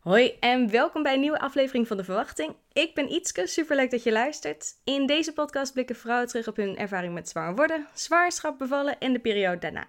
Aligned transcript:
Hoi 0.00 0.36
en 0.40 0.70
welkom 0.70 1.02
bij 1.02 1.14
een 1.14 1.20
nieuwe 1.20 1.40
aflevering 1.40 1.86
van 1.86 1.96
De 1.96 2.04
Verwachting. 2.04 2.54
Ik 2.72 2.94
ben 2.94 3.12
Ietske, 3.12 3.46
superleuk 3.46 3.90
dat 3.90 4.02
je 4.02 4.12
luistert. 4.12 4.74
In 4.84 5.06
deze 5.06 5.32
podcast 5.32 5.72
blikken 5.72 5.96
vrouwen 5.96 6.28
terug 6.28 6.48
op 6.48 6.56
hun 6.56 6.76
ervaring 6.76 7.14
met 7.14 7.28
zwanger 7.28 7.54
worden, 7.54 7.86
zwangerschap, 7.94 8.58
bevallen 8.58 8.98
en 8.98 9.12
de 9.12 9.18
periode 9.18 9.58
daarna. 9.58 9.86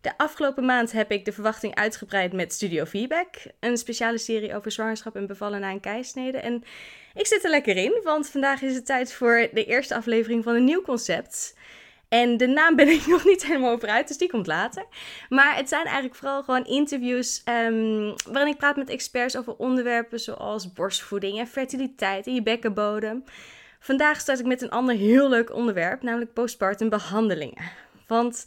De 0.00 0.18
afgelopen 0.18 0.64
maand 0.64 0.92
heb 0.92 1.10
ik 1.10 1.24
De 1.24 1.32
Verwachting 1.32 1.74
uitgebreid 1.74 2.32
met 2.32 2.52
Studio 2.52 2.84
Feedback, 2.84 3.34
een 3.60 3.76
speciale 3.76 4.18
serie 4.18 4.54
over 4.54 4.70
zwangerschap 4.70 5.16
en 5.16 5.26
bevallen 5.26 5.60
na 5.60 5.70
een 5.70 5.80
keisnede. 5.80 6.38
En 6.38 6.64
ik 7.14 7.26
zit 7.26 7.44
er 7.44 7.50
lekker 7.50 7.76
in, 7.76 8.00
want 8.02 8.28
vandaag 8.28 8.62
is 8.62 8.74
het 8.74 8.86
tijd 8.86 9.12
voor 9.12 9.48
de 9.52 9.64
eerste 9.64 9.94
aflevering 9.94 10.44
van 10.44 10.54
een 10.54 10.64
nieuw 10.64 10.82
concept. 10.82 11.54
En 12.10 12.36
de 12.36 12.46
naam 12.46 12.76
ben 12.76 12.88
ik 12.88 13.06
nog 13.14 13.24
niet 13.24 13.46
helemaal 13.46 13.70
over 13.70 13.88
uit, 13.88 14.08
dus 14.08 14.18
die 14.18 14.30
komt 14.30 14.46
later. 14.46 14.86
Maar 15.28 15.56
het 15.56 15.68
zijn 15.68 15.84
eigenlijk 15.84 16.14
vooral 16.14 16.42
gewoon 16.42 16.64
interviews 16.64 17.42
um, 17.44 18.14
waarin 18.32 18.52
ik 18.52 18.58
praat 18.58 18.76
met 18.76 18.90
experts 18.90 19.36
over 19.36 19.56
onderwerpen 19.56 20.20
zoals 20.20 20.72
borstvoeding 20.72 21.38
en 21.38 21.46
fertiliteit 21.46 22.26
en 22.26 22.34
je 22.34 22.42
bekkenbodem. 22.42 23.24
Vandaag 23.80 24.20
start 24.20 24.38
ik 24.38 24.46
met 24.46 24.62
een 24.62 24.70
ander 24.70 24.94
heel 24.94 25.28
leuk 25.28 25.54
onderwerp, 25.54 26.02
namelijk 26.02 26.32
postpartum 26.32 26.88
behandelingen. 26.88 27.70
Want 28.06 28.46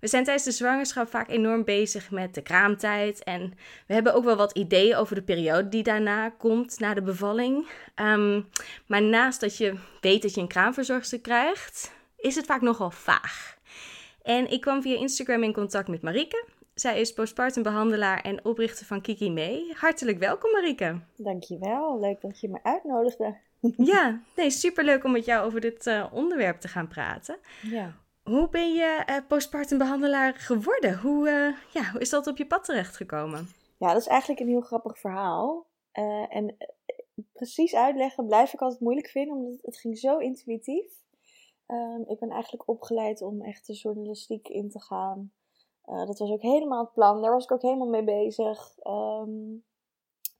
we 0.00 0.10
zijn 0.10 0.24
tijdens 0.24 0.44
de 0.44 0.50
zwangerschap 0.50 1.08
vaak 1.08 1.28
enorm 1.28 1.64
bezig 1.64 2.10
met 2.10 2.34
de 2.34 2.42
kraamtijd. 2.42 3.22
En 3.22 3.54
we 3.86 3.94
hebben 3.94 4.14
ook 4.14 4.24
wel 4.24 4.36
wat 4.36 4.56
ideeën 4.56 4.96
over 4.96 5.14
de 5.14 5.22
periode 5.22 5.68
die 5.68 5.82
daarna 5.82 6.28
komt, 6.28 6.78
na 6.78 6.94
de 6.94 7.02
bevalling. 7.02 7.66
Um, 7.96 8.48
maar 8.86 9.02
naast 9.02 9.40
dat 9.40 9.56
je 9.56 9.74
weet 10.00 10.22
dat 10.22 10.34
je 10.34 10.40
een 10.40 10.48
kraamverzorgster 10.48 11.20
krijgt, 11.20 11.92
is 12.24 12.36
het 12.36 12.46
vaak 12.46 12.60
nogal 12.60 12.90
vaag. 12.90 13.58
En 14.22 14.50
ik 14.50 14.60
kwam 14.60 14.82
via 14.82 14.96
Instagram 14.96 15.42
in 15.42 15.52
contact 15.52 15.88
met 15.88 16.02
Marieke. 16.02 16.46
Zij 16.74 17.00
is 17.00 17.12
postpartum 17.12 17.62
behandelaar 17.62 18.20
en 18.20 18.44
oprichter 18.44 18.86
van 18.86 19.00
Kiki 19.00 19.30
Mee. 19.30 19.72
Hartelijk 19.74 20.18
welkom 20.18 20.52
Marieke. 20.52 21.00
Dankjewel, 21.16 22.00
leuk 22.00 22.20
dat 22.20 22.40
je 22.40 22.48
me 22.48 22.58
uitnodigde. 22.62 23.36
Ja, 23.76 24.20
nee, 24.36 24.50
superleuk 24.50 25.04
om 25.04 25.12
met 25.12 25.24
jou 25.24 25.46
over 25.46 25.60
dit 25.60 25.86
uh, 25.86 26.06
onderwerp 26.12 26.60
te 26.60 26.68
gaan 26.68 26.88
praten. 26.88 27.36
Ja. 27.62 27.92
Hoe 28.22 28.48
ben 28.48 28.74
je 28.74 29.04
uh, 29.10 29.16
postpartum 29.28 29.78
behandelaar 29.78 30.34
geworden? 30.34 30.98
Hoe, 30.98 31.28
uh, 31.28 31.56
ja, 31.72 31.90
hoe 31.90 32.00
is 32.00 32.10
dat 32.10 32.26
op 32.26 32.36
je 32.36 32.46
pad 32.46 32.64
terechtgekomen? 32.64 33.48
Ja, 33.78 33.92
dat 33.92 34.00
is 34.00 34.06
eigenlijk 34.06 34.40
een 34.40 34.48
heel 34.48 34.60
grappig 34.60 34.98
verhaal. 34.98 35.66
en 36.28 36.56
precies 37.32 37.74
uitleggen 37.74 38.26
blijf 38.26 38.52
ik 38.52 38.60
altijd 38.60 38.80
moeilijk 38.80 39.08
vinden, 39.08 39.36
omdat 39.36 39.58
het 39.62 39.76
ging 39.76 39.98
zo 39.98 40.18
intuïtief. 40.18 41.03
Um, 41.66 42.04
ik 42.06 42.18
ben 42.18 42.30
eigenlijk 42.30 42.68
opgeleid 42.68 43.22
om 43.22 43.42
echt 43.42 43.66
de 43.66 43.72
journalistiek 43.72 44.48
in 44.48 44.70
te 44.70 44.80
gaan. 44.80 45.32
Uh, 45.86 46.06
dat 46.06 46.18
was 46.18 46.30
ook 46.30 46.42
helemaal 46.42 46.84
het 46.84 46.92
plan. 46.92 47.22
Daar 47.22 47.32
was 47.32 47.44
ik 47.44 47.52
ook 47.52 47.62
helemaal 47.62 47.88
mee 47.88 48.04
bezig. 48.04 48.76
Um, 48.82 49.64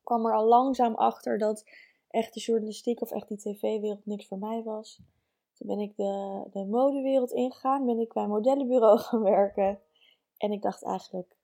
kwam 0.03 0.25
er 0.25 0.35
al 0.35 0.45
langzaam 0.45 0.95
achter 0.95 1.37
dat 1.37 1.65
echt 2.09 2.33
de 2.33 2.39
journalistiek 2.39 3.01
of 3.01 3.11
echt 3.11 3.27
die 3.27 3.37
tv-wereld 3.37 4.05
niks 4.05 4.27
voor 4.27 4.37
mij 4.37 4.63
was. 4.63 4.99
Toen 5.53 5.67
ben 5.67 5.79
ik 5.79 5.95
de, 5.95 6.43
de 6.51 6.65
modewereld 6.65 7.31
ingegaan. 7.31 7.85
Ben 7.85 7.99
ik 7.99 8.13
bij 8.13 8.23
een 8.23 8.29
modellenbureau 8.29 8.99
gaan 9.07 9.21
werken. 9.21 9.79
En 10.37 10.51
ik 10.51 10.61
dacht 10.61 10.83
eigenlijk, 10.83 11.35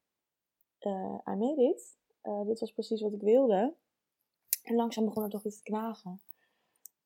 uh, 0.80 1.18
I 1.28 1.36
made 1.36 1.64
it. 1.64 1.98
Uh, 2.24 2.46
dit 2.46 2.60
was 2.60 2.72
precies 2.72 3.02
wat 3.02 3.14
ik 3.14 3.22
wilde. 3.22 3.74
En 4.64 4.76
langzaam 4.76 5.06
begon 5.06 5.24
er 5.24 5.30
toch 5.30 5.46
iets 5.46 5.58
te 5.58 5.64
knagen. 5.64 6.22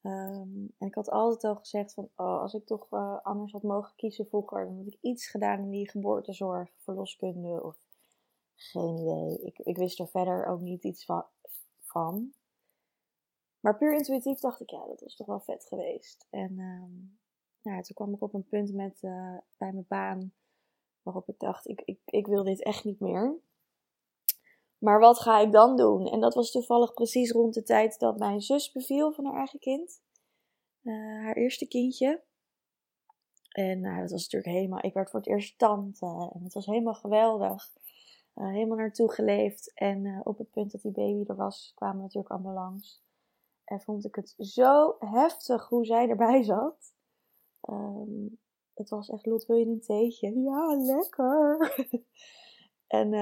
Um, 0.06 0.74
en 0.78 0.88
ik 0.88 0.96
had 0.96 1.10
altijd 1.10 1.44
al 1.44 1.56
gezegd 1.56 1.94
van, 1.94 2.10
oh, 2.16 2.42
als 2.42 2.54
ik 2.54 2.66
toch 2.66 2.92
uh, 2.92 3.20
anders 3.24 3.52
had 3.52 3.64
mogen 3.64 3.96
kiezen 3.96 4.28
vroeger, 4.28 4.66
dan 4.66 4.78
had 4.78 4.88
ik 4.88 4.98
iets 5.02 5.28
gedaan 5.28 5.60
in 5.60 5.70
die 5.70 5.90
geboortezorg, 5.90 6.70
verloskunde 6.78 7.64
of 7.64 7.78
geen 8.56 8.98
idee. 8.98 9.42
Ik, 9.42 9.60
ik 9.60 9.78
wist 9.78 10.00
er 10.00 10.08
verder 10.08 10.46
ook 10.46 10.60
niet 10.60 10.84
iets 10.84 11.06
van, 11.06 11.26
van. 11.82 12.34
Maar 13.60 13.78
puur 13.78 13.94
intuïtief 13.94 14.40
dacht 14.40 14.62
ik, 14.62 14.70
ja, 14.70 14.86
dat 14.88 15.02
was 15.02 15.16
toch 15.16 15.28
wel 15.28 15.40
vet 15.40 15.66
geweest. 15.66 16.28
En 16.30 16.60
um, 16.60 17.20
ja, 17.62 17.82
toen 17.82 17.96
kwam 17.96 18.14
ik 18.14 18.22
op 18.22 18.34
een 18.34 18.48
punt 18.48 18.74
met, 18.74 19.02
uh, 19.02 19.38
bij 19.58 19.72
mijn 19.72 19.86
baan 19.88 20.34
waarop 21.02 21.30
ik 21.30 21.40
dacht, 21.40 21.68
ik, 21.68 21.82
ik, 21.82 22.00
ik 22.06 22.28
wil 22.28 22.44
dit 22.44 22.64
echt 22.64 22.84
niet 22.84 23.00
meer. 23.00 23.36
Maar 24.78 25.00
wat 25.00 25.20
ga 25.20 25.40
ik 25.40 25.52
dan 25.52 25.76
doen? 25.76 26.08
En 26.08 26.20
dat 26.20 26.34
was 26.34 26.52
toevallig 26.52 26.94
precies 26.94 27.32
rond 27.32 27.54
de 27.54 27.64
tijd 27.64 28.00
dat 28.00 28.18
mijn 28.18 28.42
zus 28.42 28.72
beviel 28.72 29.12
van 29.12 29.26
haar 29.26 29.38
eigen 29.38 29.60
kind. 29.60 30.02
Uh, 30.84 31.24
haar 31.24 31.36
eerste 31.36 31.68
kindje. 31.68 32.24
En 33.50 33.80
nou, 33.80 34.02
dat 34.02 34.12
was 34.12 34.24
natuurlijk 34.24 34.52
helemaal. 34.58 34.84
Ik 34.84 34.94
werd 34.94 35.10
voor 35.10 35.20
het 35.20 35.30
eerst 35.30 35.58
tante. 35.58 36.06
En 36.06 36.44
het 36.44 36.54
was 36.54 36.66
helemaal 36.66 36.94
geweldig. 36.94 37.72
Uh, 38.36 38.52
helemaal 38.52 38.78
naartoe 38.78 39.12
geleefd. 39.12 39.74
En 39.74 40.06
uh, 40.06 40.20
op 40.24 40.38
het 40.38 40.52
punt 40.52 40.72
dat 40.72 40.82
die 40.82 40.92
baby 40.92 41.30
er 41.30 41.36
was, 41.36 41.72
kwamen 41.76 42.02
natuurlijk 42.02 42.34
allemaal 42.34 42.54
langs. 42.54 43.04
En 43.64 43.82
vond 43.82 44.06
ik 44.06 44.16
het 44.16 44.34
zo 44.38 44.96
heftig 45.00 45.68
hoe 45.68 45.86
zij 45.86 46.10
erbij 46.10 46.44
zat. 46.44 46.94
Um, 47.70 48.40
het 48.74 48.90
was 48.90 49.10
echt, 49.10 49.26
Lot, 49.26 49.46
wil 49.46 49.58
je 49.58 49.66
een 49.66 49.82
theetje? 49.82 50.40
Ja, 50.40 50.76
lekker. 50.76 51.74
en 52.88 53.14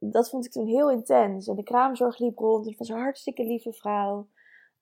dat 0.00 0.30
vond 0.30 0.44
ik 0.44 0.52
toen 0.52 0.66
heel 0.66 0.90
intens. 0.90 1.48
En 1.48 1.56
de 1.56 1.62
kraamzorg 1.62 2.18
liep 2.18 2.38
rond. 2.38 2.64
En 2.64 2.70
het 2.70 2.78
was 2.78 2.88
een 2.88 2.98
hartstikke 2.98 3.44
lieve 3.44 3.72
vrouw. 3.72 4.28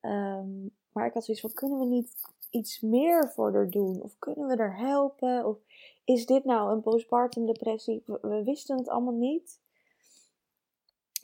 Um, 0.01 0.71
maar 0.93 1.07
ik 1.07 1.15
had 1.15 1.25
zoiets 1.25 1.43
van, 1.43 1.53
kunnen 1.53 1.79
we 1.79 1.85
niet 1.85 2.13
iets 2.51 2.81
meer 2.81 3.31
voor 3.31 3.53
haar 3.53 3.71
doen? 3.71 4.03
Of 4.03 4.19
kunnen 4.19 4.47
we 4.47 4.63
haar 4.63 4.79
helpen? 4.79 5.47
Of 5.47 5.59
is 6.05 6.27
dit 6.27 6.45
nou 6.45 6.73
een 6.73 6.81
postpartum 6.81 7.47
depressie? 7.47 8.03
We, 8.07 8.43
wisten 8.45 8.77
het 8.77 8.89
allemaal 8.89 9.15
niet. 9.15 9.61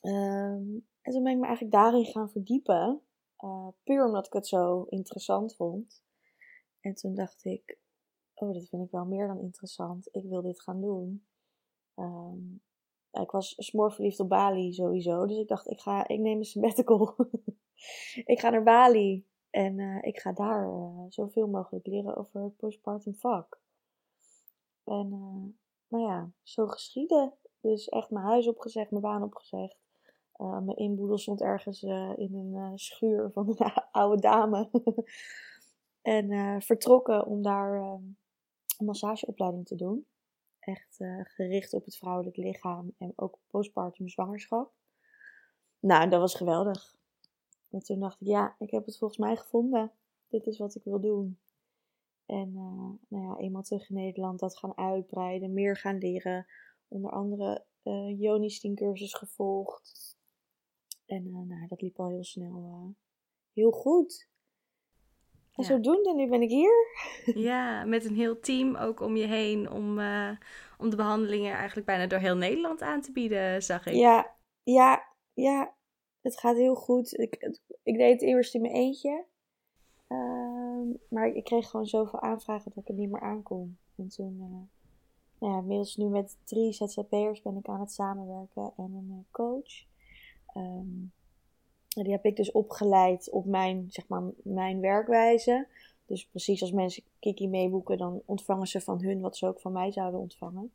Um, 0.02 0.86
en 1.02 1.12
toen 1.12 1.22
ben 1.22 1.32
ik 1.32 1.38
me 1.38 1.46
eigenlijk 1.46 1.74
daarin 1.74 2.04
gaan 2.04 2.30
verdiepen. 2.30 3.00
Uh, 3.38 3.68
puur 3.84 4.06
omdat 4.06 4.26
ik 4.26 4.32
het 4.32 4.46
zo 4.46 4.82
interessant 4.82 5.54
vond. 5.56 6.02
En 6.80 6.94
toen 6.94 7.14
dacht 7.14 7.44
ik, 7.44 7.78
oh, 8.34 8.52
dit 8.52 8.68
vind 8.68 8.84
ik 8.84 8.90
wel 8.90 9.04
meer 9.04 9.26
dan 9.26 9.38
interessant. 9.38 10.08
Ik 10.10 10.24
wil 10.24 10.42
dit 10.42 10.62
gaan 10.62 10.80
doen. 10.80 11.26
Um, 11.96 12.62
ik 13.20 13.30
was 13.30 13.54
smoorverliefd 13.56 14.20
op 14.20 14.28
Bali 14.28 14.72
sowieso. 14.72 15.26
Dus 15.26 15.38
ik 15.38 15.48
dacht, 15.48 15.70
ik, 15.70 15.80
ga, 15.80 16.08
ik 16.08 16.18
neem 16.18 16.38
een 16.38 16.44
sabbatical. 16.44 17.14
ik 18.32 18.40
ga 18.40 18.50
naar 18.50 18.62
Bali. 18.62 19.26
En 19.50 19.78
uh, 19.78 19.98
ik 20.02 20.18
ga 20.18 20.32
daar 20.32 20.66
uh, 20.68 21.04
zoveel 21.08 21.46
mogelijk 21.46 21.86
leren 21.86 22.16
over 22.16 22.42
het 22.42 22.56
postpartum 22.56 23.14
vak. 23.14 23.60
En 24.84 25.06
uh, 25.12 25.54
nou 25.88 26.04
ja, 26.04 26.30
zo 26.42 26.66
geschieden. 26.66 27.34
Dus 27.60 27.88
echt 27.88 28.10
mijn 28.10 28.26
huis 28.26 28.48
opgezegd, 28.48 28.90
mijn 28.90 29.02
baan 29.02 29.22
opgezegd. 29.22 29.76
mijn 30.36 30.76
inboedel 30.76 31.18
stond 31.18 31.40
ergens 31.40 31.82
in 32.16 32.34
een 32.34 32.78
schuur 32.78 33.30
van 33.32 33.48
een 33.48 33.72
oude 33.92 34.20
dame. 34.20 34.70
en 36.02 36.62
vertrokken 36.62 37.26
om 37.26 37.42
daar 37.42 37.80
een 37.80 38.16
massageopleiding 38.78 39.66
te 39.66 39.76
doen 39.76 40.06
echt 40.64 41.00
uh, 41.00 41.20
gericht 41.24 41.72
op 41.72 41.84
het 41.84 41.96
vrouwelijk 41.96 42.36
lichaam 42.36 42.94
en 42.98 43.12
ook 43.16 43.38
postpartum 43.46 44.08
zwangerschap. 44.08 44.72
Nou, 45.78 46.08
dat 46.08 46.20
was 46.20 46.34
geweldig. 46.34 46.96
En 47.70 47.80
toen 47.80 48.00
dacht 48.00 48.20
ik, 48.20 48.26
ja, 48.26 48.56
ik 48.58 48.70
heb 48.70 48.86
het 48.86 48.98
volgens 48.98 49.20
mij 49.20 49.36
gevonden. 49.36 49.92
Dit 50.28 50.46
is 50.46 50.58
wat 50.58 50.74
ik 50.74 50.84
wil 50.84 51.00
doen. 51.00 51.38
En 52.26 52.48
uh, 52.48 52.90
nou 53.08 53.26
ja, 53.26 53.36
eenmaal 53.36 53.62
terug 53.62 53.88
in 53.88 53.94
Nederland 53.94 54.38
dat 54.38 54.56
gaan 54.56 54.76
uitbreiden, 54.76 55.52
meer 55.52 55.76
gaan 55.76 55.98
leren. 55.98 56.46
Onder 56.88 57.10
andere 57.10 57.64
uh, 57.82 58.10
eh, 58.10 58.20
Jonistin 58.20 58.74
cursus 58.74 59.14
gevolgd. 59.14 60.16
En 61.06 61.30
nou, 61.30 61.66
dat 61.68 61.80
liep 61.80 62.00
al 62.00 62.08
heel 62.08 62.24
snel 62.24 62.94
heel 63.52 63.70
goed. 63.70 64.30
En 65.52 65.62
ja. 65.62 65.68
zodoende, 65.68 66.14
nu 66.14 66.28
ben 66.28 66.42
ik 66.42 66.50
hier. 66.50 66.86
Ja, 67.48 67.84
met 67.84 68.04
een 68.04 68.14
heel 68.14 68.40
team 68.40 68.76
ook 68.76 69.00
om 69.00 69.16
je 69.16 69.26
heen 69.26 69.70
om, 69.70 69.98
uh, 69.98 70.30
om 70.78 70.90
de 70.90 70.96
behandelingen 70.96 71.54
eigenlijk 71.54 71.86
bijna 71.86 72.06
door 72.06 72.18
heel 72.18 72.36
Nederland 72.36 72.82
aan 72.82 73.00
te 73.00 73.12
bieden, 73.12 73.62
zag 73.62 73.86
ik. 73.86 73.94
Ja, 73.94 74.34
ja, 74.62 75.04
ja. 75.32 75.74
Het 76.20 76.38
gaat 76.38 76.56
heel 76.56 76.74
goed. 76.74 77.18
Ik, 77.18 77.58
ik 77.82 77.96
deed 77.96 78.12
het 78.12 78.22
eerst 78.22 78.54
in 78.54 78.60
mijn 78.60 78.74
eentje. 78.74 79.24
Uh, 80.08 80.94
maar 81.08 81.28
ik 81.28 81.44
kreeg 81.44 81.70
gewoon 81.70 81.86
zoveel 81.86 82.20
aanvragen 82.20 82.70
dat 82.74 82.82
ik 82.82 82.88
het 82.88 82.96
niet 82.96 83.10
meer 83.10 83.20
aankon. 83.20 83.78
En 83.96 84.08
toen, 84.08 84.36
uh, 84.40 84.68
nou 85.38 85.52
ja, 85.52 85.58
inmiddels 85.58 85.96
nu 85.96 86.08
met 86.08 86.36
drie 86.44 86.72
ZZP'ers 86.72 87.42
ben 87.42 87.56
ik 87.56 87.68
aan 87.68 87.80
het 87.80 87.92
samenwerken 87.92 88.72
en 88.76 88.92
een 88.92 89.08
uh, 89.10 89.24
coach. 89.30 89.84
Um, 90.56 91.12
die 91.94 92.12
heb 92.12 92.24
ik 92.24 92.36
dus 92.36 92.52
opgeleid 92.52 93.30
op 93.30 93.44
mijn, 93.44 93.86
zeg 93.88 94.08
maar, 94.08 94.22
mijn 94.42 94.80
werkwijze. 94.80 95.66
Dus 96.06 96.26
precies 96.26 96.60
als 96.60 96.72
mensen 96.72 97.02
Kiki 97.18 97.48
meeboeken, 97.48 97.98
dan 97.98 98.22
ontvangen 98.24 98.66
ze 98.66 98.80
van 98.80 99.02
hun 99.02 99.20
wat 99.20 99.36
ze 99.36 99.46
ook 99.46 99.60
van 99.60 99.72
mij 99.72 99.92
zouden 99.92 100.20
ontvangen. 100.20 100.72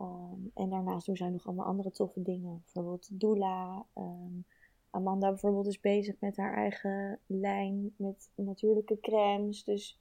Um, 0.00 0.50
en 0.54 0.70
daarnaast 0.70 1.06
doen 1.06 1.16
zij 1.16 1.28
nog 1.28 1.46
allemaal 1.46 1.66
andere 1.66 1.90
toffe 1.90 2.22
dingen. 2.22 2.62
Bijvoorbeeld 2.64 3.08
Doula. 3.10 3.86
Um, 3.94 4.44
Amanda 4.90 5.28
bijvoorbeeld 5.28 5.66
is 5.66 5.80
bezig 5.80 6.14
met 6.20 6.36
haar 6.36 6.56
eigen 6.56 7.18
lijn 7.26 7.94
met 7.96 8.30
natuurlijke 8.34 9.00
crèmes. 9.00 9.64
Dus 9.64 9.98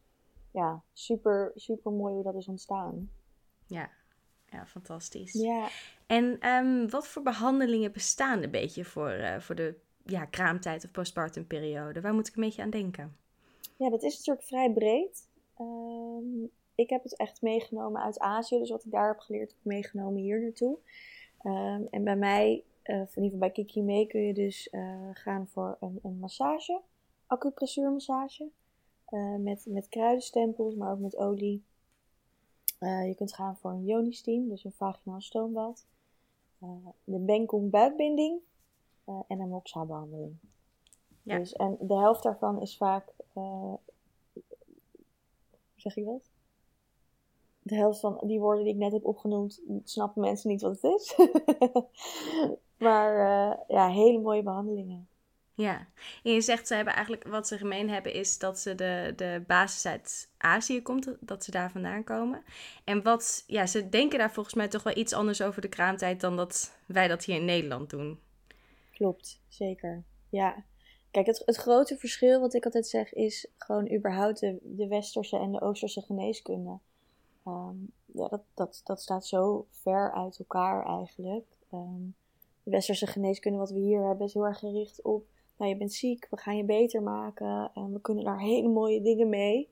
ja, 0.51 0.83
super, 0.93 1.51
super 1.55 1.91
mooi 1.91 2.13
hoe 2.13 2.23
dat 2.23 2.35
is 2.35 2.47
ontstaan. 2.47 3.09
Ja, 3.65 3.89
ja 4.45 4.65
fantastisch. 4.65 5.33
Ja. 5.33 5.67
En 6.05 6.39
ehm, 6.39 6.87
wat 6.89 7.07
voor 7.07 7.23
behandelingen 7.23 7.91
bestaan 7.91 8.43
een 8.43 8.51
beetje 8.51 8.85
voor, 8.85 9.11
uh, 9.11 9.39
voor 9.39 9.55
de 9.55 9.75
ja, 10.09 10.25
kraamtijd 10.25 10.83
of 10.83 10.91
postpartum 10.91 11.47
periode? 11.47 12.01
Waar 12.01 12.13
moet 12.13 12.27
ik 12.27 12.35
een 12.35 12.43
beetje 12.43 12.61
aan 12.61 12.69
denken? 12.69 13.15
Ja, 13.75 13.89
dat 13.89 14.03
is 14.03 14.17
natuurlijk 14.17 14.45
vrij 14.45 14.71
breed. 14.71 15.27
Ehm, 15.57 16.43
ik 16.75 16.89
heb 16.89 17.03
het 17.03 17.15
echt 17.15 17.41
meegenomen 17.41 18.01
uit 18.01 18.19
Azië, 18.19 18.57
dus 18.57 18.69
wat 18.69 18.85
ik 18.85 18.91
daar 18.91 19.07
heb 19.07 19.19
geleerd, 19.19 19.49
heb 19.49 19.59
ik 19.59 19.65
meegenomen 19.65 20.21
hier 20.21 20.41
naartoe. 20.41 20.77
Ehm, 21.41 21.81
en 21.89 22.03
bij 22.03 22.15
mij, 22.15 22.63
uh, 22.83 22.95
in 22.95 22.99
ieder 22.99 23.23
geval 23.23 23.37
bij 23.37 23.51
Kiki 23.51 23.81
mee, 23.81 24.07
kun 24.07 24.21
je 24.21 24.33
dus 24.33 24.67
uh, 24.71 25.09
gaan 25.13 25.47
voor 25.47 25.77
een, 25.79 25.99
een 26.03 26.19
massage, 26.19 26.81
acupressuurmassage, 27.27 28.49
uh, 29.09 29.35
met, 29.35 29.65
met 29.67 29.89
kruidenstempels, 29.89 30.75
maar 30.75 30.91
ook 30.91 30.99
met 30.99 31.17
olie. 31.17 31.63
je 32.79 33.13
kunt 33.15 33.33
gaan 33.33 33.57
voor 33.57 33.71
een 33.71 33.85
yoni-steam, 33.85 34.49
dus 34.49 34.63
een 34.63 34.71
vaginaal 34.71 35.21
stoombad. 35.21 35.85
de 37.03 37.19
Bengkong 37.19 37.69
buikbinding 37.69 38.39
en 39.27 39.39
een 39.39 39.49
moxa-behandeling. 39.49 40.37
Ja. 41.23 41.37
Dus, 41.37 41.53
en 41.53 41.77
de 41.79 41.95
helft 41.95 42.23
daarvan 42.23 42.61
is 42.61 42.77
vaak, 42.77 43.13
hoe 43.33 43.79
zeg 45.75 45.95
je 45.95 46.03
dat? 46.03 46.29
de 47.67 47.75
helft 47.75 47.99
van 47.99 48.19
die 48.21 48.39
woorden 48.39 48.63
die 48.63 48.73
ik 48.73 48.79
net 48.79 48.91
heb 48.91 49.05
opgenoemd, 49.05 49.61
snappen 49.83 50.21
mensen 50.21 50.49
niet 50.49 50.61
wat 50.61 50.81
het 50.81 50.93
is. 50.93 51.15
maar 52.87 53.13
uh, 53.13 53.57
ja, 53.67 53.89
hele 53.89 54.19
mooie 54.19 54.43
behandelingen. 54.43 55.07
Ja, 55.53 55.87
en 56.23 56.31
je 56.33 56.41
zegt 56.41 56.67
ze 56.67 56.75
hebben 56.75 56.93
eigenlijk 56.93 57.27
wat 57.27 57.47
ze 57.47 57.57
gemeen 57.57 57.89
hebben 57.89 58.13
is 58.13 58.37
dat 58.37 58.59
ze 58.59 58.75
de, 58.75 59.13
de 59.15 59.43
basis 59.47 59.85
uit 59.85 60.31
Azië 60.37 60.81
komt, 60.81 61.15
dat 61.19 61.43
ze 61.43 61.51
daar 61.51 61.71
vandaan 61.71 62.03
komen. 62.03 62.43
En 62.83 63.03
wat, 63.03 63.43
ja, 63.47 63.65
ze 63.65 63.89
denken 63.89 64.19
daar 64.19 64.31
volgens 64.31 64.55
mij 64.55 64.67
toch 64.67 64.83
wel 64.83 64.97
iets 64.97 65.13
anders 65.13 65.41
over 65.41 65.61
de 65.61 65.67
kraamtijd 65.67 66.21
dan 66.21 66.35
dat 66.35 66.77
wij 66.85 67.07
dat 67.07 67.23
hier 67.23 67.35
in 67.35 67.45
Nederland 67.45 67.89
doen. 67.89 68.19
Klopt, 68.97 69.41
zeker. 69.47 70.03
Ja. 70.29 70.63
Kijk, 71.11 71.25
het, 71.25 71.41
het 71.45 71.55
grote 71.55 71.97
verschil 71.97 72.39
wat 72.39 72.53
ik 72.53 72.65
altijd 72.65 72.87
zeg 72.87 73.13
is 73.13 73.47
gewoon 73.57 73.91
überhaupt 73.91 74.39
de, 74.39 74.57
de 74.61 74.87
westerse 74.87 75.37
en 75.37 75.51
de 75.51 75.61
oosterse 75.61 76.01
geneeskunde. 76.01 76.79
Ehm, 77.45 77.75
ja, 78.05 78.27
dat, 78.27 78.41
dat, 78.53 78.81
dat 78.83 79.01
staat 79.01 79.25
zo 79.25 79.65
ver 79.69 80.13
uit 80.13 80.39
elkaar 80.39 80.85
eigenlijk. 80.85 81.45
Ehm, 81.71 82.01
de 82.63 82.71
westerse 82.71 83.07
geneeskunde 83.07 83.57
wat 83.57 83.71
we 83.71 83.79
hier 83.79 84.07
hebben 84.07 84.25
is 84.25 84.33
heel 84.33 84.45
erg 84.45 84.59
gericht 84.59 85.01
op, 85.01 85.25
nou 85.57 85.71
je 85.71 85.77
bent 85.77 85.93
ziek, 85.93 86.27
we 86.29 86.37
gaan 86.37 86.57
je 86.57 86.63
beter 86.63 87.01
maken 87.01 87.71
en 87.73 87.93
we 87.93 88.01
kunnen 88.01 88.23
daar 88.23 88.41
hele 88.51 88.69
mooie 88.69 89.01
dingen 89.01 89.29
mee. 89.29 89.69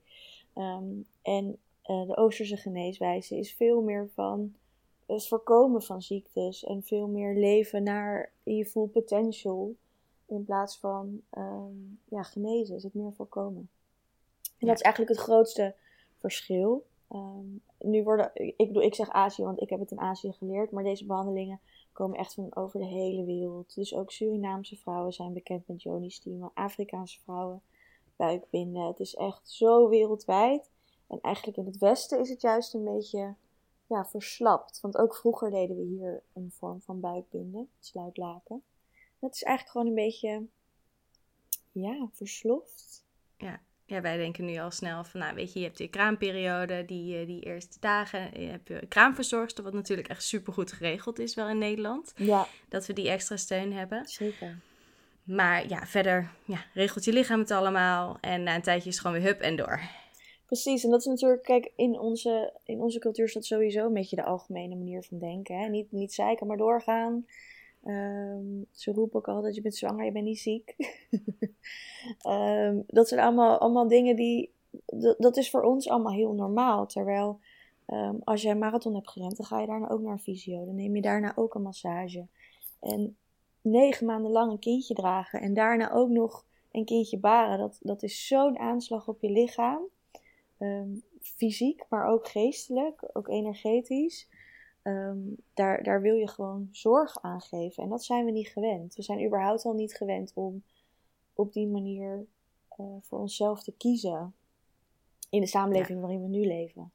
Ehm, 0.54 0.92
en 1.22 1.58
uh, 1.84 2.06
de 2.06 2.16
oosterse 2.16 2.56
geneeswijze 2.56 3.38
is 3.38 3.54
veel 3.54 3.82
meer 3.82 4.08
van 4.14 4.54
het 5.06 5.28
voorkomen 5.28 5.82
van 5.82 6.02
ziektes 6.02 6.64
en 6.64 6.82
veel 6.82 7.06
meer 7.06 7.34
leven 7.34 7.82
naar 7.82 8.32
je 8.42 8.66
full 8.66 8.86
potential. 8.86 9.74
In 10.26 10.44
plaats 10.44 10.78
van 10.78 11.22
ja, 12.04 12.22
genezen 12.22 12.76
is 12.76 12.82
het 12.82 12.94
meer 12.94 13.12
voorkomen. 13.12 13.68
En 14.58 14.66
dat 14.66 14.76
is 14.76 14.82
eigenlijk 14.82 15.14
het 15.14 15.24
grootste 15.24 15.74
verschil. 16.16 16.86
Um, 17.12 17.62
nu 17.78 18.02
worden, 18.02 18.30
ik 18.34 18.66
bedoel, 18.66 18.82
ik 18.82 18.94
zeg 18.94 19.08
Azië, 19.08 19.42
want 19.42 19.60
ik 19.60 19.70
heb 19.70 19.80
het 19.80 19.90
in 19.90 20.00
Azië 20.00 20.32
geleerd, 20.32 20.70
maar 20.70 20.82
deze 20.82 21.06
behandelingen 21.06 21.60
komen 21.92 22.18
echt 22.18 22.34
van 22.34 22.56
over 22.56 22.80
de 22.80 22.86
hele 22.86 23.24
wereld. 23.24 23.74
Dus 23.74 23.94
ook 23.94 24.10
Surinaamse 24.10 24.76
vrouwen 24.76 25.12
zijn 25.12 25.32
bekend 25.32 25.68
met 25.68 25.82
Joni 25.82 26.10
Steamer, 26.10 26.50
Afrikaanse 26.54 27.20
vrouwen, 27.20 27.62
buikbinden. 28.16 28.86
Het 28.86 29.00
is 29.00 29.14
echt 29.14 29.50
zo 29.50 29.88
wereldwijd. 29.88 30.70
En 31.06 31.20
eigenlijk 31.20 31.56
in 31.56 31.66
het 31.66 31.78
Westen 31.78 32.20
is 32.20 32.28
het 32.28 32.40
juist 32.40 32.74
een 32.74 32.84
beetje 32.84 33.34
ja, 33.86 34.04
verslapt. 34.04 34.80
Want 34.80 34.96
ook 34.96 35.16
vroeger 35.16 35.50
deden 35.50 35.76
we 35.76 35.82
hier 35.82 36.22
een 36.34 36.52
vorm 36.52 36.80
van 36.80 37.00
buikbinden, 37.00 37.68
sluitlaken. 37.80 38.62
Dat 39.18 39.34
is 39.34 39.42
eigenlijk 39.42 39.72
gewoon 39.72 39.86
een 39.86 40.04
beetje, 40.04 40.46
ja, 41.72 42.08
versloft. 42.12 43.04
Ja, 43.36 43.60
ja, 43.84 44.00
wij 44.00 44.16
denken 44.16 44.44
nu 44.44 44.58
al 44.58 44.70
snel 44.70 45.04
van, 45.04 45.20
nou 45.20 45.34
weet 45.34 45.52
je, 45.52 45.58
je 45.58 45.64
hebt 45.64 45.78
die 45.78 45.88
kraamperiode, 45.88 46.84
die, 46.84 47.18
eh, 47.18 47.26
die 47.26 47.42
eerste 47.42 47.76
dagen. 47.80 48.40
Je 48.40 48.46
hebt 48.46 48.68
je 48.68 48.86
kraamverzorgster, 48.88 49.64
wat 49.64 49.72
natuurlijk 49.72 50.08
echt 50.08 50.22
supergoed 50.22 50.72
geregeld 50.72 51.18
is 51.18 51.34
wel 51.34 51.48
in 51.48 51.58
Nederland. 51.58 52.12
Ja. 52.16 52.46
Dat 52.68 52.86
we 52.86 52.92
die 52.92 53.08
extra 53.08 53.36
steun 53.36 53.72
hebben. 53.72 54.06
Zeker. 54.06 54.58
Maar 55.22 55.68
ja, 55.68 55.86
verder 55.86 56.30
ja, 56.44 56.64
regelt 56.74 57.04
je 57.04 57.12
lichaam 57.12 57.38
het 57.38 57.50
allemaal. 57.50 58.18
En 58.20 58.42
na 58.42 58.54
een 58.54 58.62
tijdje 58.62 58.88
is 58.88 58.94
het 58.94 59.06
gewoon 59.06 59.20
weer 59.22 59.30
hup 59.30 59.40
en 59.40 59.56
door. 59.56 59.80
Precies, 60.46 60.84
en 60.84 60.90
dat 60.90 61.00
is 61.00 61.06
natuurlijk, 61.06 61.42
kijk, 61.42 61.72
in 61.76 61.98
onze, 61.98 62.52
in 62.64 62.80
onze 62.80 62.98
cultuur 62.98 63.24
is 63.24 63.32
dat 63.32 63.44
sowieso 63.44 63.86
een 63.86 63.92
beetje 63.92 64.16
de 64.16 64.24
algemene 64.24 64.74
manier 64.74 65.02
van 65.02 65.18
denken. 65.18 65.58
Hè? 65.58 65.68
Niet, 65.68 65.92
niet 65.92 66.14
zeiken, 66.14 66.46
maar 66.46 66.56
doorgaan. 66.56 67.26
Um, 67.84 68.66
ze 68.70 68.92
roepen 68.92 69.18
ook 69.18 69.28
altijd, 69.28 69.54
je 69.54 69.60
bent 69.60 69.76
zwanger, 69.76 70.04
je 70.04 70.12
bent 70.12 70.24
niet 70.24 70.38
ziek. 70.38 70.76
um, 72.28 72.84
dat 72.98 73.08
zijn 73.08 73.20
allemaal, 73.20 73.58
allemaal 73.58 73.88
dingen 73.88 74.16
die, 74.16 74.52
dat 75.18 75.36
is 75.36 75.50
voor 75.50 75.62
ons 75.62 75.88
allemaal 75.88 76.12
heel 76.12 76.32
normaal. 76.32 76.86
Terwijl 76.86 77.40
um, 77.86 78.20
als 78.24 78.42
je 78.42 78.48
een 78.48 78.58
marathon 78.58 78.94
hebt 78.94 79.10
gerend, 79.10 79.36
dan 79.36 79.46
ga 79.46 79.60
je 79.60 79.66
daarna 79.66 79.88
ook 79.88 80.00
naar 80.00 80.12
een 80.12 80.18
fysio. 80.18 80.64
Dan 80.64 80.74
neem 80.74 80.94
je 80.94 81.02
daarna 81.02 81.32
ook 81.36 81.54
een 81.54 81.62
massage. 81.62 82.26
En 82.80 83.16
negen 83.60 84.06
maanden 84.06 84.30
lang 84.30 84.52
een 84.52 84.58
kindje 84.58 84.94
dragen 84.94 85.40
en 85.40 85.54
daarna 85.54 85.92
ook 85.92 86.08
nog 86.08 86.44
een 86.72 86.84
kindje 86.84 87.18
baren, 87.18 87.58
dat, 87.58 87.78
dat 87.80 88.02
is 88.02 88.26
zo'n 88.26 88.58
aanslag 88.58 89.08
op 89.08 89.20
je 89.20 89.30
lichaam. 89.30 89.80
Fysiek, 91.20 91.84
maar 91.88 92.06
ook 92.06 92.28
geestelijk, 92.28 93.10
ook 93.12 93.28
energetisch. 93.28 94.28
Ehm, 94.82 95.18
daar, 95.54 95.82
daar 95.82 96.02
wil 96.02 96.14
je 96.14 96.28
gewoon 96.28 96.68
zorg 96.72 97.22
aan 97.22 97.40
geven. 97.40 97.82
En 97.82 97.88
dat 97.88 98.04
zijn 98.04 98.24
we 98.24 98.30
niet 98.30 98.48
gewend. 98.48 98.94
We 98.94 99.02
zijn 99.02 99.26
überhaupt 99.26 99.64
al 99.64 99.72
niet 99.72 99.94
gewend 99.94 100.32
om 100.34 100.62
op 101.34 101.52
die 101.52 101.66
manier 101.66 102.26
uh, 102.80 102.86
voor 103.00 103.18
onszelf 103.18 103.62
te 103.62 103.72
kiezen. 103.76 104.34
In 105.30 105.40
de 105.40 105.46
samenleving 105.46 106.00
waarin 106.00 106.22
we 106.22 106.28
nu 106.28 106.46
leven. 106.46 106.90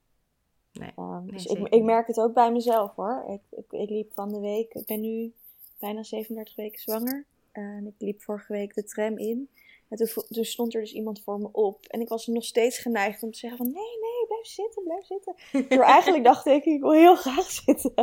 Nee, 0.74 0.92
um, 0.98 1.31
dus 1.31 1.46
ik, 1.46 1.68
ik, 1.68 1.84
merk 1.84 2.07
het 2.07 2.19
ook 2.19 2.34
bij 2.34 2.52
mezelf 2.52 2.96
hoor. 2.96 3.25
Ik, 3.28 3.42
ik, 3.60 3.72
ik, 3.72 3.90
liep 3.90 4.14
van 4.14 4.30
de 4.30 4.40
week, 4.40 4.74
ik 4.74 4.86
ben 4.86 5.02
nu 5.02 5.34
bijna 5.80 6.04
37 6.04 6.56
weken 6.56 6.81
zwanger. 6.81 7.25
En 7.52 7.88
ik 7.88 7.94
liep 7.98 8.22
vorige 8.22 8.54
week 8.54 8.74
de 8.74 8.84
tram 8.84 9.18
in. 9.18 9.50
En 9.92 9.98
toen, 9.98 10.46
stond 10.46 10.74
er 10.74 10.82
dus 10.82 10.94
iemand 10.94 11.22
voor 11.22 11.40
me 11.40 11.50
op. 11.52 11.86
En 11.86 12.02
ik 12.02 12.08
was 12.08 12.28
nog 12.28 12.44
steeds 12.44 12.78
geneigd 12.78 13.24
om 13.24 13.32
te 13.32 13.38
zeggen 13.38 13.58
van... 13.58 13.68
Nee, 13.68 14.00
nee, 14.00 14.26
blijf 14.28 14.46
zitten, 14.46 14.84
blijf 14.84 15.06
zitten. 15.06 15.36
Maar 15.78 15.88
eigenlijk 15.98 16.24
dacht 16.24 16.46
ik, 16.46 16.66
ik 16.66 16.82
wil 16.82 16.92
heel 16.92 17.16
graag 17.16 17.52
zitten. 17.52 17.94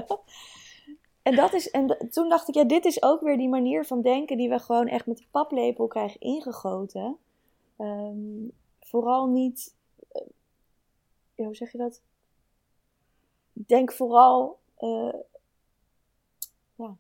En, 1.23 1.37
dat 1.37 1.53
is, 1.53 1.71
en 1.71 2.09
toen 2.11 2.29
dacht 2.29 2.49
ik, 2.49 2.55
ja, 2.55 2.65
dit 2.65 2.85
is 2.85 3.03
ook 3.03 3.21
weer 3.21 3.37
die 3.37 3.49
manier 3.49 3.85
van 3.85 4.03
denken... 4.03 4.37
die 4.37 4.49
we 4.49 4.59
gewoon 4.59 4.87
echt 4.87 5.07
met 5.07 5.17
de 5.17 5.27
paplepel 5.31 5.87
krijgen 5.87 6.21
ingegoten. 6.21 7.19
Ehm, 7.77 8.49
vooral 8.81 9.27
niet... 9.27 9.75
Uh, 10.13 10.23
ja, 11.35 11.45
hoe 11.45 11.57
zeg 11.57 11.73
je 11.73 11.79
dat? 11.79 12.03
Denk 13.53 13.93
vooral... 13.93 14.59
Uh, 14.79 15.15
ja, 16.75 16.97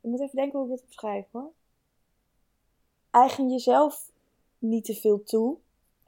ik 0.00 0.10
moet 0.10 0.20
even 0.20 0.36
denken 0.36 0.58
hoe 0.58 0.68
ik 0.68 0.76
dit 0.76 0.86
beschrijf 0.86 1.26
hoor 1.30 1.52
eigen 3.10 3.50
jezelf 3.50 4.10
niet 4.58 4.84
te 4.84 4.94
veel 4.94 5.22
toe. 5.22 5.56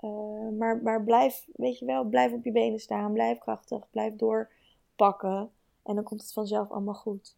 Uh, 0.00 0.59
maar, 0.59 0.83
maar 0.83 1.04
blijf, 1.04 1.47
weet 1.52 1.78
je 1.78 1.85
wel, 1.85 2.04
blijf 2.04 2.33
op 2.33 2.45
je 2.45 2.52
benen 2.52 2.80
staan. 2.80 3.12
Blijf 3.12 3.38
krachtig. 3.38 3.90
Blijf 3.90 4.16
doorpakken. 4.16 5.50
En 5.83 5.95
dan 5.95 6.04
komt 6.04 6.21
het 6.21 6.33
vanzelf 6.33 6.71
allemaal 6.71 6.95
goed. 6.95 7.37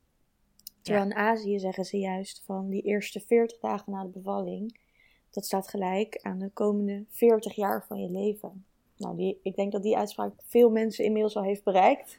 Terwijl 0.82 1.04
in 1.04 1.14
Azië 1.14 1.58
zeggen 1.58 1.84
ze 1.84 1.98
juist 1.98 2.42
van 2.44 2.68
die 2.68 2.82
eerste 2.82 3.20
40 3.20 3.58
dagen 3.58 3.92
na 3.92 4.02
de 4.02 4.08
bevalling. 4.08 4.80
Dat 5.30 5.44
staat 5.44 5.68
gelijk 5.68 6.18
aan 6.22 6.38
de 6.38 6.50
komende 6.50 7.04
40 7.08 7.54
jaar 7.54 7.84
van 7.86 8.00
je 8.00 8.10
leven. 8.10 8.64
Nou, 8.96 9.16
die, 9.16 9.40
ik 9.42 9.56
denk 9.56 9.72
dat 9.72 9.82
die 9.82 9.96
uitspraak 9.96 10.32
veel 10.46 10.70
mensen 10.70 11.04
inmiddels 11.04 11.36
al 11.36 11.42
heeft 11.42 11.64
bereikt. 11.64 12.18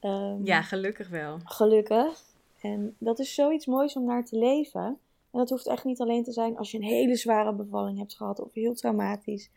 um, 0.00 0.44
ja, 0.52 0.62
gelukkig 0.62 1.08
wel. 1.08 1.38
Gelukkig. 1.44 2.24
En 2.60 2.96
dat 2.98 3.18
is 3.18 3.34
zoiets 3.34 3.66
moois 3.66 3.96
om 3.96 4.04
naar 4.04 4.24
te 4.24 4.38
leven. 4.38 4.98
En 5.32 5.38
dat 5.38 5.50
hoeft 5.50 5.66
echt 5.66 5.84
niet 5.84 6.00
alleen 6.00 6.24
te 6.24 6.32
zijn 6.32 6.56
als 6.56 6.70
je 6.70 6.78
een 6.78 6.84
hele 6.84 7.16
zware 7.16 7.54
bevalling 7.54 7.98
hebt 7.98 8.16
gehad 8.16 8.40
of 8.40 8.54
heel 8.54 8.74
traumatisch. 8.74 9.50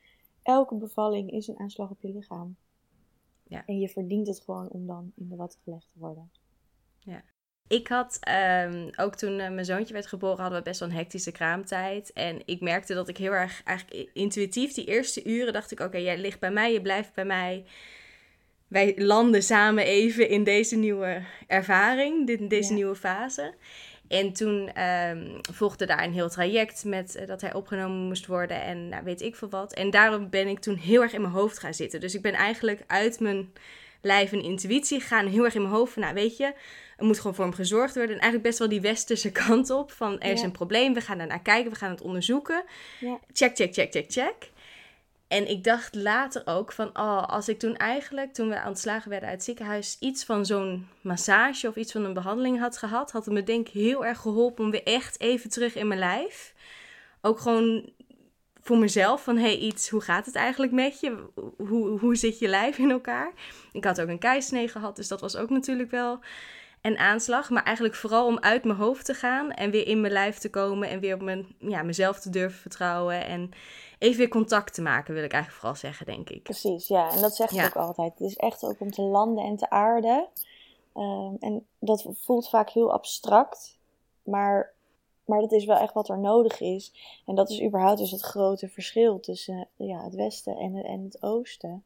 Elke 0.44 0.76
bevalling 0.76 1.32
is 1.32 1.48
een 1.48 1.60
aanslag 1.60 1.90
op 1.90 2.02
je 2.02 2.14
lichaam. 2.14 2.56
Ja. 3.48 3.64
En 3.66 3.80
je 3.80 3.90
verdient 3.90 4.28
het 4.28 4.40
gewoon 4.40 4.70
om 4.70 4.88
dan 4.88 5.12
in 5.16 5.30
de 5.30 5.36
watten 5.36 5.60
gelegd 5.64 5.88
te 5.94 6.00
worden. 6.00 6.32
Ja. 7.00 7.24
Ik 7.68 7.88
had 7.88 8.20
um, 8.66 8.90
ook 8.96 9.16
toen 9.16 9.40
uh, 9.40 9.50
mijn 9.50 9.66
zoontje 9.66 9.94
werd 9.94 10.08
geboren, 10.08 10.40
hadden 10.40 10.58
we 10.58 10.64
best 10.64 10.80
wel 10.80 10.90
een 10.90 10.96
hectische 10.96 11.32
kraamtijd. 11.32 12.14
En 12.14 12.42
ik 12.46 12.62
merkte 12.62 12.94
dat 12.94 13.08
ik 13.08 13.18
heel 13.18 13.32
erg 13.32 13.64
eigenlijk 13.64 14.10
intuïtief 14.14 14.74
die 14.74 14.86
eerste 14.86 15.24
uren 15.24 15.54
dacht 15.54 15.72
ik: 15.72 15.80
oké, 15.80 15.98
jij 15.98 16.18
ligt 16.18 16.40
bij 16.40 16.52
mij, 16.52 16.74
je 16.74 16.82
blijft 16.82 17.14
bij 17.14 17.26
mij. 17.26 17.66
Wij 18.68 18.94
landen 18.98 19.44
samen 19.44 19.86
even 19.86 20.30
in 20.30 20.44
deze 20.44 20.76
nieuwe 20.76 21.24
ervaring, 21.48 22.28
dit, 22.28 22.50
deze 22.50 22.74
nieuwe 22.74 22.96
fase. 22.96 23.54
En 24.14 24.34
toen 24.34 24.82
um, 24.84 25.40
volgde 25.54 25.86
daar 25.86 26.04
een 26.04 26.14
heel 26.14 26.30
traject 26.30 26.84
met 26.86 27.16
uh, 27.20 27.28
dat 27.28 27.42
hij 27.42 27.54
opgenomen 27.54 27.98
moest 27.98 28.26
worden 28.26 28.62
en 28.62 28.90
nou, 28.90 29.04
weet 29.04 29.22
ik 29.22 29.36
veel 29.36 29.50
wat. 29.50 29.74
En 29.74 29.90
daarom 29.90 30.30
ben 30.30 30.48
ik 30.48 30.60
toen 30.60 30.76
heel 30.76 31.02
erg 31.02 31.14
in 31.14 31.22
mijn 31.22 31.34
hoofd 31.34 31.60
gaan 31.60 31.74
zitten. 31.74 32.00
Dus 32.00 32.16
ik 32.16 32.22
ben 32.22 32.34
eigenlijk 32.34 32.82
uit 32.88 33.20
mijn 33.20 33.54
lijf 34.02 34.32
en 34.32 34.42
intuïtie 34.44 35.00
gegaan, 35.00 35.28
heel 35.28 35.44
erg 35.44 35.56
in 35.56 35.62
mijn 35.62 35.74
hoofd 35.74 35.94
van, 35.94 36.02
nou 36.02 36.14
weet 36.14 36.38
je, 36.38 36.54
Er 36.98 37.06
moet 37.06 37.18
gewoon 37.18 37.36
voor 37.36 37.46
hem 37.46 37.54
gezorgd 37.54 37.96
worden. 37.96 38.16
En 38.16 38.22
eigenlijk 38.22 38.44
best 38.44 38.60
wel 38.60 38.70
die 38.70 38.82
westerse 38.82 39.32
kant 39.48 39.70
op. 39.70 39.92
Van 39.92 40.20
er 40.20 40.32
is 40.32 40.40
Ja. 40.40 40.46
een 40.46 40.52
probleem, 40.52 40.94
we 40.94 41.02
gaan 41.02 41.20
er 41.20 41.28
naar 41.28 41.42
kijken, 41.42 41.72
we 41.72 41.78
gaan 41.78 41.90
het 41.90 42.02
onderzoeken. 42.02 42.64
Ja. 43.00 43.20
Check, 43.34 43.56
check, 43.56 43.74
check, 43.74 43.92
check, 43.92 44.12
check. 44.12 44.36
En 45.34 45.50
ik 45.50 45.64
dacht 45.64 45.96
later 45.96 46.42
ook 46.46 46.72
van, 46.72 46.88
oh, 46.88 47.28
als 47.28 47.50
ik 47.50 47.60
toen 47.60 47.76
eigenlijk, 47.78 48.34
toen 48.34 48.50
we 48.50 48.62
ontslagen 48.68 49.10
werden 49.10 49.30
uit 49.30 49.38
het 49.38 49.46
ziekenhuis, 49.46 49.98
iets 50.00 50.24
van 50.24 50.46
zo'n 50.46 50.88
massage 51.02 51.68
of 51.68 51.76
iets 51.76 51.92
van 51.92 52.04
een 52.04 52.14
behandeling 52.14 52.60
had 52.60 52.78
gehad, 52.78 53.12
had 53.12 53.26
het 53.26 53.34
me 53.34 53.44
denk 53.44 53.68
ik 53.68 53.74
heel 53.74 54.06
erg 54.06 54.20
geholpen 54.20 54.64
om 54.66 54.72
weer 54.72 54.84
echt 54.84 55.20
even 55.20 55.50
terug 55.50 55.76
in 55.76 55.88
mijn 55.88 56.00
lijf. 56.00 56.54
Ook 57.22 57.40
gewoon 57.40 57.90
voor 58.62 58.78
mezelf 58.78 59.24
van, 59.24 59.38
hey, 59.38 59.58
iets, 59.58 59.90
hoe 59.90 60.02
gaat 60.02 60.26
het 60.26 60.36
eigenlijk 60.36 60.72
met 60.72 61.00
je? 61.00 61.26
Hoe, 61.58 62.00
hoe 62.00 62.16
zit 62.16 62.40
je 62.40 62.48
lijf 62.48 62.78
in 62.78 62.92
elkaar? 62.92 63.32
Ik 63.72 63.84
had 63.84 64.02
ook 64.02 64.08
een 64.08 64.20
keisnee 64.20 64.68
gehad, 64.68 64.96
dus 64.96 65.08
dat 65.08 65.22
was 65.22 65.36
ook 65.36 65.50
natuurlijk 65.50 65.92
wel 65.92 66.20
een 66.82 66.98
aanslag. 66.98 67.50
Maar 67.50 67.64
eigenlijk 67.64 67.96
vooral 67.96 68.26
om 68.26 68.40
uit 68.40 68.64
mijn 68.64 68.78
hoofd 68.78 69.06
te 69.06 69.14
gaan 69.14 69.52
en 69.52 69.72
weer 69.72 69.88
in 69.88 70.02
mijn 70.02 70.14
lijf 70.14 70.38
te 70.38 70.50
komen 70.50 70.90
en 70.90 71.00
weer 71.00 71.16
op 71.16 71.22
mijn, 71.22 71.48
ja, 71.60 71.84
mezelf 71.84 72.20
te 72.20 72.30
durven 72.30 72.60
vertrouwen 72.60 73.26
en 73.26 73.52
even 74.00 74.18
weer 74.18 74.28
contact 74.30 74.74
te 74.74 74.82
maken, 74.82 75.14
wil 75.14 75.24
ik 75.24 75.32
eigenlijk 75.32 75.62
vooral 75.62 75.80
zeggen, 75.80 76.06
denk 76.06 76.30
ik. 76.30 76.44
Precies, 76.44 76.88
ja. 76.88 77.12
En 77.12 77.22
dat 77.22 77.36
zegt 77.36 77.54
Ja. 77.54 77.66
ook 77.66 77.76
altijd. 77.76 78.12
Het 78.20 78.28
is 78.28 78.36
echt 78.36 78.66
ook 78.66 78.80
om 78.80 78.92
te 78.92 79.02
landen 79.02 79.44
en 79.44 79.56
te 79.56 79.70
aarden. 79.70 80.28
Ehm, 80.94 81.36
en 81.40 81.66
dat 81.80 82.08
voelt 82.14 82.50
vaak 82.50 82.70
heel 82.70 82.92
abstract. 82.94 83.78
Maar, 84.24 84.74
maar 85.26 85.40
dat 85.40 85.52
is 85.52 85.66
wel 85.66 85.78
echt 85.78 85.94
wat 85.94 86.10
er 86.10 86.20
nodig 86.20 86.60
is. 86.62 86.94
En 87.26 87.36
dat 87.36 87.50
is 87.50 87.62
überhaupt 87.64 88.00
dus 88.00 88.12
het 88.12 88.22
grote 88.22 88.70
verschil 88.70 89.20
tussen 89.20 89.68
ja, 89.76 90.04
het 90.04 90.16
westen 90.16 90.58
en, 90.58 90.76
en 90.84 91.04
het 91.04 91.24
oosten. 91.24 91.84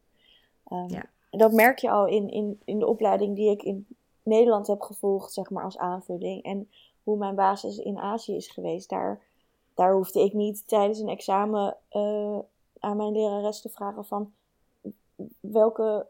Ehm, 0.67 0.89
Ja. 0.93 1.05
Dat 1.29 1.51
merk 1.51 1.79
je 1.79 1.89
al 1.89 2.05
in, 2.05 2.29
in, 2.29 2.61
in 2.65 2.79
de 2.79 2.87
opleiding 2.87 3.35
die 3.35 3.49
ik 3.49 3.63
in 3.63 3.87
Nederland 4.23 4.67
heb 4.67 4.81
gevolgd, 4.81 5.33
zeg 5.33 5.49
maar 5.49 5.63
als 5.63 5.77
aanvulling. 5.77 6.43
En 6.43 6.69
hoe 7.03 7.17
mijn 7.17 7.35
basis 7.35 7.77
in 7.77 7.97
Azië 7.99 8.35
is 8.35 8.47
geweest. 8.47 8.89
Daar, 8.89 9.21
daar 9.77 9.93
hoefde 9.93 10.19
ik 10.19 10.33
niet 10.33 10.67
tijdens 10.67 10.99
een 10.99 11.09
examen 11.09 11.77
eh, 11.89 12.39
aan 12.79 12.97
mijn 12.97 13.11
lerares 13.11 13.61
te 13.61 13.69
vragen 13.69 14.05
van 14.05 14.33
welke, 15.39 16.05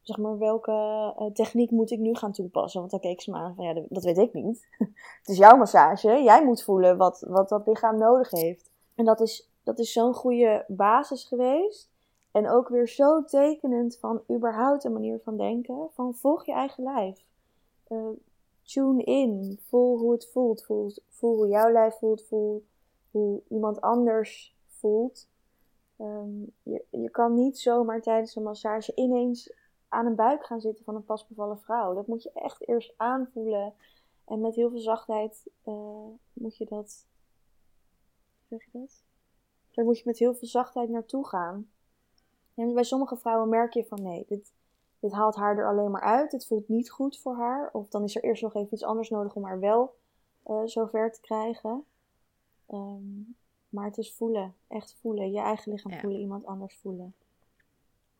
zeg 0.00 0.16
maar, 0.16 0.38
welke 0.38 0.72
eh, 1.16 1.26
techniek 1.26 1.70
moet 1.70 1.90
ik 1.90 1.98
nu 1.98 2.14
gaan 2.14 2.32
toepassen? 2.32 2.80
Want 2.80 2.92
dan 2.92 3.00
keek 3.00 3.20
ze 3.20 3.30
me 3.30 3.36
aan 3.36 3.54
van 3.54 3.64
ja, 3.64 3.74
dat, 3.74 3.84
dat 3.88 4.04
weet 4.04 4.18
ik 4.18 4.32
niet. 4.32 4.66
het 5.20 5.28
is 5.28 5.36
jouw 5.36 5.56
massage. 5.56 6.22
Jij 6.22 6.44
moet 6.44 6.62
voelen 6.62 6.96
wat, 6.96 7.24
wat 7.28 7.48
dat 7.48 7.66
lichaam 7.66 7.98
nodig 7.98 8.30
heeft. 8.30 8.70
En 8.94 9.04
dat 9.04 9.20
is, 9.20 9.48
dat 9.62 9.78
is 9.78 9.92
zo'n 9.92 10.14
goede 10.14 10.64
basis 10.68 11.24
geweest. 11.24 11.90
En 12.32 12.50
ook 12.50 12.68
weer 12.68 12.88
zo 12.88 13.24
tekenend 13.24 13.96
van 13.98 14.22
überhaupt 14.30 14.84
een 14.84 14.92
manier 14.92 15.20
van 15.24 15.36
denken. 15.36 15.88
Van 15.92 16.14
volg 16.14 16.46
je 16.46 16.52
eigen 16.52 16.82
lijf. 16.82 17.24
Eh, 17.86 18.08
tune 18.62 19.04
in. 19.04 19.58
Voel 19.68 19.98
hoe 19.98 20.12
het 20.12 20.28
voelt. 20.32 20.64
Voel, 20.64 20.92
voel 21.08 21.36
hoe 21.36 21.48
jouw 21.48 21.72
lijf 21.72 21.98
voelt. 21.98 22.22
Voel 22.22 22.68
hoe 23.10 23.42
iemand 23.48 23.80
anders 23.80 24.56
voelt. 24.66 25.28
Ehm, 25.96 26.42
je, 26.62 26.84
je 26.90 27.10
kan 27.10 27.34
niet 27.34 27.58
zomaar 27.58 28.00
tijdens 28.00 28.36
een 28.36 28.42
massage 28.42 28.94
ineens 28.94 29.52
aan 29.88 30.06
een 30.06 30.14
buik 30.14 30.44
gaan 30.44 30.60
zitten 30.60 30.84
van 30.84 30.94
een 30.94 31.04
pasbevallen 31.04 31.60
vrouw. 31.60 31.94
Dat 31.94 32.06
moet 32.06 32.22
je 32.22 32.32
echt 32.32 32.68
eerst 32.68 32.94
aanvoelen. 32.96 33.74
En 34.24 34.40
met 34.40 34.54
heel 34.54 34.70
veel 34.70 34.80
zachtheid 34.80 35.50
eh, 35.62 36.06
moet 36.32 36.56
je 36.56 36.64
dat. 36.64 37.06
Zeg 38.48 38.64
je 38.64 38.78
dat? 38.78 39.02
Daar 39.70 39.84
moet 39.84 39.98
je 39.98 40.04
met 40.06 40.18
heel 40.18 40.34
veel 40.34 40.48
zachtheid 40.48 40.88
naartoe 40.88 41.26
gaan. 41.26 41.70
En 42.54 42.74
bij 42.74 42.84
sommige 42.84 43.16
vrouwen 43.16 43.48
merk 43.48 43.72
je 43.72 43.84
van 43.84 44.02
nee, 44.02 44.24
dit, 44.28 44.52
dit 44.98 45.12
haalt 45.12 45.36
haar 45.36 45.58
er 45.58 45.68
alleen 45.68 45.90
maar 45.90 46.02
uit. 46.02 46.32
Het 46.32 46.46
voelt 46.46 46.68
niet 46.68 46.90
goed 46.90 47.18
voor 47.18 47.34
haar. 47.34 47.70
Of 47.72 47.88
dan 47.88 48.04
is 48.04 48.16
er 48.16 48.24
eerst 48.24 48.42
nog 48.42 48.54
even 48.54 48.72
iets 48.74 48.84
anders 48.84 49.10
nodig 49.10 49.34
om 49.34 49.44
haar 49.44 49.60
wel 49.60 49.94
eh 50.42 50.62
zover 50.64 51.12
te 51.12 51.20
krijgen. 51.20 51.84
Ehm, 52.70 53.20
maar 53.68 53.84
het 53.84 53.98
is 53.98 54.12
voelen, 54.12 54.54
echt 54.68 54.96
voelen. 55.00 55.32
Je 55.32 55.40
eigen 55.40 55.72
lichaam 55.72 55.92
Ja. 55.92 56.00
voelen, 56.00 56.20
iemand 56.20 56.46
anders 56.46 56.76
voelen. 56.82 57.14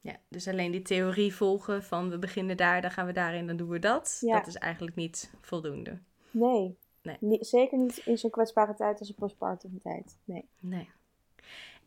Ja, 0.00 0.16
dus 0.28 0.48
alleen 0.48 0.70
die 0.70 0.82
theorie 0.82 1.34
volgen 1.34 1.82
van 1.82 2.10
we 2.10 2.18
beginnen 2.18 2.56
daar, 2.56 2.80
dan 2.82 2.90
gaan 2.90 3.06
we 3.06 3.12
daarin, 3.12 3.46
dan 3.46 3.56
doen 3.56 3.68
we 3.68 3.78
dat. 3.78 4.18
Ja. 4.20 4.36
Dat 4.38 4.46
is 4.46 4.54
eigenlijk 4.56 4.96
niet 4.96 5.32
voldoende. 5.40 5.98
Nee, 6.30 6.76
Nee. 7.02 7.38
Zeker 7.40 7.78
niet 7.78 7.96
in 7.96 8.18
zo'n 8.18 8.30
kwetsbare 8.30 8.74
tijd 8.74 8.98
als 8.98 9.08
een 9.08 9.14
postpartum 9.14 9.78
tijd. 9.80 10.18
Nee. 10.24 10.48
Nee. 10.60 10.88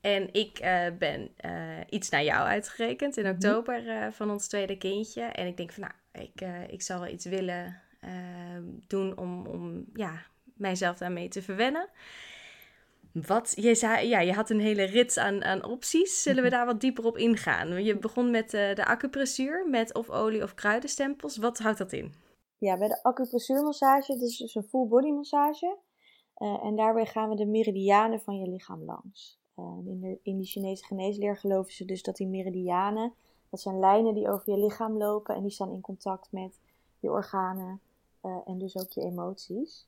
En 0.02 0.34
ik 0.34 0.60
eh, 0.60 0.86
ben 1.00 1.32
eh, 1.38 1.80
iets 1.90 2.10
naar 2.10 2.24
jou 2.24 2.48
uitgerekend 2.48 3.18
in 3.18 3.24
Mhm. 3.24 3.34
oktober 3.34 3.88
eh, 3.90 4.12
van 4.12 4.32
ons 4.32 4.48
tweede 4.48 4.78
kindje. 4.78 5.22
En 5.22 5.48
ik 5.48 5.58
denk 5.58 5.72
van 5.72 5.84
nou, 5.84 6.24
ik, 6.26 6.42
ik 6.72 6.82
zal 6.82 7.00
wel 7.00 7.10
iets 7.12 7.26
willen 7.26 7.82
eh, 8.00 8.12
doen 8.88 9.18
om, 9.18 9.46
om 9.48 9.86
ja, 9.94 10.22
mijzelf 10.44 10.98
daarmee 10.98 11.28
te 11.28 11.42
verwennen. 11.42 11.90
Wat, 13.14 13.54
je, 13.56 13.76
zei, 13.76 14.08
ja, 14.08 14.20
je 14.20 14.34
had 14.34 14.50
een 14.50 14.60
hele 14.60 14.84
rits 14.84 15.18
aan, 15.18 15.44
aan 15.44 15.66
opties. 15.66 16.22
Zullen 16.22 16.44
we 16.44 16.50
daar 16.50 16.66
wat 16.66 16.82
dieper 16.82 17.06
op 17.06 17.18
ingaan? 17.18 17.84
Je 17.84 17.98
begon 17.98 18.32
met 18.32 18.54
eh, 18.54 18.76
de 18.76 18.86
acupressuur, 18.86 19.70
met 19.70 19.94
of 19.94 20.10
olie 20.10 20.44
of 20.44 20.54
kruidenstempels. 20.54 21.38
Wat 21.38 21.58
houdt 21.58 21.78
dat 21.78 21.92
in? 21.92 22.14
Ja, 22.58 22.78
bij 22.78 22.88
de 22.88 23.04
acupressuurmassage, 23.04 24.14
dat 24.14 24.22
is 24.22 24.38
dus 24.38 24.56
een 24.56 24.64
full 24.64 24.88
body 24.88 25.10
massage. 25.10 25.78
Eh, 26.34 26.66
en 26.66 26.76
daarbij 26.76 27.06
gaan 27.06 27.30
we 27.30 27.36
de 27.36 27.46
meridianen 27.46 28.22
van 28.22 28.40
je 28.40 28.50
lichaam 28.50 28.84
langs. 28.84 29.40
Eh, 29.56 29.78
in, 29.86 30.00
de, 30.00 30.20
in 30.24 30.38
die 30.38 30.48
Chinese 30.48 30.86
geneesleer 30.86 31.38
geloven 31.38 31.74
ze 31.74 31.86
dus 31.86 32.04
dat 32.04 32.16
die 32.16 32.28
meridianen, 32.28 33.14
dat 33.50 33.62
zijn 33.62 33.80
lijnen 33.80 34.14
die 34.14 34.30
over 34.30 34.52
je 34.52 34.64
lichaam 34.64 34.98
lopen 34.98 35.36
en 35.36 35.42
die 35.42 35.52
staan 35.52 35.72
in 35.72 35.82
contact 35.82 36.32
met 36.32 36.60
je 37.00 37.12
organen 37.12 37.82
en 38.46 38.58
dus 38.58 38.78
ook 38.78 38.92
je 38.92 39.02
emoties. 39.02 39.88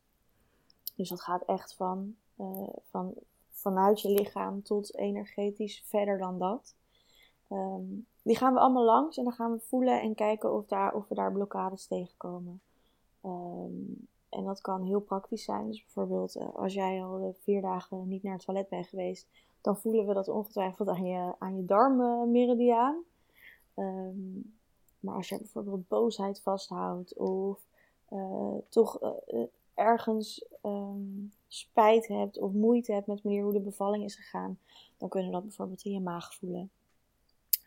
Dus 0.95 1.09
dat 1.09 1.21
gaat 1.21 1.43
echt 1.45 1.75
van, 1.75 2.15
eh, 2.35 2.67
van, 2.89 3.13
vanuit 3.49 4.01
je 4.01 4.09
lichaam 4.09 4.63
tot 4.63 4.95
energetisch 4.95 5.83
verder 5.85 6.17
dan 6.17 6.39
dat. 6.39 6.75
Ehm, 7.47 7.83
die 8.21 8.37
gaan 8.37 8.53
we 8.53 8.59
allemaal 8.59 8.83
langs 8.83 9.17
en 9.17 9.23
dan 9.23 9.33
gaan 9.33 9.51
we 9.51 9.59
voelen 9.59 10.01
en 10.01 10.15
kijken 10.15 10.53
of, 10.53 10.65
daar, 10.65 10.93
of 10.93 11.07
we 11.07 11.15
daar 11.15 11.31
blokkades 11.31 11.87
tegenkomen. 11.87 12.61
Ehm, 13.21 13.71
en 14.29 14.43
dat 14.43 14.61
kan 14.61 14.83
heel 14.83 14.99
praktisch 14.99 15.43
zijn. 15.43 15.67
Dus 15.67 15.83
bijvoorbeeld 15.83 16.35
eh, 16.35 16.55
als 16.55 16.73
jij 16.73 17.03
al 17.03 17.19
eh, 17.19 17.33
vier 17.43 17.61
dagen 17.61 18.07
niet 18.07 18.23
naar 18.23 18.33
het 18.33 18.45
toilet 18.45 18.69
bent 18.69 18.87
geweest, 18.87 19.27
dan 19.61 19.77
voelen 19.77 20.07
we 20.07 20.13
dat 20.13 20.27
ongetwijfeld 20.27 20.87
aan 20.87 21.05
je, 21.05 21.33
aan 21.39 21.55
je 21.55 21.65
darmmeridiaan. 21.65 23.03
Ehm, 23.73 24.39
maar 24.99 25.15
als 25.15 25.29
je 25.29 25.37
bijvoorbeeld 25.37 25.87
boosheid 25.87 26.41
vasthoudt 26.41 27.17
of 27.17 27.59
toch 28.69 28.99
ergens 29.75 30.45
ehm, 30.61 31.25
spijt 31.47 32.07
hebt 32.07 32.39
of 32.39 32.51
moeite 32.51 32.93
hebt 32.93 33.07
met 33.07 33.17
de 33.17 33.27
manier 33.27 33.43
hoe 33.43 33.53
de 33.53 33.59
bevalling 33.59 34.03
is 34.03 34.15
gegaan, 34.15 34.59
dan 34.97 35.09
kunnen 35.09 35.29
we 35.29 35.35
dat 35.35 35.45
bijvoorbeeld 35.45 35.83
in 35.83 35.91
je 35.91 35.99
maag 35.99 36.35
voelen. 36.35 36.71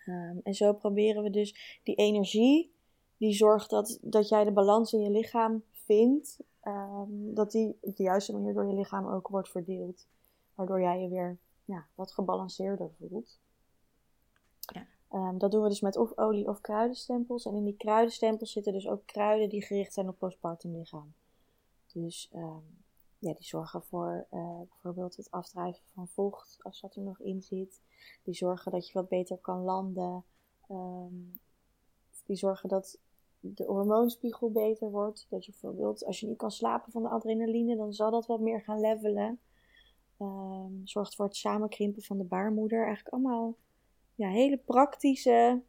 Ehm, 0.06 0.36
en 0.42 0.54
zo 0.54 0.72
proberen 0.72 1.22
we 1.22 1.30
dus 1.30 1.80
die 1.82 1.94
energie 1.94 2.72
die 3.16 3.32
zorgt 3.32 3.70
dat, 3.70 3.98
dat 4.02 4.28
jij 4.28 4.44
de 4.44 4.52
balans 4.52 4.92
in 4.92 5.00
je 5.00 5.10
lichaam 5.10 5.62
vindt, 5.72 6.38
ehm, 6.60 7.08
dat 7.10 7.50
die 7.50 7.76
op 7.80 7.96
de 7.96 8.02
juiste 8.02 8.32
manier 8.32 8.54
door 8.54 8.66
je 8.66 8.74
lichaam 8.74 9.08
ook 9.08 9.28
wordt 9.28 9.48
verdeeld. 9.48 10.06
Waardoor 10.54 10.80
jij 10.80 11.00
je 11.00 11.08
weer 11.08 11.38
ja, 11.64 11.86
wat 11.94 12.12
gebalanceerder 12.12 12.90
voelt. 12.98 13.38
Ja. 14.58 14.86
Dat 15.32 15.50
doen 15.50 15.62
we 15.62 15.68
dus 15.68 15.80
met 15.80 15.96
of 15.96 16.18
olie 16.18 16.48
of 16.48 16.60
kruidenstempels. 16.60 17.46
En 17.46 17.54
in 17.54 17.64
die 17.64 17.76
kruidenstempels 17.76 18.52
zitten 18.52 18.72
dus 18.72 18.88
ook 18.88 19.06
kruiden 19.06 19.48
die 19.48 19.62
gericht 19.62 19.92
zijn 19.92 20.08
op 20.08 20.18
postpartum 20.18 20.76
lichaam. 20.76 21.12
Dus 21.92 22.28
ehm, 22.32 22.64
ja, 23.18 23.32
die 23.32 23.44
zorgen 23.44 23.82
voor 23.82 24.26
eh, 24.30 24.60
bijvoorbeeld 24.68 25.16
het 25.16 25.30
afdrijven 25.30 25.82
van 25.94 26.08
vocht, 26.08 26.58
als 26.62 26.80
dat 26.80 26.96
er 26.96 27.02
nog 27.02 27.20
in 27.20 27.42
zit. 27.42 27.82
Die 28.22 28.34
zorgen 28.34 28.72
dat 28.72 28.86
je 28.86 28.92
wat 28.92 29.08
beter 29.08 29.38
kan 29.38 29.62
landen. 29.62 30.24
Ehm, 30.68 31.14
die 32.26 32.36
zorgen 32.36 32.68
dat 32.68 32.98
de 33.40 33.64
hormoonspiegel 33.64 34.50
beter 34.50 34.90
wordt. 34.90 35.26
Dat 35.28 35.44
je 35.44 35.50
bijvoorbeeld, 35.50 36.04
als 36.04 36.20
je 36.20 36.26
niet 36.26 36.36
kan 36.36 36.50
slapen 36.50 36.92
van 36.92 37.02
de 37.02 37.08
adrenaline, 37.08 37.76
dan 37.76 37.92
zal 37.92 38.10
dat 38.10 38.26
wat 38.26 38.40
meer 38.40 38.60
gaan 38.60 38.80
levelen. 38.80 39.40
Ehm, 40.16 40.72
zorgt 40.84 41.14
voor 41.14 41.24
het 41.24 41.36
samenkrimpen 41.36 42.02
van 42.02 42.18
de 42.18 42.24
baarmoeder. 42.24 42.84
Eigenlijk 42.84 43.14
allemaal 43.14 43.56
ja, 44.14 44.28
hele 44.28 44.56
praktische 44.56 45.62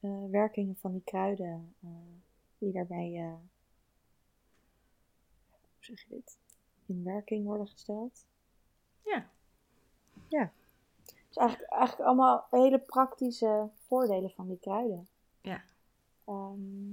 eh, 0.00 0.24
werkingen 0.30 0.76
van 0.76 0.92
die 0.92 1.02
kruiden 1.04 1.74
eh, 1.82 1.90
die 2.58 2.72
daarbij, 2.72 3.38
zeg 5.96 6.00
je 6.08 6.14
dit, 6.14 6.38
in 6.86 7.04
werking 7.04 7.44
worden 7.44 7.66
gesteld. 7.68 8.24
Ja. 9.04 9.30
Ja. 10.28 10.52
Dus 11.28 11.36
eigenlijk, 11.36 11.70
eigenlijk 11.72 12.08
allemaal 12.08 12.46
hele 12.50 12.78
praktische 12.78 13.68
voordelen 13.86 14.30
van 14.30 14.48
die 14.48 14.58
kruiden. 14.60 15.08
Ja. 15.40 15.62
Ehm, 16.24 16.92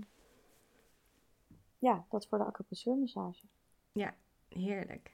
ja, 1.80 2.06
dat 2.10 2.28
voor 2.28 2.38
de 2.38 2.44
acupressuurmassage. 2.44 3.44
Heerlijk. 4.50 5.14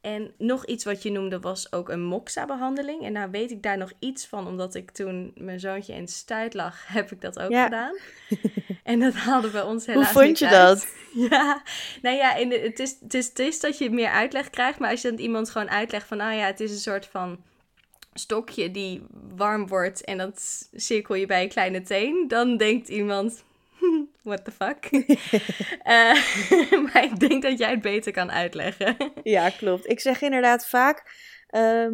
En 0.00 0.34
nog 0.38 0.66
iets 0.66 0.84
wat 0.84 1.02
je 1.02 1.10
noemde 1.10 1.40
was 1.40 1.72
ook 1.72 1.88
een 1.88 2.02
moxa-behandeling. 2.04 3.02
En 3.02 3.12
nou 3.12 3.30
weet 3.30 3.50
ik 3.50 3.62
daar 3.62 3.78
nog 3.78 3.92
iets 3.98 4.26
van, 4.26 4.46
omdat 4.46 4.74
ik 4.74 4.90
toen 4.90 5.32
mijn 5.34 5.60
zoontje 5.60 5.94
in 5.94 6.08
stuit 6.08 6.54
lag, 6.54 6.86
heb 6.92 7.10
ik 7.10 7.20
dat 7.20 7.38
ook 7.38 7.50
Ja. 7.50 7.64
gedaan. 7.64 7.96
En 8.84 9.00
dat 9.00 9.14
haalde 9.14 9.50
bij 9.50 9.62
ons 9.62 9.86
helaas 9.86 10.12
Hoe 10.12 10.22
vond 10.22 10.38
je 10.38 10.48
uit. 10.48 10.66
dat? 10.66 10.86
Ja, 11.30 11.62
nou 12.02 12.16
ja, 12.16 12.34
in 12.34 12.48
de, 12.48 12.58
het, 12.58 12.78
is, 12.78 12.96
het, 13.00 13.14
is, 13.14 13.26
het 13.26 13.38
is 13.38 13.60
dat 13.60 13.78
je 13.78 13.90
meer 13.90 14.08
uitleg 14.08 14.50
krijgt. 14.50 14.78
Maar 14.78 14.90
als 14.90 15.02
je 15.02 15.10
dan 15.10 15.18
iemand 15.18 15.50
gewoon 15.50 15.70
uitlegt 15.70 16.06
van... 16.06 16.20
Ah 16.20 16.34
ja, 16.34 16.46
het 16.46 16.60
is 16.60 16.70
een 16.70 16.76
soort 16.76 17.06
van 17.06 17.42
stokje 18.14 18.70
die 18.70 19.02
warm 19.36 19.66
wordt... 19.66 20.04
en 20.04 20.18
dat 20.18 20.68
cirkel 20.72 21.14
je 21.14 21.26
bij 21.26 21.42
een 21.42 21.48
kleine 21.48 21.82
teen. 21.82 22.24
Dan 22.28 22.56
denkt 22.56 22.88
iemand... 22.88 23.44
What 24.22 24.44
the 24.44 24.50
fuck? 24.50 24.88
Eh, 25.82 26.12
maar 26.92 27.04
ik 27.04 27.20
denk 27.20 27.42
dat 27.42 27.58
jij 27.58 27.70
het 27.70 27.82
beter 27.82 28.12
kan 28.12 28.32
uitleggen. 28.32 28.96
Ja, 29.22 29.50
klopt. 29.50 29.90
Ik 29.90 30.00
zeg 30.00 30.22
inderdaad 30.22 30.68
vaak, 30.68 31.02
ehm, 31.50 31.92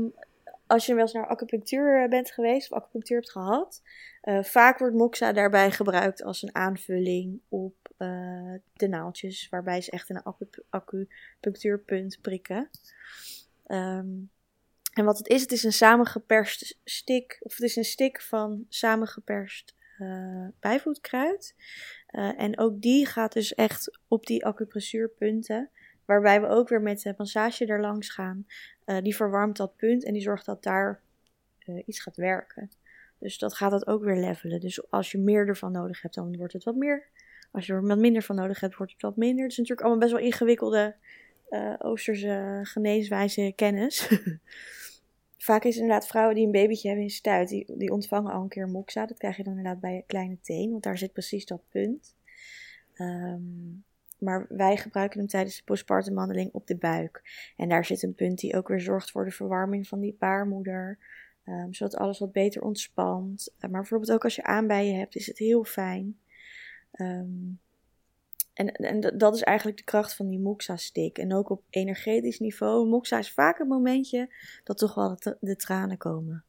als 0.70 0.86
je 0.86 0.94
wel 0.94 1.02
eens 1.02 1.12
naar 1.12 1.26
acupunctuur 1.26 2.02
eh, 2.02 2.08
bent 2.08 2.30
geweest 2.30 2.70
of 2.70 2.78
acupunctuur 2.78 3.16
hebt 3.16 3.30
gehad, 3.30 3.82
eh, 4.20 4.42
vaak 4.42 4.78
wordt 4.78 4.94
moxa 4.94 5.32
daarbij 5.32 5.70
gebruikt 5.70 6.22
als 6.22 6.42
een 6.42 6.54
aanvulling 6.54 7.40
op 7.48 7.74
eh, 7.96 8.54
de 8.72 8.88
naaltjes, 8.88 9.48
waarbij 9.48 9.80
ze 9.80 9.90
echt 9.90 10.10
een 10.10 10.22
acu- 10.22 10.64
acupunctuurpunt 10.68 12.18
prikken. 12.20 12.70
Ehm, 13.66 14.08
en 14.92 15.04
wat 15.04 15.18
het 15.18 15.28
is, 15.28 15.40
het 15.40 15.52
is 15.52 15.62
een 15.62 15.72
samengeperst 15.72 16.78
stick, 16.84 17.38
of 17.40 17.52
het 17.52 17.62
is 17.62 17.76
een 17.76 17.84
stick 17.84 18.20
van 18.20 18.66
samengeperst 18.68 19.78
eh 19.98 20.46
bijvoetkruid. 20.60 21.54
En 22.36 22.58
ook 22.58 22.80
die 22.80 23.06
gaat 23.06 23.32
dus 23.32 23.54
echt 23.54 23.98
op 24.08 24.26
die 24.26 24.44
acupressuurpunten. 24.46 25.70
Waarbij 26.10 26.40
we 26.40 26.46
ook 26.46 26.68
weer 26.68 26.82
met 26.82 27.02
de 27.02 27.14
massage 27.16 27.66
er 27.66 27.80
langs 27.80 28.10
gaan. 28.10 28.46
Eh, 28.84 28.98
die 29.02 29.16
verwarmt 29.16 29.56
dat 29.56 29.76
punt 29.76 30.04
en 30.04 30.12
die 30.12 30.22
zorgt 30.22 30.46
dat 30.46 30.62
daar 30.62 31.00
eh, 31.58 31.82
iets 31.86 32.00
gaat 32.00 32.16
werken. 32.16 32.70
Dus 33.18 33.38
dat 33.38 33.54
gaat 33.54 33.70
dat 33.70 33.86
ook 33.86 34.04
weer 34.04 34.16
levelen. 34.16 34.60
Dus 34.60 34.90
als 34.90 35.12
je 35.12 35.18
meer 35.18 35.48
ervan 35.48 35.72
nodig 35.72 36.02
hebt, 36.02 36.14
dan 36.14 36.36
wordt 36.36 36.52
het 36.52 36.64
wat 36.64 36.74
meer. 36.74 37.06
Als 37.50 37.66
je 37.66 37.72
er 37.72 37.86
wat 37.86 37.98
minder 37.98 38.22
van 38.22 38.36
nodig 38.36 38.60
hebt, 38.60 38.76
wordt 38.76 38.92
het 38.92 39.02
wat 39.02 39.16
minder. 39.16 39.42
Het 39.42 39.52
is 39.52 39.58
natuurlijk 39.58 39.86
allemaal 39.86 40.08
best 40.08 40.12
wel 40.12 40.26
ingewikkelde 40.26 40.94
eh, 41.48 41.74
Oosterse 41.78 42.60
geneeswijze 42.62 43.52
kennis. 43.56 44.08
Vaak 45.38 45.64
is 45.64 45.76
inderdaad 45.76 46.06
vrouwen 46.06 46.34
die 46.34 46.44
een 46.44 46.52
babytje 46.52 46.88
hebben 46.88 47.06
in 47.06 47.12
stuit, 47.12 47.48
die, 47.48 47.76
die 47.76 47.92
ontvangen 47.92 48.32
al 48.32 48.42
een 48.42 48.48
keer 48.48 48.68
moxa. 48.68 49.06
Dat 49.06 49.18
krijg 49.18 49.36
je 49.36 49.42
dan 49.42 49.56
inderdaad 49.56 49.80
bij 49.80 49.94
je 49.94 50.04
kleine 50.06 50.40
teen, 50.40 50.70
want 50.70 50.82
daar 50.82 50.98
zit 50.98 51.12
precies 51.12 51.46
dat 51.46 51.62
punt. 51.68 52.14
Ehm, 52.94 53.40
maar 54.20 54.46
wij 54.48 54.76
gebruiken 54.76 55.18
hem 55.18 55.28
tijdens 55.28 55.56
de 55.56 55.64
postpartum 55.64 56.14
behandeling 56.14 56.52
op 56.52 56.66
de 56.66 56.76
buik. 56.76 57.22
En 57.56 57.68
daar 57.68 57.84
zit 57.84 58.02
een 58.02 58.14
punt 58.14 58.38
die 58.38 58.56
ook 58.56 58.68
weer 58.68 58.80
zorgt 58.80 59.10
voor 59.10 59.24
de 59.24 59.30
verwarming 59.30 59.88
van 59.88 60.00
die 60.00 60.16
baarmoeder. 60.18 60.98
ehm, 61.44 61.72
zodat 61.72 61.96
alles 61.96 62.18
wat 62.18 62.32
beter 62.32 62.62
ontspant. 62.62 63.54
Eh, 63.58 63.70
maar 63.70 63.80
bijvoorbeeld 63.80 64.12
ook 64.12 64.24
als 64.24 64.36
je 64.36 64.42
aanbijen 64.42 64.98
hebt, 64.98 65.16
is 65.16 65.26
het 65.26 65.38
heel 65.38 65.64
fijn. 65.64 66.18
Ehm, 66.92 67.28
en, 68.52 68.72
en 68.72 69.18
dat 69.18 69.34
is 69.34 69.42
eigenlijk 69.42 69.78
de 69.78 69.84
kracht 69.84 70.14
van 70.14 70.28
die 70.28 70.38
moxa-stick. 70.38 71.18
En 71.18 71.34
ook 71.34 71.50
op 71.50 71.62
energetisch 71.70 72.38
niveau. 72.38 72.88
Moxa 72.88 73.18
is 73.18 73.32
vaak 73.32 73.58
een 73.58 73.68
momentje 73.68 74.34
dat 74.64 74.78
toch 74.78 74.94
wel 74.94 75.16
de, 75.16 75.36
de 75.40 75.56
tranen 75.56 75.96
komen. 75.96 76.44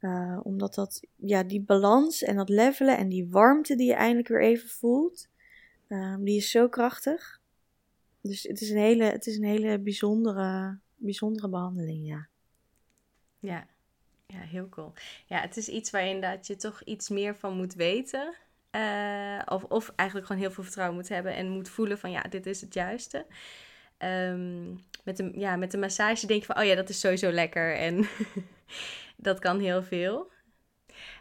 Eh, 0.00 0.40
omdat 0.42 0.74
dat, 0.74 1.02
ja, 1.16 1.42
die 1.42 1.62
balans 1.62 2.22
en 2.22 2.36
dat 2.36 2.48
levelen 2.48 2.96
en 2.96 3.08
die 3.08 3.28
warmte 3.30 3.76
die 3.76 3.86
je 3.86 3.94
eindelijk 3.94 4.28
weer 4.28 4.42
even 4.42 4.68
voelt, 4.68 5.28
ehm, 5.90 6.22
die 6.22 6.36
is 6.36 6.50
zo 6.50 6.68
krachtig. 6.68 7.40
Dus 8.20 8.42
het 8.42 8.60
is 8.60 8.70
een 8.70 8.78
hele, 8.78 9.04
het 9.04 9.26
is 9.26 9.36
een 9.36 9.44
hele 9.44 9.78
bijzondere, 9.78 10.78
bijzondere 10.96 11.48
behandeling, 11.48 12.06
ja. 12.06 12.28
Ja. 13.38 13.66
ja, 14.26 14.38
heel 14.38 14.68
cool. 14.68 14.92
Ja, 15.26 15.40
het 15.40 15.56
is 15.56 15.68
iets 15.68 15.90
waar 15.90 16.06
inderdaad 16.06 16.46
je 16.46 16.56
toch 16.56 16.82
iets 16.82 17.08
meer 17.08 17.36
van 17.36 17.56
moet 17.56 17.74
weten. 17.74 18.34
Eh, 18.70 19.42
of, 19.44 19.64
of 19.64 19.92
eigenlijk 19.96 20.28
gewoon 20.28 20.42
heel 20.42 20.52
veel 20.52 20.64
vertrouwen 20.64 20.96
moet 20.96 21.08
hebben 21.08 21.34
en 21.34 21.48
moet 21.48 21.68
voelen 21.68 21.98
van 21.98 22.10
ja, 22.10 22.22
dit 22.22 22.46
is 22.46 22.60
het 22.60 22.74
juiste. 22.74 23.26
Ehm, 23.98 24.70
met, 25.04 25.16
de, 25.16 25.30
ja, 25.34 25.56
met 25.56 25.70
de 25.70 25.78
massage 25.78 26.26
denk 26.26 26.40
je 26.40 26.46
van 26.46 26.58
oh 26.58 26.64
ja, 26.64 26.74
dat 26.74 26.88
is 26.88 27.00
sowieso 27.00 27.30
lekker 27.30 27.76
en 27.76 28.08
dat 29.16 29.38
kan 29.38 29.60
heel 29.60 29.82
veel. 29.82 30.30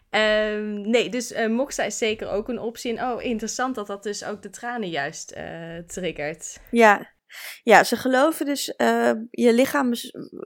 Ehm, 0.10 0.90
nee, 0.90 1.10
dus 1.10 1.32
eh, 1.32 1.50
Moxa 1.50 1.84
is 1.84 1.98
zeker 1.98 2.30
ook 2.30 2.48
een 2.48 2.60
optie. 2.60 2.94
Oh, 2.94 3.24
interessant 3.24 3.76
dat 3.76 3.88
dat 3.88 4.04
dus 4.04 4.24
ook 4.24 4.42
de 4.42 4.50
tranen 4.50 4.90
juist 4.90 5.32
eh, 5.32 5.78
triggert. 5.78 6.60
Ja, 6.72 7.14
ja 7.64 7.84
ze 7.84 7.96
geloven 7.96 8.46
dus, 8.46 8.76
eh, 8.76 9.12
je 9.32 9.54
lichaam 9.54 9.92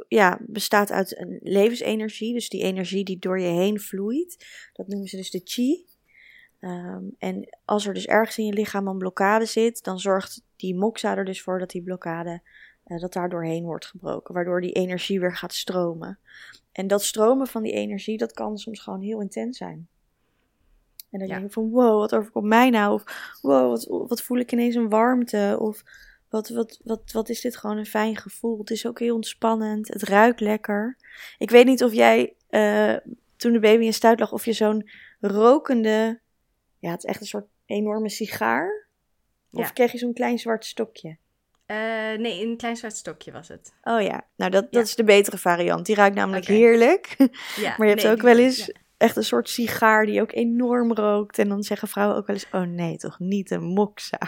ja, 0.08 0.40
bestaat 0.42 0.92
uit 0.92 1.20
een 1.20 1.40
levensenergie. 1.44 2.34
Dus 2.34 2.50
die 2.50 2.64
energie 2.64 3.04
die 3.04 3.20
door 3.20 3.40
je 3.40 3.48
heen 3.48 3.80
vloeit. 3.80 4.46
Dat 4.74 4.88
noemen 4.88 5.08
ze 5.08 5.16
dus 5.16 5.32
de 5.32 5.42
chi. 5.44 5.86
Ehm, 6.60 7.04
en 7.18 7.58
als 7.66 7.86
er 7.86 7.94
dus 7.94 8.06
ergens 8.06 8.38
in 8.38 8.46
je 8.46 8.54
lichaam 8.54 8.88
een 8.88 8.98
blokkade 8.98 9.46
zit, 9.46 9.84
dan 9.84 10.00
zorgt 10.00 10.42
die 10.56 10.76
moxa 10.76 11.18
er 11.18 11.26
dus 11.26 11.42
voor 11.42 11.60
dat 11.60 11.70
die 11.70 11.84
blokkade, 11.84 12.42
eh, 12.84 13.00
dat 13.00 13.14
daar 13.14 13.30
doorheen 13.30 13.64
wordt 13.64 13.86
gebroken. 13.86 14.34
Waardoor 14.34 14.62
die 14.62 14.72
energie 14.72 15.20
weer 15.20 15.36
gaat 15.36 15.54
stromen. 15.54 16.20
En 16.72 16.88
dat 16.88 17.04
stromen 17.04 17.48
van 17.48 17.64
die 17.64 17.72
energie, 17.72 18.18
dat 18.18 18.32
kan 18.34 18.58
soms 18.58 18.80
gewoon 18.80 19.02
heel 19.02 19.22
intens 19.22 19.58
zijn. 19.58 19.88
En 21.10 21.20
dan 21.20 21.28
Ja. 21.28 21.34
denk 21.34 21.48
je 21.48 21.54
van, 21.54 21.70
wow, 21.70 22.00
wat 22.00 22.16
overkomt 22.16 22.46
mij 22.46 22.70
nou? 22.70 22.94
Of 22.94 23.38
wow, 23.42 23.70
wat, 23.70 24.08
wat 24.10 24.22
voel 24.22 24.38
ik 24.38 24.52
ineens 24.52 24.76
een 24.76 24.90
warmte? 24.90 25.58
Of 25.60 25.84
wat, 26.30 26.50
wat, 26.50 26.80
wat, 26.84 27.12
wat 27.12 27.30
is 27.30 27.42
dit 27.42 27.58
gewoon 27.58 27.78
een 27.78 27.86
fijn 27.86 28.18
gevoel? 28.18 28.58
Het 28.58 28.70
is 28.70 28.86
ook 28.88 29.00
heel 29.00 29.16
ontspannend. 29.16 29.88
Het 29.88 30.04
ruikt 30.04 30.40
lekker. 30.40 30.98
Ik 31.38 31.50
weet 31.50 31.66
niet 31.66 31.84
of 31.84 31.94
jij, 31.94 32.36
eh, 32.50 32.96
toen 33.36 33.54
de 33.54 33.60
baby 33.60 33.84
in 33.86 33.94
stuit 33.94 34.20
lag, 34.20 34.32
of 34.32 34.46
je 34.46 34.54
zo'n 34.54 34.90
rokende, 35.20 36.20
ja, 36.80 36.92
het 36.92 37.04
is 37.04 37.10
echt 37.10 37.22
een 37.22 37.28
soort 37.28 37.48
enorme 37.66 38.10
sigaar. 38.10 38.88
Of 39.52 39.66
Ja. 39.66 39.72
kreeg 39.72 39.92
je 39.92 39.98
zo'n 39.98 40.14
klein 40.14 40.40
zwart 40.40 40.66
stokje? 40.66 41.18
Eh, 41.74 42.20
nee, 42.20 42.46
een 42.46 42.58
klein 42.58 42.76
zwart 42.76 42.96
stokje 42.96 43.32
was 43.32 43.48
het. 43.48 43.74
Oh 43.84 44.02
ja, 44.02 44.26
nou 44.36 44.52
dat, 44.52 44.72
dat 44.72 44.84
is 44.84 44.96
de 44.96 45.04
betere 45.04 45.38
variant. 45.38 45.86
Die 45.86 45.96
ruikt 45.96 46.16
namelijk 46.16 46.46
heerlijk. 46.46 47.16
Ja, 47.56 47.76
Maar 47.78 47.88
je 47.88 47.94
hebt 47.94 48.04
nee, 48.04 48.12
ook 48.12 48.22
wel 48.22 48.38
eens 48.38 48.66
ja. 48.66 48.74
echt 48.98 49.16
een 49.16 49.24
soort 49.24 49.50
sigaar 49.50 50.06
die 50.06 50.22
ook 50.22 50.32
enorm 50.32 50.94
rookt. 50.94 51.40
En 51.40 51.50
dan 51.50 51.64
zeggen 51.64 51.88
vrouwen 51.88 52.18
ook 52.18 52.28
wel 52.28 52.36
eens, 52.36 52.48
oh 52.52 52.62
nee, 52.62 52.98
toch 52.98 53.20
niet 53.20 53.52
een 53.52 53.64
moxa. 53.64 54.20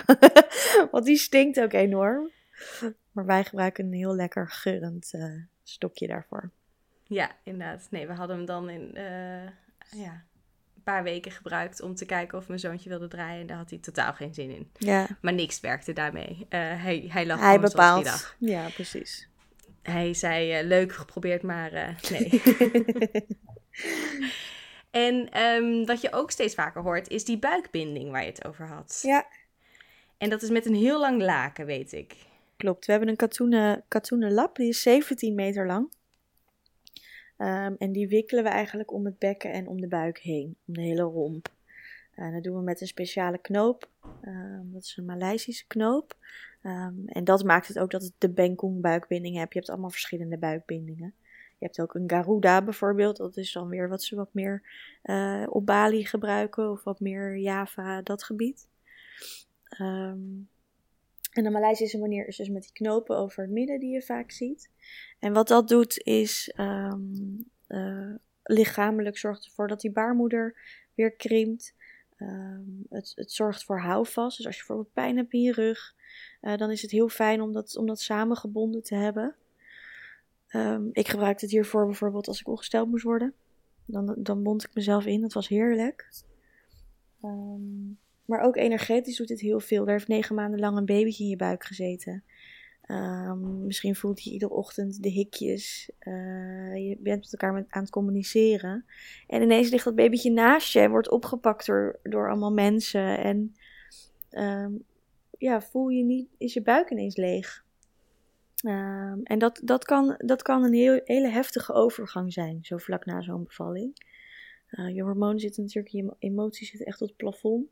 Want 0.92 1.06
die 1.06 1.18
stinkt 1.18 1.62
ook 1.62 1.74
enorm. 1.74 2.32
Maar 3.12 3.26
wij 3.26 3.44
gebruiken 3.44 3.86
een 3.86 3.94
heel 3.94 4.16
lekker 4.16 4.50
geurend 4.50 5.14
eh, 5.14 5.24
stokje 5.64 6.08
daarvoor. 6.08 6.52
Ja, 7.04 7.32
inderdaad. 7.44 7.88
Nee, 7.90 8.08
we 8.08 8.14
hadden 8.14 8.36
hem 8.36 8.46
dan 8.46 8.70
in 8.70 8.96
eh, 8.96 9.48
ja, 10.02 10.24
paar 10.86 11.04
weken 11.04 11.32
gebruikt 11.32 11.82
om 11.82 11.96
te 11.96 12.06
kijken 12.06 12.38
of 12.38 12.48
mijn 12.48 12.60
zoontje 12.60 12.90
wilde 12.90 13.08
draaien. 13.08 13.42
En 13.42 13.48
daar 13.48 13.58
had 13.58 13.70
hij 13.70 13.80
totaal 13.80 14.14
geen 14.14 14.34
zin 14.34 14.50
in. 14.50 14.72
Ja, 14.78 15.08
Maar 15.22 15.34
niks 15.34 15.60
werkte 15.60 15.94
daarmee. 15.94 16.46
Eh, 16.50 16.60
hij, 16.60 17.06
hij 17.10 17.26
lag 17.26 17.40
hij 17.40 17.60
bepaalt. 17.60 18.06
lag. 18.06 18.36
Ja, 18.40 18.68
precies. 18.74 19.28
Hij 19.82 20.14
zei, 20.14 20.52
eh, 20.52 20.66
leuk 20.66 20.94
geprobeerd, 20.94 21.42
maar 21.42 21.72
eh, 21.74 21.90
nee. 22.10 22.42
en 24.92 25.30
ehm, 25.32 25.86
wat 25.86 26.02
je 26.02 26.12
ook 26.14 26.32
steeds 26.32 26.56
vaker 26.56 26.82
hoort, 26.82 27.10
is 27.10 27.26
die 27.26 27.38
buikbinding 27.38 28.12
waar 28.12 28.22
je 28.22 28.30
het 28.30 28.46
over 28.46 28.68
had. 28.68 29.00
ja, 29.04 29.26
En 30.18 30.30
dat 30.30 30.42
is 30.42 30.50
met 30.50 30.66
een 30.66 30.76
heel 30.76 31.00
lang 31.00 31.22
laken, 31.22 31.66
weet 31.66 31.94
ik. 31.94 32.16
klopt. 32.58 32.86
We 32.86 32.92
hebben 32.92 33.10
een 33.10 33.16
katoenen, 33.16 33.84
katoenen 33.88 34.32
lap, 34.34 34.56
die 34.56 34.68
is 34.70 34.82
17 34.82 35.36
meter 35.36 35.66
lang. 35.66 35.92
Ehm, 37.38 37.74
en 37.78 37.92
die 37.92 38.08
wikkelen 38.08 38.44
we 38.44 38.50
eigenlijk 38.50 38.94
om 38.94 39.06
het 39.06 39.20
bekken 39.20 39.52
en 39.52 39.68
om 39.68 39.82
de 39.82 39.88
buik 39.88 40.20
heen, 40.20 40.56
om 40.66 40.74
de 40.74 40.82
hele 40.82 41.02
romp. 41.02 41.54
En 42.16 42.34
dat 42.34 42.44
doen 42.44 42.56
we 42.56 42.62
met 42.62 42.82
een 42.82 42.88
speciale 42.88 43.38
knoop. 43.38 43.90
Ehm, 44.22 44.72
dat 44.72 44.84
is 44.84 44.98
een 44.98 45.06
Maleisische 45.06 45.68
knoop. 45.68 46.16
Ehm, 46.62 46.94
en 47.06 47.24
dat 47.24 47.44
maakt 47.44 47.68
het 47.68 47.80
ook 47.80 47.92
dat 47.92 48.04
het 48.04 48.14
de 48.18 48.30
Bengkong 48.30 48.82
buikbinding 48.82 49.36
hebt. 49.38 49.54
Je 49.54 49.60
hebt 49.60 49.72
allemaal 49.72 49.90
verschillende 49.90 50.38
buikbindingen. 50.38 51.14
Je 51.58 51.66
hebt 51.66 51.82
ook 51.82 51.94
een 51.94 52.10
Garuda 52.10 52.62
bijvoorbeeld. 52.62 53.18
Dat 53.18 53.38
is 53.38 53.52
dan 53.52 53.68
weer 53.68 53.90
wat 53.90 54.04
ze 54.04 54.16
wat 54.16 54.34
meer 54.34 54.62
eh, 55.02 55.44
op 55.50 55.66
Bali 55.66 56.06
gebruiken. 56.06 56.72
Of 56.72 56.84
wat 56.84 57.00
meer 57.00 57.38
Java, 57.38 58.02
dat 58.02 58.24
gebied. 58.24 58.68
Ehm, 59.64 60.18
en 61.36 61.44
de 61.44 61.50
Maleisische 61.50 61.98
manier 61.98 62.28
is 62.28 62.38
dus 62.38 62.50
met 62.50 62.62
die 62.62 62.72
knopen 62.72 63.18
over 63.18 63.44
het 63.44 63.52
midden 63.52 63.80
die 63.80 63.94
je 63.94 64.02
vaak 64.02 64.32
ziet. 64.32 64.70
En 65.20 65.34
wat 65.34 65.48
dat 65.48 65.68
doet 65.68 66.02
is 66.04 66.52
ehm, 66.56 67.02
eh, 67.68 68.14
lichamelijk 68.44 69.18
zorgt 69.18 69.46
ervoor 69.46 69.68
dat 69.68 69.82
die 69.82 69.92
baarmoeder 69.92 70.58
weer 70.94 71.12
krimpt. 71.12 71.76
Ehm, 72.18 72.62
het, 72.90 73.12
het 73.16 73.32
zorgt 73.32 73.64
voor 73.64 73.80
houvast. 73.80 74.38
Dus 74.38 74.46
als 74.46 74.56
je 74.56 74.64
bijvoorbeeld 74.66 74.94
pijn 74.94 75.18
hebt 75.18 75.34
in 75.34 75.42
je 75.42 75.52
rug, 75.52 75.96
eh, 76.42 76.58
dan 76.58 76.72
is 76.72 76.82
het 76.82 76.92
heel 76.92 77.10
fijn 77.10 77.42
om 77.42 77.52
dat, 77.52 77.78
om 77.78 77.86
dat 77.86 78.00
samengebonden 78.00 78.84
te 78.84 78.96
hebben. 78.96 79.36
Ehm, 80.48 80.88
ik 80.92 81.08
gebruikte 81.08 81.46
het 81.46 81.54
hiervoor 81.54 81.86
bijvoorbeeld 81.86 82.28
als 82.28 82.40
ik 82.40 82.48
ongesteld 82.48 82.90
moest 82.90 83.04
worden. 83.04 83.34
Dan, 83.86 84.16
dan 84.18 84.44
bond 84.44 84.64
ik 84.64 84.74
mezelf 84.74 85.06
in. 85.06 85.22
Dat 85.22 85.34
was 85.34 85.48
heerlijk. 85.48 86.10
Ehm, 87.22 87.94
maar 88.26 88.42
ook 88.42 88.56
energetisch 88.56 89.18
doet 89.18 89.28
dit 89.28 89.40
heel 89.40 89.60
veel. 89.60 89.86
Er 89.86 89.92
heeft 89.92 90.08
negen 90.08 90.36
maanden 90.36 90.60
lang 90.60 90.78
een 90.78 90.86
babytje 90.86 91.24
in 91.24 91.30
je 91.30 91.36
buik 91.36 91.64
gezeten. 91.64 92.24
Ehm, 92.82 93.66
misschien 93.66 93.96
voelt 93.96 94.24
je 94.24 94.32
iedere 94.32 94.54
ochtend 94.54 95.04
de 95.04 95.10
hikjes. 95.10 95.92
Uh, 96.00 96.76
je 96.76 96.98
bent 97.00 97.22
met 97.22 97.32
elkaar 97.32 97.54
met, 97.54 97.66
aan 97.70 97.82
het 97.82 97.92
communiceren. 97.92 98.86
En 99.28 99.42
ineens 99.42 99.70
ligt 99.70 99.84
dat 99.84 99.96
babytje 99.96 100.32
naast 100.32 100.74
je 100.74 100.80
en 100.80 100.90
wordt 100.90 101.10
opgepakt 101.10 101.66
door, 102.04 102.30
allemaal 102.30 102.54
mensen. 102.54 103.18
En 103.18 103.56
ehm, 104.30 104.72
ja, 105.38 105.62
voel 105.62 105.88
je 105.88 106.04
niet, 106.04 106.30
is 106.38 106.54
je 106.54 106.62
buik 106.62 106.90
ineens 106.90 107.16
leeg. 107.16 107.64
Um, 108.66 109.24
en 109.24 109.40
dat, 109.40 109.62
dat, 109.64 109.86
kan, 109.86 110.16
dat 110.18 110.42
kan 110.42 110.64
een 110.64 110.74
heel, 110.74 111.02
hele 111.04 111.30
heftige 111.30 111.74
overgang 111.74 112.34
zijn, 112.34 112.60
zo 112.62 112.78
vlak 112.78 113.06
na 113.06 113.22
zo'n 113.22 113.44
bevalling. 113.44 113.94
Uh, 114.72 114.96
je 114.96 115.02
hormonen 115.02 115.40
zitten 115.40 115.64
natuurlijk, 115.64 115.94
je 115.94 116.16
emoties 116.20 116.70
zitten 116.70 116.88
echt 116.88 116.98
tot 116.98 117.08
het 117.08 117.18
plafond. 117.18 117.68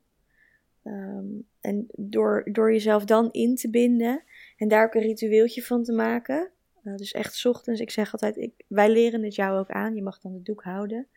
Um, 0.83 1.47
en 1.59 1.85
door, 1.95 2.49
door 2.51 2.71
jezelf 2.71 3.05
dan 3.05 3.31
in 3.31 3.55
te 3.55 3.69
binden 3.69 4.23
en 4.57 4.67
daar 4.67 4.85
ook 4.85 4.93
een 4.93 5.01
ritueeltje 5.01 5.63
van 5.63 5.83
te 5.83 5.93
maken. 5.93 6.51
Uh, 6.83 6.95
dus 6.95 7.11
echt 7.11 7.45
ochtends, 7.45 7.81
ik 7.81 7.91
zeg 7.91 8.11
altijd, 8.11 8.37
ik, 8.37 8.53
wij 8.67 8.91
leren 8.91 9.23
het 9.23 9.35
jou 9.35 9.59
ook 9.59 9.69
aan. 9.69 9.95
Je 9.95 10.01
mag 10.01 10.19
dan 10.19 10.33
de 10.33 10.41
doek 10.41 10.63
houden. 10.63 11.07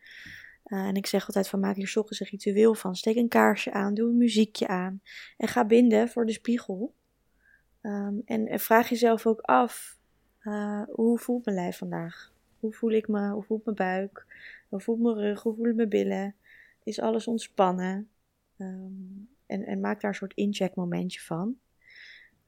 Uh, 0.65 0.87
en 0.87 0.95
ik 0.95 1.05
zeg 1.05 1.27
altijd 1.27 1.47
van 1.47 1.59
maak 1.59 1.75
hier 1.75 1.93
ochtends 1.95 2.19
een 2.19 2.27
ritueel 2.27 2.73
van. 2.73 2.95
Steek 2.95 3.15
een 3.15 3.27
kaarsje 3.27 3.71
aan, 3.71 3.93
doe 3.93 4.09
een 4.09 4.17
muziekje 4.17 4.67
aan. 4.67 5.01
En 5.37 5.47
ga 5.47 5.65
binden 5.65 6.09
voor 6.09 6.25
de 6.25 6.31
spiegel. 6.31 6.93
Um, 7.81 8.21
en, 8.25 8.59
vraag 8.59 8.89
jezelf 8.89 9.25
ook 9.25 9.41
af, 9.41 9.97
uh, 10.41 10.83
hoe 10.91 11.19
voelt 11.19 11.45
mijn 11.45 11.57
lijf 11.57 11.77
vandaag? 11.77 12.33
Hoe 12.59 12.73
voel 12.73 12.91
ik 12.91 13.07
me? 13.07 13.29
Hoe 13.29 13.43
voelt 13.43 13.65
mijn 13.65 13.77
buik? 13.77 14.25
Hoe 14.69 14.79
voelt 14.79 14.99
mijn 14.99 15.15
rug? 15.15 15.41
Hoe 15.41 15.55
voelen 15.55 15.75
mijn 15.75 15.89
billen? 15.89 16.35
Is 16.83 16.99
alles 16.99 17.27
ontspannen? 17.27 18.09
Um, 18.57 19.29
en, 19.47 19.65
en 19.65 19.79
maak 19.79 20.01
daar 20.01 20.11
een 20.11 20.17
soort 20.17 20.33
incheckmomentje 20.33 21.19
van. 21.19 21.57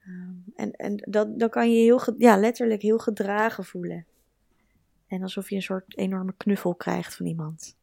Um, 0.07 0.43
en 0.55 0.71
en 0.71 0.95
dat, 0.95 1.39
dan 1.39 1.49
kan 1.49 1.71
je 1.71 1.81
heel, 1.81 2.01
ja, 2.17 2.37
letterlijk 2.37 2.81
heel 2.81 2.97
gedragen 2.97 3.65
voelen. 3.65 4.05
En 5.07 5.21
alsof 5.21 5.49
je 5.49 5.55
een 5.55 5.61
soort 5.61 5.97
enorme 5.97 6.33
knuffel 6.37 6.75
krijgt 6.75 7.15
van 7.15 7.25
iemand. 7.25 7.77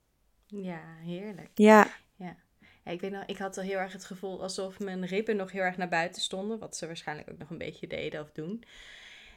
Ja, 0.47 0.81
heerlijk. 1.05 1.51
Ja. 1.55 1.91
ja. 2.17 2.37
ja 2.85 2.91
ik 2.91 3.01
weet 3.01 3.11
nog, 3.11 3.25
ik 3.27 3.39
had 3.39 3.57
al 3.57 3.65
heel 3.65 3.79
erg 3.79 3.93
het 3.93 4.05
gevoel 4.05 4.43
alsof 4.43 4.79
mijn 4.79 5.07
ribben 5.07 5.37
nog 5.37 5.53
heel 5.53 5.63
erg 5.63 5.77
naar 5.77 5.89
buiten 5.89 6.23
stonden. 6.23 6.59
Wat 6.59 6.77
ze 6.77 6.87
waarschijnlijk 6.87 7.31
ook 7.31 7.39
nog 7.39 7.51
een 7.51 7.59
beetje 7.59 7.87
deden 7.87 8.21
of 8.21 8.33
doen. 8.33 8.65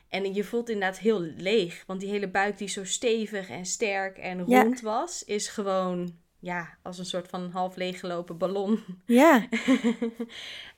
En 0.10 0.34
je 0.34 0.44
voelt 0.44 0.70
inderdaad 0.70 1.00
heel 1.00 1.20
leeg. 1.20 1.84
Want 1.88 2.00
die 2.00 2.10
hele 2.10 2.30
buik 2.30 2.58
die 2.58 2.68
zo 2.68 2.86
stevig 2.86 3.50
en 3.50 3.66
sterk 3.66 4.18
en 4.18 4.42
rond 4.42 4.82
was, 4.82 5.24
is 5.24 5.48
gewoon 5.48 6.18
ja, 6.40 6.78
als 6.82 6.98
een 6.98 7.06
soort 7.06 7.28
van 7.28 7.52
half 7.52 7.76
leeggelopen 7.76 8.38
ballon. 8.38 8.84
Ja. 9.06 9.48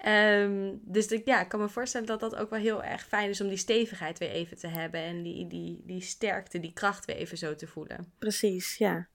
um, 0.05 0.79
dus 0.95 1.07
ik, 1.07 1.25
ja, 1.25 1.41
ik 1.41 1.47
kan 1.49 1.59
me 1.59 1.69
voorstellen 1.69 2.07
dat 2.07 2.19
dat 2.19 2.35
ook 2.35 2.49
wel 2.49 2.59
heel 2.59 2.83
erg 2.83 3.05
fijn 3.05 3.29
is 3.29 3.41
om 3.41 3.47
die 3.47 3.57
stevigheid 3.57 4.19
weer 4.19 4.29
even 4.29 4.57
te 4.57 4.67
hebben. 4.67 5.01
En 5.01 5.23
die, 5.23 5.47
die, 5.47 5.81
die 5.85 6.01
sterkte, 6.01 6.59
die 6.59 6.73
kracht 6.73 7.05
weer 7.05 7.15
even 7.15 7.37
zo 7.37 7.55
te 7.55 7.67
voelen. 7.67 8.11
Precies, 8.19 8.77
ja. 8.77 9.07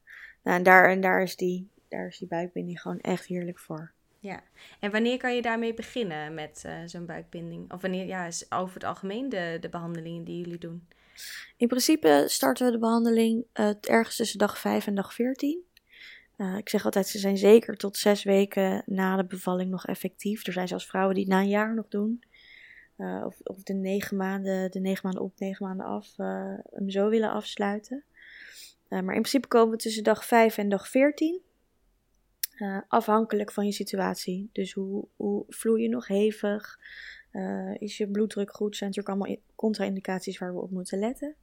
Nou, 0.42 0.56
en 0.56 0.62
daar, 0.62 0.90
en 0.90 1.00
daar, 1.00 1.22
is 1.22 1.36
die, 1.36 1.70
daar 1.88 2.06
is 2.06 2.18
die 2.18 2.28
buikbinding 2.28 2.80
gewoon 2.80 3.00
echt 3.00 3.26
heerlijk 3.26 3.58
voor. 3.58 3.92
Ja, 4.18 4.42
en 4.80 4.90
wanneer 4.90 5.16
kan 5.18 5.34
je 5.34 5.42
daarmee 5.42 5.74
beginnen 5.74 6.34
met 6.34 6.62
uh, 6.66 6.72
zo'n 6.84 7.06
buikbinding? 7.06 7.72
Of 7.72 7.80
wanneer, 7.80 8.06
ja, 8.06 8.26
is 8.26 8.50
over 8.50 8.74
het 8.74 8.84
algemeen 8.84 9.28
de, 9.28 9.56
de 9.60 9.68
behandelingen 9.68 10.24
die 10.24 10.40
jullie 10.40 10.58
doen? 10.58 10.88
In 11.56 11.68
principe 11.68 12.24
starten 12.26 12.66
we 12.66 12.72
de 12.72 12.78
behandeling 12.78 13.44
uh, 13.54 13.70
ergens 13.80 14.16
tussen 14.16 14.38
dag 14.38 14.58
5 14.58 14.86
en 14.86 14.94
dag 14.94 15.14
14. 15.14 15.64
Uh, 16.36 16.56
ik 16.56 16.68
zeg 16.68 16.84
altijd, 16.84 17.06
ze 17.06 17.18
zijn 17.18 17.36
zeker 17.36 17.76
tot 17.76 17.96
zes 17.96 18.22
weken 18.22 18.82
na 18.86 19.16
de 19.16 19.24
bevalling 19.24 19.70
nog 19.70 19.86
effectief. 19.86 20.46
Er 20.46 20.52
zijn 20.52 20.68
zelfs 20.68 20.86
vrouwen 20.86 21.14
die 21.14 21.24
het 21.24 21.32
na 21.32 21.40
een 21.40 21.48
jaar 21.48 21.74
nog 21.74 21.88
doen. 21.88 22.22
Uh, 22.98 23.22
of, 23.26 23.40
of 23.42 23.62
de 23.62 23.74
negen 23.74 24.16
maanden, 24.16 24.70
de 24.70 24.80
negen 24.80 25.00
maanden 25.02 25.22
op, 25.22 25.38
negen 25.38 25.66
maanden 25.66 25.86
af, 25.86 26.14
uh, 26.18 26.54
hem 26.70 26.90
zo 26.90 27.08
willen 27.08 27.30
afsluiten. 27.30 28.04
maar 28.88 29.00
in 29.00 29.04
principe 29.04 29.48
komen 29.48 29.70
we 29.70 29.76
tussen 29.76 30.04
dag 30.04 30.24
5 30.24 30.58
en 30.58 30.68
dag 30.68 30.88
14. 30.88 31.40
afhankelijk 32.88 33.52
van 33.52 33.66
je 33.66 33.72
situatie. 33.72 34.48
Dus 34.52 34.72
hoe, 34.72 35.08
hoe 35.16 35.44
vloei 35.48 35.82
je 35.82 35.88
nog 35.88 36.06
hevig? 36.06 36.78
is 37.78 37.96
je 37.96 38.08
bloeddruk 38.08 38.54
goed? 38.54 38.76
Zijn 38.76 38.90
natuurlijk 38.90 39.16
allemaal 39.16 39.36
contra-indicaties 39.54 40.38
waar 40.38 40.54
we 40.54 40.60
op 40.60 40.70
moeten 40.70 40.98
letten. 40.98 41.34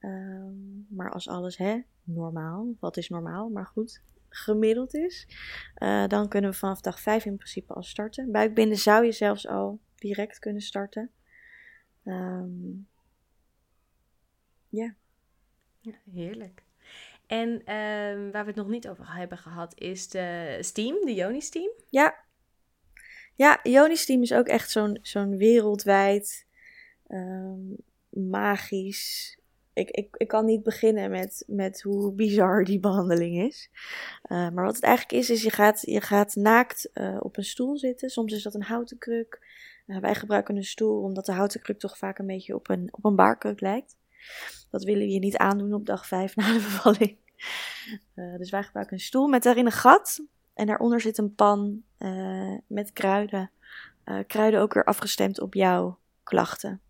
Um, 0.00 0.86
maar 0.88 1.10
als 1.10 1.28
alles 1.28 1.56
hè, 1.56 1.80
normaal, 2.02 2.74
wat 2.80 2.96
is 2.96 3.08
normaal, 3.08 3.48
maar 3.48 3.66
goed, 3.66 4.02
gemiddeld 4.34 4.94
is, 4.94 5.28
uh, 5.78 6.06
dan 6.06 6.28
kunnen 6.28 6.50
we 6.50 6.56
vanaf 6.56 6.80
dag 6.80 7.00
5 7.00 7.24
in 7.24 7.36
principe 7.36 7.72
al 7.72 7.82
starten. 7.82 8.32
Buikbinden 8.32 8.78
zou 8.78 9.04
je 9.04 9.12
zelfs 9.12 9.46
al 9.46 9.80
direct 9.94 10.38
kunnen 10.38 10.62
starten. 10.62 11.10
Um, 12.04 12.88
ja. 14.68 14.94
ja. 15.80 15.94
Heerlijk. 16.12 16.62
En 17.26 17.48
um, 17.48 18.30
waar 18.30 18.44
we 18.44 18.50
het 18.50 18.54
nog 18.54 18.68
niet 18.68 18.88
over 18.88 19.14
hebben 19.14 19.38
gehad, 19.38 19.80
is 19.80 20.08
de 20.08 20.58
Steam, 20.60 21.04
de 21.04 21.14
Yoni 21.14 21.40
Steam. 21.40 21.70
Ja. 21.88 22.22
Ja, 23.34 23.60
Yoni 23.62 23.96
Steam 23.96 24.22
is 24.22 24.32
ook 24.32 24.46
echt 24.46 24.70
zo'n 24.70 24.98
zo'n 25.02 25.36
wereldwijd 25.36 26.46
um, 27.08 27.76
magisch 28.10 29.38
ik, 29.74 29.90
ik, 29.90 30.16
ik 30.16 30.28
kan 30.28 30.44
niet 30.44 30.62
beginnen 30.62 31.10
met, 31.10 31.44
met 31.46 31.82
hoe 31.82 32.12
bizar 32.12 32.64
die 32.64 32.80
behandeling 32.80 33.42
is. 33.42 33.70
Uh, 33.72 34.48
maar 34.50 34.64
wat 34.64 34.74
het 34.74 34.84
eigenlijk 34.84 35.22
is, 35.22 35.30
is 35.30 35.42
je 35.42 35.50
gaat, 35.50 35.80
je 35.80 36.00
gaat 36.00 36.34
naakt 36.34 36.90
uh, 36.94 37.16
op 37.20 37.36
een 37.36 37.44
stoel 37.44 37.78
zitten. 37.78 38.10
Soms 38.10 38.32
is 38.32 38.42
dat 38.42 38.54
een 38.54 38.62
houten 38.62 38.98
kruk. 38.98 39.46
Uh, 39.86 39.98
wij 39.98 40.14
gebruiken 40.14 40.56
een 40.56 40.64
stoel 40.64 41.02
omdat 41.02 41.26
de 41.26 41.32
houten 41.32 41.60
kruk 41.60 41.78
toch 41.78 41.98
vaak 41.98 42.18
een 42.18 42.26
beetje 42.26 42.54
op 42.54 42.68
een, 42.68 42.88
op 42.90 43.04
een 43.04 43.56
lijkt. 43.56 43.96
Dat 44.70 44.84
willen 44.84 45.06
we 45.06 45.12
je 45.12 45.18
niet 45.18 45.36
aandoen 45.36 45.74
op 45.74 45.86
dag 45.86 46.06
5 46.06 46.36
na 46.36 46.52
de 46.52 46.58
bevalling. 46.70 47.16
dus 48.14 48.50
wij 48.50 48.62
gebruiken 48.62 48.96
een 48.96 49.02
stoel 49.02 49.28
met 49.28 49.42
daarin 49.42 49.66
een 49.66 49.72
gat. 49.72 50.22
En 50.54 50.66
daaronder 50.66 51.00
zit 51.00 51.18
een 51.18 51.34
pan 51.34 51.82
met 52.66 52.92
kruiden. 52.92 53.50
kruiden 54.26 54.60
ook 54.60 54.74
weer 54.74 54.84
afgestemd 54.84 55.40
op 55.40 55.54
jouw 55.54 55.98
klachten. 56.22 56.80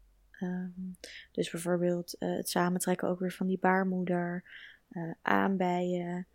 Um, 0.40 0.96
dus 1.32 1.50
bijvoorbeeld 1.50 2.16
uh, 2.18 2.36
het 2.36 2.48
samentrekken 2.48 3.08
ook 3.08 3.18
weer 3.18 3.32
van 3.32 3.46
die 3.46 3.58
baarmoeder, 3.58 4.44
uh, 4.90 5.12
aanbijen. 5.22 6.26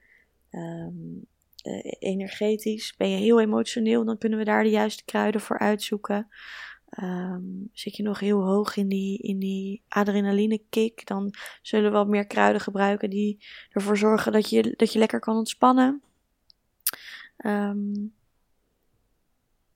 Um, 0.51 1.25
uh, 1.63 1.93
energetisch 1.99 2.95
ben 2.97 3.09
je 3.09 3.17
heel 3.17 3.39
emotioneel, 3.39 4.05
dan 4.05 4.17
kunnen 4.17 4.39
we 4.39 4.45
daar 4.45 4.63
de 4.63 4.69
juiste 4.69 5.05
kruiden 5.05 5.41
voor 5.41 5.59
uitzoeken. 5.59 6.27
Um, 7.03 7.69
zit 7.73 7.95
je 7.95 8.03
nog 8.03 8.19
heel 8.19 8.43
hoog 8.43 8.75
in 8.75 8.87
die, 8.87 9.17
in 9.17 9.39
die 9.39 9.83
adrenaline 9.87 10.61
kick, 10.69 11.07
dan 11.07 11.33
zullen 11.61 11.91
we 11.91 11.97
wat 11.97 12.07
meer 12.07 12.27
kruiden 12.27 12.61
gebruiken 12.61 13.09
die 13.09 13.45
ervoor 13.69 13.97
zorgen 13.97 14.31
dat 14.31 14.49
je, 14.49 14.73
dat 14.77 14.93
je 14.93 14.99
lekker 14.99 15.19
kan 15.19 15.37
ontspannen. 15.37 16.01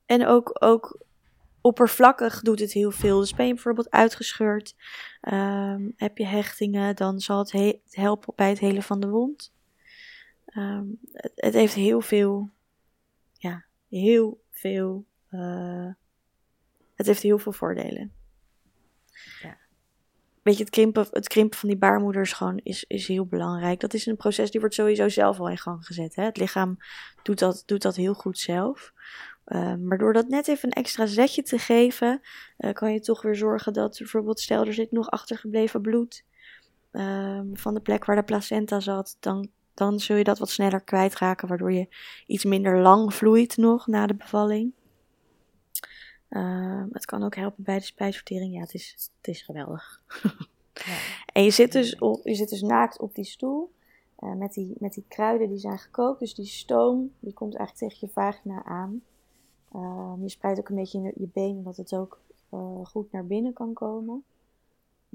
En 0.06 0.26
ook, 0.26 0.56
ook 0.64 1.00
oppervlakkig 1.64 2.42
doet 2.42 2.60
het 2.60 2.74
heel 2.74 2.92
veel. 2.92 3.20
Dus 3.20 3.34
ben 3.34 3.48
je 3.48 3.54
bijvoorbeeld 3.54 3.92
uitgescheurd, 3.92 4.76
um, 5.22 5.94
heb 5.96 6.18
je 6.18 6.26
hechtingen, 6.26 6.96
dan 6.96 7.20
zal 7.20 7.40
het, 7.40 7.80
helpen 7.90 8.34
bij 8.36 8.50
het 8.50 8.60
helen 8.60 8.84
van 8.84 9.00
de 9.00 9.08
wond. 9.08 9.54
Um, 10.56 11.00
het, 11.12 11.32
het, 11.36 11.54
heeft 11.54 11.74
heel 11.74 12.02
veel, 12.02 12.50
ja, 13.34 13.66
heel 13.90 14.44
veel, 14.50 15.06
uh, 15.32 15.92
het 16.96 17.06
heeft 17.06 17.22
heel 17.22 17.38
veel 17.38 17.52
voordelen. 17.52 18.12
Ja. 19.42 19.58
Weet 20.42 20.58
je, 20.58 20.64
het 20.64 20.74
krimpen, 20.74 21.08
het 21.12 21.28
krimpen 21.28 21.60
van 21.60 21.70
die 21.70 21.78
baarmoeder 21.78 22.22
is 22.22 22.34
gewoon 22.34 22.60
is, 22.64 22.84
is 22.88 23.08
heel 23.08 23.26
belangrijk. 23.26 23.80
Dat 23.80 23.94
is 23.94 24.06
een 24.06 24.16
proces 24.16 24.52
die 24.52 24.60
wordt 24.60 24.76
sowieso 24.76 25.10
zelf 25.10 25.40
al 25.40 25.50
in 25.50 25.58
gang 25.58 25.86
gezet. 25.86 26.16
Hè? 26.16 26.24
Het 26.24 26.38
lichaam 26.38 26.78
doet 27.22 27.40
dat, 27.40 27.64
doet 27.66 27.82
dat 27.82 27.96
heel 27.96 28.14
goed 28.14 28.40
zelf. 28.40 28.94
Uh, 29.46 29.76
maar 29.76 29.98
door 29.98 30.14
dat 30.14 30.28
net 30.28 30.48
even 30.48 30.68
een 30.68 30.84
extra 30.84 31.06
zetje 31.06 31.42
te 31.42 31.58
geven, 31.58 32.22
uh, 32.58 32.72
kan 32.72 32.94
je 32.94 33.00
toch 33.00 33.22
weer 33.22 33.36
zorgen 33.36 33.74
dat 33.74 33.98
bijvoorbeeld, 33.98 34.40
stel 34.40 34.66
er 34.66 34.74
zit 34.74 34.92
nog 34.92 35.10
achtergebleven 35.10 35.82
bloed 35.82 36.24
uh, 36.92 37.42
van 37.54 37.74
de 37.74 37.80
plek 37.80 38.06
waar 38.06 38.16
de 38.16 38.24
placenta 38.24 38.80
zat, 38.80 39.18
dan, 39.20 39.50
dan 39.74 40.00
zul 40.00 40.16
je 40.16 40.24
dat 40.24 40.40
wat 40.40 40.50
sneller 40.50 40.82
kwijtraken, 40.82 41.48
waardoor 41.48 41.72
je 41.72 41.88
iets 42.28 42.44
minder 42.44 42.80
lang 42.80 43.14
vloeit 43.14 43.58
nog 43.58 43.88
na 43.88 44.08
de 44.08 44.16
bevalling. 44.16 44.74
Ehm, 46.30 46.88
het 46.92 47.06
kan 47.06 47.24
ook 47.24 47.36
helpen 47.36 47.64
bij 47.64 47.78
de 47.78 47.86
spijsvertering. 47.86 48.54
Ja, 48.54 48.60
het 48.60 48.74
is, 48.74 49.10
het 49.18 49.28
is 49.28 49.42
geweldig. 49.42 50.02
ja. 50.74 50.98
En 51.34 51.44
je 51.44 51.52
zit, 51.52 51.72
dus 51.72 52.00
op, 52.00 52.28
je 52.28 52.36
zit 52.36 52.50
dus 52.50 52.62
naakt 52.62 53.00
op 53.00 53.16
die 53.16 53.26
stoel. 53.26 53.72
Uh, 54.20 54.34
met, 54.34 54.54
die, 54.54 54.76
met 54.80 54.94
die 54.94 55.06
kruiden 55.08 55.50
die 55.50 55.58
zijn 55.58 55.78
gekookt. 55.78 56.20
Dus 56.20 56.34
die 56.34 56.46
stoom 56.46 57.12
die 57.20 57.34
komt 57.34 57.56
eigenlijk 57.56 57.92
tegen 57.92 58.08
je 58.08 58.14
vagina 58.14 58.64
aan. 58.64 59.02
Um, 59.76 60.22
je 60.22 60.30
spreidt 60.30 60.60
ook 60.60 60.70
een 60.70 60.76
beetje 60.76 60.98
in 60.98 61.14
je 61.16 61.30
benen, 61.34 61.64
dat 61.64 61.78
het 61.78 61.96
ook 61.96 62.20
uh, 62.54 62.86
goed 62.86 63.12
naar 63.12 63.26
binnen 63.26 63.54
kan 63.54 63.74
komen. 63.74 64.24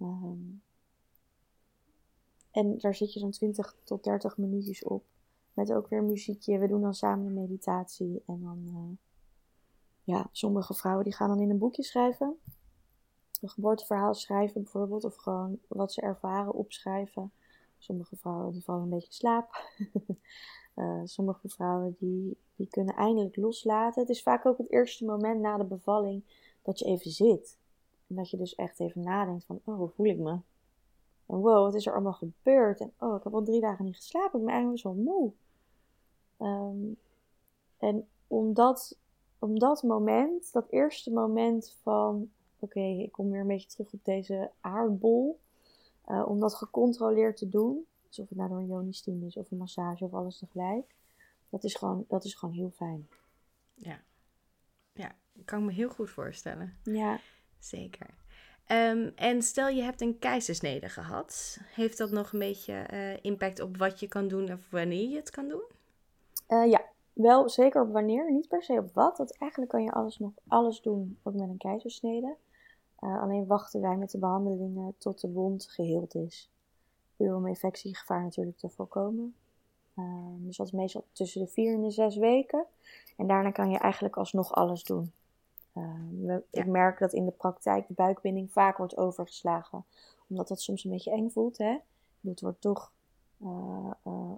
Um, 0.01 0.63
en 2.51 2.79
daar 2.79 2.95
zit 2.95 3.13
je 3.13 3.21
zo'n 3.21 3.31
20 3.31 3.77
tot 3.85 4.05
30 4.05 4.37
minuutjes 4.37 4.85
op. 4.85 5.05
Met 5.53 5.73
ook 5.73 5.89
weer 5.89 6.03
muziekje. 6.03 6.59
We 6.59 6.67
doen 6.67 6.81
dan 6.81 6.95
samen 6.95 7.27
een 7.27 7.35
meditatie. 7.35 8.23
En 8.27 8.41
dan, 8.43 8.63
uh, 8.67 8.97
ja, 10.03 10.29
sommige 10.33 10.75
vrouwen 10.75 11.05
die 11.05 11.15
gaan 11.15 11.29
dan 11.29 11.41
in 11.41 11.51
een 11.51 11.59
boekje 11.59 11.83
schrijven. 11.83 12.39
een 13.41 13.49
geboorteverhaal 13.49 14.15
schrijven 14.15 14.63
bijvoorbeeld. 14.63 15.05
Of 15.05 15.17
gewoon 15.17 15.59
wat 15.69 15.93
ze 15.93 16.01
ervaren 16.01 16.53
opschrijven. 16.53 17.33
Sommige 17.79 18.17
vrouwen 18.17 18.53
die 18.53 18.65
vallen 18.65 18.83
een 18.83 18.89
beetje 18.89 19.07
in 19.07 19.13
slaap. 19.13 19.65
Uh, 20.79 21.01
sommige 21.05 21.49
vrouwen 21.49 21.97
die, 21.99 22.37
die 22.57 22.67
kunnen 22.69 22.95
eindelijk 22.95 23.37
loslaten. 23.37 24.01
Het 24.01 24.11
is 24.11 24.23
vaak 24.23 24.47
ook 24.47 24.59
het 24.59 24.71
eerste 24.71 25.05
moment 25.05 25.41
na 25.41 25.57
de 25.57 25.65
bevalling 25.65 26.23
dat 26.63 26.79
je 26.79 26.85
even 26.85 27.11
zit. 27.11 27.59
En 28.07 28.17
dat 28.17 28.31
je 28.31 28.37
dus 28.37 28.55
echt 28.55 28.81
even 28.81 29.03
nadenkt 29.03 29.45
van, 29.45 29.61
oh, 29.65 29.77
hoe 29.77 29.89
voel 29.89 30.07
ik 30.07 30.19
me? 30.19 30.39
En 31.27 31.37
wow, 31.37 31.65
wat 31.65 31.75
is 31.75 31.87
er 31.87 31.93
allemaal 31.93 32.13
gebeurd? 32.13 32.81
En 32.81 32.93
oh, 32.99 33.17
ik 33.17 33.23
heb 33.23 33.35
al 33.35 33.43
drie 33.43 33.61
dagen 33.61 33.85
niet 33.85 33.97
geslapen. 33.97 34.39
Ik 34.39 34.45
ben 34.45 34.55
eigenlijk 34.55 34.83
zo 34.83 34.93
moe. 34.93 35.33
Um, 36.41 36.97
en 37.79 38.09
om 38.27 38.55
dat, 38.55 38.99
om 39.39 39.59
dat 39.59 39.83
moment, 39.83 40.53
dat 40.53 40.69
eerste 40.69 41.13
moment 41.13 41.77
van, 41.83 42.31
oké, 42.59 42.81
ik 42.81 43.13
kom 43.13 43.31
weer 43.31 43.41
een 43.41 43.47
beetje 43.47 43.69
terug 43.69 43.93
op 43.93 44.05
deze 44.05 44.51
aardbol. 44.61 45.39
Uh, 46.09 46.29
om 46.29 46.41
dat 46.41 46.55
gecontroleerd 46.55 47.37
te 47.37 47.49
doen. 47.49 47.87
Dus 48.09 48.19
of 48.19 48.29
het 48.29 48.39
nou 48.39 48.51
door 48.51 48.59
een 48.59 48.67
jonisch 48.67 49.01
team 49.01 49.25
is 49.25 49.37
of 49.37 49.51
een 49.51 49.59
massage 49.59 50.05
of 50.05 50.15
alles 50.15 50.39
tegelijk. 50.39 50.95
Dat 51.49 51.65
is 51.65 51.75
gewoon, 51.75 52.05
dat 52.09 52.25
is 52.25 52.35
gewoon 52.35 52.55
heel 52.55 52.71
fijn. 52.71 53.09
Ja. 53.75 54.01
Ja, 54.93 55.15
kan 55.45 55.59
ik 55.59 55.65
me 55.65 55.73
heel 55.73 55.89
goed 55.89 56.11
voorstellen. 56.11 56.75
Ja. 56.83 57.21
Zeker. 57.59 58.07
Um, 58.71 59.13
en 59.15 59.43
stel 59.43 59.69
je 59.69 59.83
hebt 59.83 60.01
een 60.01 60.19
keizersnede 60.19 60.89
gehad. 60.89 61.59
Heeft 61.75 61.99
dat 61.99 62.11
nog 62.11 62.33
een 62.33 62.39
beetje 62.39 62.87
uh, 62.93 63.17
impact 63.23 63.61
op 63.61 63.77
wat 63.77 64.01
je 64.01 64.09
kan 64.09 64.29
doen 64.29 64.53
of 64.53 64.71
wanneer 64.71 65.09
je 65.09 65.17
het 65.17 65.31
kan 65.31 65.49
doen? 65.49 65.65
Uh, 66.49 66.71
ja, 66.71 66.85
wel 67.13 67.49
zeker 67.49 67.83
op 67.83 67.93
wanneer, 67.93 68.33
niet 68.33 68.49
per 68.49 68.63
se 68.63 68.73
op 68.73 68.95
wat. 68.95 69.19
Want 69.19 69.39
eigenlijk 69.39 69.71
kan 69.71 69.83
je 69.83 69.93
alles 69.93 70.19
nog 70.19 70.33
alles 70.49 70.81
doen, 70.81 71.19
ook 71.23 71.35
met 71.35 71.49
een 71.49 71.57
keizersnede. 71.59 72.37
Uh, 73.01 73.23
alleen 73.23 73.47
wachten 73.47 73.81
wij 73.81 73.97
met 73.97 74.11
de 74.11 74.19
behandelingen 74.19 74.95
tot 74.99 75.21
de 75.21 75.31
wond 75.31 75.67
geheeld 75.67 76.15
is. 76.15 76.51
Puur 77.19 77.35
om 77.35 77.47
infectiegevaar 77.47 78.23
natuurlijk 78.23 78.59
te 78.59 78.69
voorkomen. 78.69 79.35
Uh, 79.99 80.05
dus 80.37 80.57
dat 80.57 80.67
is 80.67 80.73
meestal 80.73 81.05
tussen 81.13 81.41
de 81.41 81.47
vier 81.47 81.75
en 81.75 81.83
de 81.83 81.91
zes 81.91 82.17
weken. 82.17 82.65
En 83.17 83.27
daarna 83.27 83.51
kan 83.51 83.71
je 83.71 83.79
eigenlijk 83.79 84.17
alsnog 84.17 84.55
alles 84.55 84.85
doen. 84.85 85.13
Uh, 85.75 86.37
Ik 86.51 86.67
merk 86.67 86.99
dat 86.99 87.13
in 87.13 87.25
de 87.25 87.31
praktijk 87.31 87.89
de 87.89 87.95
buikbinding 87.95 88.53
vaak 88.53 88.77
wordt 88.77 88.97
overgeslagen. 88.97 89.85
Omdat 90.29 90.49
dat 90.49 90.61
soms 90.61 90.85
een 90.85 90.91
beetje 90.91 91.11
eng 91.11 91.31
voelt. 91.31 91.59
Hè? 91.59 91.79
Het 92.21 92.41
wordt 92.41 92.61
toch, 92.61 92.93
uh, 93.43 93.91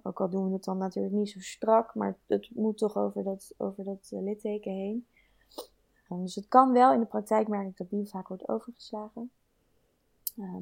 ook 0.03 0.21
al 0.21 0.29
doen 0.29 0.47
we 0.47 0.53
het 0.53 0.63
dan 0.63 0.77
natuurlijk 0.77 1.13
niet 1.13 1.29
zo 1.29 1.39
strak, 1.39 1.95
maar 1.95 2.17
het 2.25 2.49
moet 2.53 2.77
toch 2.77 2.97
over 2.97 3.23
dat, 3.23 3.53
over 3.57 3.83
dat 3.83 4.11
litteken 4.11 4.71
heen. 4.71 5.05
dus 6.07 6.35
het 6.35 6.47
kan 6.47 6.71
wel, 6.71 6.93
in 6.93 6.99
de 6.99 7.05
praktijk 7.05 7.47
merk 7.47 7.67
ik 7.67 7.77
dat 7.77 7.89
die 7.89 8.09
vaak 8.09 8.27
wordt 8.27 8.47
overgeslagen. 8.47 9.31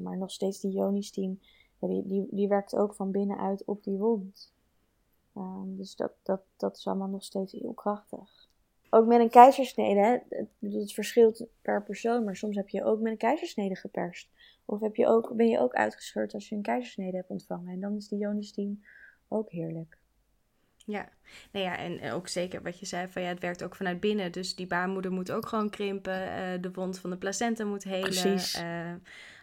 maar 0.00 0.16
nog 0.16 0.30
steeds 0.30 0.60
die 0.60 0.72
Joni's 0.72 1.10
team 1.10 1.40
die, 1.88 2.06
die, 2.06 2.26
die 2.30 2.48
werkt 2.48 2.76
ook 2.76 2.94
van 2.94 3.10
binnenuit 3.10 3.64
op 3.64 3.84
die 3.84 3.96
wond. 3.96 4.52
Um, 5.36 5.76
dus 5.76 5.96
dat, 5.96 6.12
dat, 6.22 6.40
dat 6.56 6.76
is 6.76 6.86
allemaal 6.86 7.08
nog 7.08 7.24
steeds 7.24 7.52
heel 7.52 7.72
krachtig. 7.72 8.48
Ook 8.90 9.06
met 9.06 9.20
een 9.20 9.30
keizersnede, 9.30 10.00
hè? 10.00 10.18
Het, 10.28 10.48
het 10.60 10.92
verschilt 10.92 11.46
per 11.62 11.82
persoon, 11.82 12.24
maar 12.24 12.36
soms 12.36 12.56
heb 12.56 12.68
je 12.68 12.84
ook 12.84 13.00
met 13.00 13.12
een 13.12 13.18
keizersnede 13.18 13.76
geperst. 13.76 14.28
Of 14.64 14.80
heb 14.80 14.96
je 14.96 15.06
ook, 15.06 15.36
ben 15.36 15.48
je 15.48 15.58
ook 15.58 15.74
uitgescheurd 15.74 16.34
als 16.34 16.48
je 16.48 16.54
een 16.54 16.62
keizersnede 16.62 17.16
hebt 17.16 17.30
ontvangen. 17.30 17.72
En 17.72 17.80
dan 17.80 17.96
is 17.96 18.08
die 18.08 18.18
Jonis 18.18 18.52
team 18.52 18.84
ook 19.28 19.50
heerlijk. 19.50 19.98
Ja, 20.76 21.08
nou 21.52 21.64
ja, 21.64 21.76
en 21.76 22.12
ook 22.12 22.28
zeker 22.28 22.62
wat 22.62 22.78
je 22.78 22.86
zei, 22.86 23.08
van 23.08 23.22
ja, 23.22 23.28
het 23.28 23.40
werkt 23.40 23.62
ook 23.62 23.76
vanuit 23.76 24.00
binnen. 24.00 24.32
Dus 24.32 24.54
die 24.54 24.66
baarmoeder 24.66 25.12
moet 25.12 25.30
ook 25.30 25.46
gewoon 25.46 25.70
krimpen, 25.70 26.22
uh, 26.22 26.62
de 26.62 26.72
wond 26.72 26.98
van 26.98 27.10
de 27.10 27.18
placenta 27.18 27.64
moet 27.64 27.84
helen. 27.84 28.00
Precies. 28.00 28.60
Uh, 28.60 28.92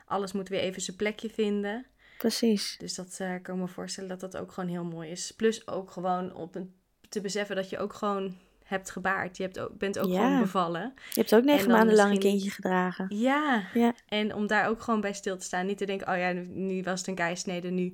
alles 0.05 0.31
moet 0.31 0.49
weer 0.49 0.59
even 0.59 0.81
zijn 0.81 0.97
plekje 0.97 1.29
vinden. 1.29 1.85
Precies. 2.17 2.75
Dus 2.77 2.95
dat 2.95 3.17
uh, 3.21 3.33
kan 3.41 3.55
ik 3.55 3.61
me 3.61 3.67
voorstellen 3.67 4.09
dat 4.09 4.19
dat 4.19 4.37
ook 4.37 4.51
gewoon 4.51 4.69
heel 4.69 4.83
mooi 4.83 5.09
is. 5.09 5.31
Plus 5.31 5.67
ook 5.67 5.91
gewoon 5.91 6.33
op 6.35 6.55
een, 6.55 6.73
te 7.09 7.21
beseffen 7.21 7.55
dat 7.55 7.69
je 7.69 7.77
ook 7.77 7.93
gewoon 7.93 8.35
hebt 8.63 8.89
gebaard. 8.89 9.37
Je 9.37 9.43
hebt 9.43 9.59
ook, 9.59 9.77
bent 9.77 9.99
ook 9.99 10.11
gewoon 10.11 10.39
bevallen. 10.39 10.93
Je 11.09 11.19
hebt 11.19 11.35
ook 11.35 11.43
negen 11.43 11.71
maanden 11.71 11.95
lang 11.95 12.11
een 12.11 12.19
kindje 12.19 12.49
gedragen. 12.49 13.15
Ja. 13.17 13.63
ja. 13.73 13.93
En 14.07 14.33
om 14.33 14.47
daar 14.47 14.67
ook 14.67 14.81
gewoon 14.81 15.01
bij 15.01 15.13
stil 15.13 15.37
te 15.37 15.45
staan. 15.45 15.65
Niet 15.65 15.77
te 15.77 15.85
denken, 15.85 16.07
oh 16.07 16.17
ja, 16.17 16.31
nu 16.47 16.83
was 16.83 16.99
het 16.99 17.07
een 17.07 17.15
keisnede, 17.15 17.69
nu 17.69 17.93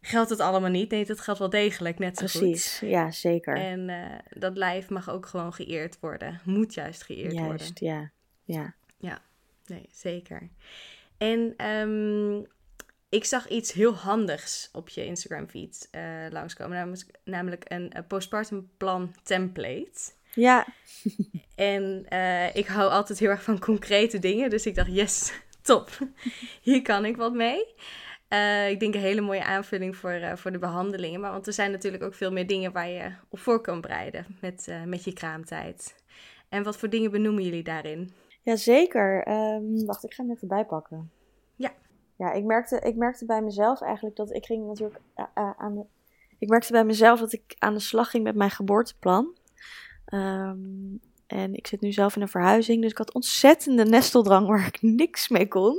geldt 0.00 0.30
het 0.30 0.40
allemaal 0.40 0.70
niet. 0.70 0.90
Nee, 0.90 1.04
dat 1.04 1.20
geldt 1.20 1.38
wel 1.38 1.50
degelijk 1.50 1.98
net 1.98 2.18
zo 2.18 2.24
Precies, 2.24 2.80
ja, 2.80 3.10
zeker. 3.10 3.56
En 3.56 3.88
uh, 3.88 4.18
dat 4.28 4.56
lijf 4.56 4.88
mag 4.88 5.10
ook 5.10 5.26
gewoon 5.26 5.52
geëerd 5.52 6.00
worden. 6.00 6.40
Moet 6.44 6.74
juist 6.74 7.02
geëerd 7.02 7.32
juist, 7.32 7.46
worden. 7.46 7.66
Juist, 7.66 7.78
ja. 7.78 8.10
Ja. 8.44 8.74
Ja, 8.98 9.22
nee, 9.66 9.88
zeker. 9.90 10.48
En 11.18 11.66
um, 11.66 12.46
ik 13.12 13.24
zag 13.24 13.48
iets 13.48 13.72
heel 13.72 13.94
handigs 13.94 14.68
op 14.72 14.88
je 14.88 15.04
Instagram 15.04 15.48
feed 15.48 15.88
uh, 15.92 16.02
langskomen. 16.30 16.76
Namelijk, 16.76 17.10
namelijk 17.24 17.64
een 17.68 17.92
postpartum 18.08 18.70
plan 18.76 19.14
template. 19.22 20.12
Ja. 20.34 20.66
en 21.54 22.06
uh, 22.12 22.54
ik 22.54 22.66
hou 22.66 22.90
altijd 22.90 23.18
heel 23.18 23.28
erg 23.28 23.42
van 23.42 23.58
concrete 23.58 24.18
dingen. 24.18 24.50
Dus 24.50 24.66
ik 24.66 24.74
dacht, 24.74 24.92
yes, 24.92 25.32
top. 25.62 25.90
Hier 26.62 26.82
kan 26.82 27.04
ik 27.04 27.16
wat 27.16 27.32
mee. 27.32 27.74
Uh, 28.28 28.70
ik 28.70 28.80
denk 28.80 28.94
een 28.94 29.00
hele 29.00 29.20
mooie 29.20 29.44
aanvulling 29.44 29.96
voor, 29.96 30.20
voor 30.34 30.52
de 30.52 30.58
behandelingen. 30.58 31.20
Maar 31.20 31.32
want 31.32 31.46
er 31.46 31.52
zijn 31.52 31.70
natuurlijk 31.70 32.02
ook 32.02 32.14
veel 32.14 32.32
meer 32.32 32.46
dingen 32.46 32.72
waar 32.72 32.88
je 32.88 33.12
op 33.28 33.38
voor 33.38 33.60
kan 33.60 33.80
bereiden 33.80 34.26
met, 34.40 34.68
met 34.86 35.04
je 35.04 35.12
kraamtijd. 35.12 35.94
En 36.48 36.62
wat 36.62 36.76
voor 36.76 36.88
dingen 36.88 37.10
benoemen 37.10 37.42
jullie 37.42 37.62
daarin? 37.62 38.12
Jazeker. 38.42 39.28
Um, 39.28 39.86
wacht, 39.86 40.04
ik 40.04 40.14
ga 40.14 40.22
hem 40.22 40.32
even 40.32 40.48
bijpakken. 40.48 41.10
Ja 42.22 42.32
ik 42.32 42.44
merkte, 42.44 42.78
ik 42.78 42.96
merkte 42.96 43.24
bij 43.24 43.42
mezelf 43.42 43.80
eigenlijk 43.80 44.16
dat 44.16 44.34
ik 44.34 44.46
ging 44.46 44.66
natuurlijk 44.66 45.00
uh, 45.16 45.24
uh, 45.34 45.50
aan 45.56 45.74
de. 45.74 45.84
Ik 46.38 46.48
merkte 46.48 46.72
bij 46.72 46.84
mezelf 46.84 47.20
dat 47.20 47.32
ik 47.32 47.54
aan 47.58 47.74
de 47.74 47.80
slag 47.80 48.10
ging 48.10 48.24
met 48.24 48.34
mijn 48.34 48.50
geboorteplan. 48.50 49.36
Um, 50.14 51.00
en 51.26 51.54
ik 51.54 51.66
zit 51.66 51.80
nu 51.80 51.92
zelf 51.92 52.16
in 52.16 52.22
een 52.22 52.28
verhuizing, 52.28 52.82
dus 52.82 52.90
ik 52.90 52.98
had 52.98 53.12
ontzettende 53.12 53.84
nesteldrang 53.84 54.46
waar 54.46 54.66
ik 54.66 54.82
niks 54.82 55.28
mee 55.28 55.48
kon. 55.48 55.74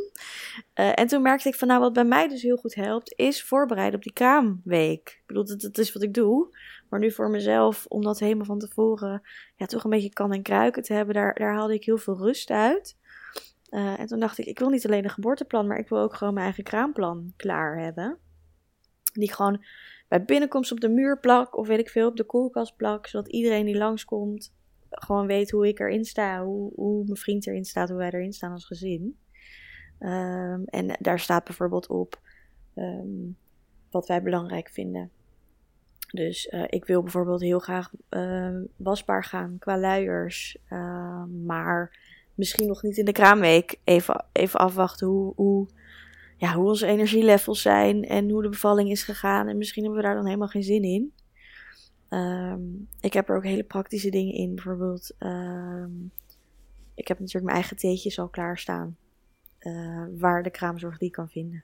Uh, 0.75 0.99
en 0.99 1.07
toen 1.07 1.21
merkte 1.21 1.47
ik 1.47 1.55
van, 1.55 1.67
nou, 1.67 1.79
wat 1.79 1.93
bij 1.93 2.05
mij 2.05 2.27
dus 2.27 2.41
heel 2.41 2.57
goed 2.57 2.75
helpt, 2.75 3.13
is 3.15 3.43
voorbereiden 3.43 3.95
op 3.95 4.03
die 4.03 4.13
kraamweek. 4.13 5.09
Ik 5.09 5.23
bedoel, 5.25 5.45
dat, 5.45 5.61
dat 5.61 5.77
is 5.77 5.93
wat 5.93 6.03
ik 6.03 6.13
doe. 6.13 6.57
Maar 6.89 6.99
nu 6.99 7.11
voor 7.11 7.29
mezelf, 7.29 7.85
om 7.87 8.01
dat 8.01 8.19
helemaal 8.19 8.45
van 8.45 8.59
tevoren, 8.59 9.21
ja, 9.55 9.65
toch 9.65 9.83
een 9.83 9.89
beetje 9.89 10.13
kan 10.13 10.33
en 10.33 10.41
kruiken 10.41 10.83
te 10.83 10.93
hebben, 10.93 11.15
daar, 11.15 11.33
daar 11.33 11.53
haalde 11.53 11.73
ik 11.73 11.85
heel 11.85 11.97
veel 11.97 12.17
rust 12.17 12.49
uit. 12.49 12.97
Uh, 13.73 13.99
en 13.99 14.07
toen 14.07 14.19
dacht 14.19 14.37
ik, 14.37 14.45
ik 14.45 14.59
wil 14.59 14.69
niet 14.69 14.85
alleen 14.85 15.03
een 15.03 15.09
geboorteplan, 15.09 15.67
maar 15.67 15.77
ik 15.77 15.89
wil 15.89 15.99
ook 15.99 16.13
gewoon 16.13 16.33
mijn 16.33 16.45
eigen 16.45 16.63
kraamplan 16.63 17.33
klaar 17.35 17.79
hebben. 17.79 18.17
Die 19.13 19.33
gewoon 19.33 19.65
bij 20.07 20.25
binnenkomst 20.25 20.71
op 20.71 20.79
de 20.79 20.89
muur 20.89 21.19
plak, 21.19 21.57
of 21.57 21.67
weet 21.67 21.79
ik 21.79 21.89
veel, 21.89 22.07
op 22.07 22.17
de 22.17 22.23
koelkast 22.23 22.75
plak, 22.75 23.07
zodat 23.07 23.31
iedereen 23.31 23.65
die 23.65 23.77
langskomt 23.77 24.53
gewoon 24.89 25.27
weet 25.27 25.51
hoe 25.51 25.67
ik 25.67 25.79
erin 25.79 26.05
sta, 26.05 26.43
hoe, 26.43 26.71
hoe 26.75 27.03
mijn 27.03 27.17
vriend 27.17 27.47
erin 27.47 27.65
staat, 27.65 27.89
hoe 27.89 27.97
wij 27.97 28.11
erin 28.11 28.33
staan 28.33 28.51
als 28.51 28.65
gezin. 28.65 29.17
Um, 29.99 30.63
en 30.65 30.97
daar 30.99 31.19
staat 31.19 31.43
bijvoorbeeld 31.43 31.87
op 31.87 32.21
um, 32.75 33.37
wat 33.91 34.07
wij 34.07 34.21
belangrijk 34.21 34.69
vinden. 34.69 35.11
Dus 36.11 36.47
uh, 36.51 36.63
ik 36.67 36.85
wil 36.85 37.01
bijvoorbeeld 37.01 37.41
heel 37.41 37.59
graag 37.59 37.91
uh, 38.09 38.59
wasbaar 38.75 39.23
gaan 39.23 39.55
qua 39.59 39.77
luiers, 39.77 40.57
maar 41.45 41.97
misschien 42.35 42.67
nog 42.67 42.83
niet 42.83 42.97
in 42.97 43.05
de 43.05 43.11
kraamweek 43.11 43.79
even, 43.83 44.25
even 44.31 44.59
afwachten 44.59 45.07
hoe, 45.07 45.33
hoe, 45.35 45.67
ja, 46.37 46.53
hoe 46.53 46.67
onze 46.67 46.87
energielevels 46.87 47.61
zijn 47.61 48.03
en 48.03 48.29
hoe 48.29 48.41
de 48.41 48.49
bevalling 48.49 48.89
is 48.89 49.03
gegaan. 49.03 49.47
En 49.47 49.57
misschien 49.57 49.83
hebben 49.83 50.01
we 50.01 50.07
daar 50.07 50.15
dan 50.15 50.25
helemaal 50.25 50.47
geen 50.47 50.63
zin 50.63 50.83
in. 50.83 51.13
Um, 52.09 52.87
ik 53.01 53.13
heb 53.13 53.29
er 53.29 53.35
ook 53.35 53.43
hele 53.43 53.63
praktische 53.63 54.09
dingen 54.09 54.33
in. 54.33 54.55
Bijvoorbeeld, 54.55 55.15
um, 55.19 56.11
ik 56.95 57.07
heb 57.07 57.19
natuurlijk 57.19 57.45
mijn 57.45 57.57
eigen 57.57 57.77
theetjes 57.77 58.19
al 58.19 58.29
klaarstaan. 58.29 58.97
Uh, 59.59 60.05
waar 60.17 60.43
de 60.43 60.49
kraamzorg 60.49 60.97
die 60.97 61.11
kan 61.11 61.29
vinden. 61.29 61.63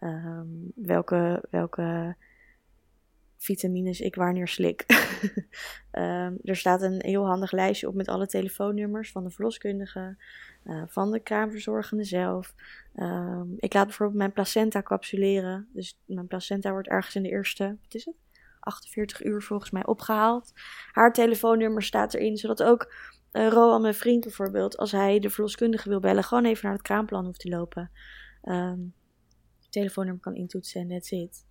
Um, 0.00 0.72
welke, 0.74 1.44
welke 1.50 2.16
vitamines 3.36 4.00
ik 4.00 4.14
wanneer 4.14 4.48
slik. 4.48 4.84
um, 5.92 6.38
er 6.50 6.56
staat 6.56 6.82
een 6.82 7.02
heel 7.04 7.26
handig 7.26 7.52
lijstje 7.52 7.88
op 7.88 7.94
met 7.94 8.08
alle 8.08 8.26
telefoonnummers 8.26 9.10
van 9.10 9.24
de 9.24 9.30
verloskundige, 9.30 10.16
uh, 10.64 10.82
van 10.86 11.10
de 11.10 11.20
kraamverzorgende 11.20 12.04
zelf. 12.04 12.54
Um, 12.96 13.54
ik 13.56 13.74
laat 13.74 13.86
bijvoorbeeld 13.86 14.18
mijn 14.18 14.32
placenta 14.32 14.82
capsuleren. 14.82 15.68
Dus 15.72 15.98
mijn 16.04 16.26
placenta 16.26 16.70
wordt 16.70 16.88
ergens 16.88 17.14
in 17.14 17.22
de 17.22 17.28
eerste, 17.28 17.76
wat 17.82 17.94
is 17.94 18.04
het? 18.04 18.14
48 18.60 19.24
uur 19.24 19.42
volgens 19.42 19.70
mij 19.70 19.86
opgehaald. 19.86 20.52
Haar 20.92 21.12
telefoonnummer 21.12 21.82
staat 21.82 22.14
erin, 22.14 22.36
zodat 22.36 22.62
ook 22.62 22.94
uh, 23.32 23.48
Roan, 23.48 23.82
mijn 23.82 23.94
vriend 23.94 24.24
bijvoorbeeld, 24.24 24.76
als 24.76 24.92
hij 24.92 25.18
de 25.18 25.30
verloskundige 25.30 25.88
wil 25.88 26.00
bellen, 26.00 26.24
gewoon 26.24 26.44
even 26.44 26.64
naar 26.64 26.72
het 26.72 26.82
kraamplan 26.82 27.24
hoeft 27.24 27.40
te 27.40 27.48
lopen. 27.48 27.90
Um, 28.42 28.94
telefoonnummer 29.70 30.22
kan 30.22 30.34
intoetsen 30.34 30.80
en 30.80 30.88
that's 30.88 31.10
it. 31.10 31.44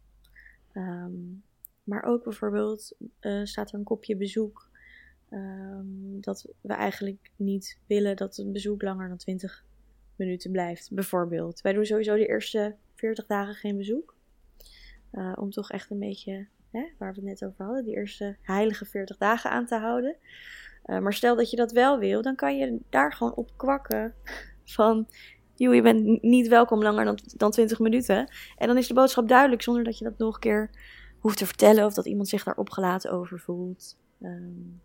Um, 0.73 1.43
maar 1.85 2.03
ook 2.03 2.23
bijvoorbeeld 2.23 2.95
uh, 3.21 3.45
staat 3.45 3.71
er 3.71 3.79
een 3.79 3.83
kopje 3.83 4.15
bezoek. 4.15 4.69
Um, 5.31 6.17
dat 6.21 6.47
we 6.61 6.73
eigenlijk 6.73 7.31
niet 7.35 7.79
willen 7.87 8.15
dat 8.15 8.37
een 8.37 8.51
bezoek 8.51 8.81
langer 8.81 9.07
dan 9.07 9.17
20 9.17 9.65
minuten 10.15 10.51
blijft, 10.51 10.93
bijvoorbeeld. 10.93 11.61
Wij 11.61 11.73
doen 11.73 11.85
sowieso 11.85 12.15
de 12.15 12.27
eerste 12.27 12.75
40 12.95 13.25
dagen 13.25 13.53
geen 13.53 13.77
bezoek. 13.77 14.15
Uh, 15.11 15.33
om 15.35 15.49
toch 15.49 15.71
echt 15.71 15.89
een 15.89 15.99
beetje, 15.99 16.47
hè, 16.71 16.85
waar 16.97 17.13
we 17.13 17.19
het 17.19 17.23
net 17.23 17.45
over 17.45 17.65
hadden, 17.65 17.83
die 17.83 17.95
eerste 17.95 18.37
heilige 18.41 18.85
40 18.85 19.17
dagen 19.17 19.49
aan 19.49 19.65
te 19.65 19.75
houden. 19.75 20.15
Uh, 20.85 20.99
maar 20.99 21.13
stel 21.13 21.35
dat 21.35 21.49
je 21.49 21.57
dat 21.57 21.71
wel 21.71 21.99
wil, 21.99 22.21
dan 22.21 22.35
kan 22.35 22.57
je 22.57 22.79
daar 22.89 23.13
gewoon 23.13 23.35
op 23.35 23.51
kwakken 23.55 24.13
van... 24.63 25.07
Joh, 25.57 25.73
je 25.73 25.81
bent 25.81 26.21
niet 26.21 26.47
welkom 26.47 26.81
langer 26.81 27.05
dan, 27.05 27.19
dan 27.37 27.51
20 27.51 27.79
minuten. 27.79 28.31
En 28.57 28.67
dan 28.67 28.77
is 28.77 28.87
de 28.87 28.93
boodschap 28.93 29.27
duidelijk 29.27 29.61
zonder 29.61 29.83
dat 29.83 29.97
je 29.97 30.03
dat 30.03 30.17
nog 30.17 30.33
een 30.33 30.39
keer 30.39 30.69
hoeft 31.25 31.37
te 31.37 31.45
vertellen 31.45 31.85
of 31.85 31.93
dat 31.93 32.05
iemand 32.05 32.27
zich 32.29 32.43
daar 32.43 32.55
opgelaten 32.55 33.11
over 33.11 33.39
voelt. 33.39 33.97
Um, 34.21 34.81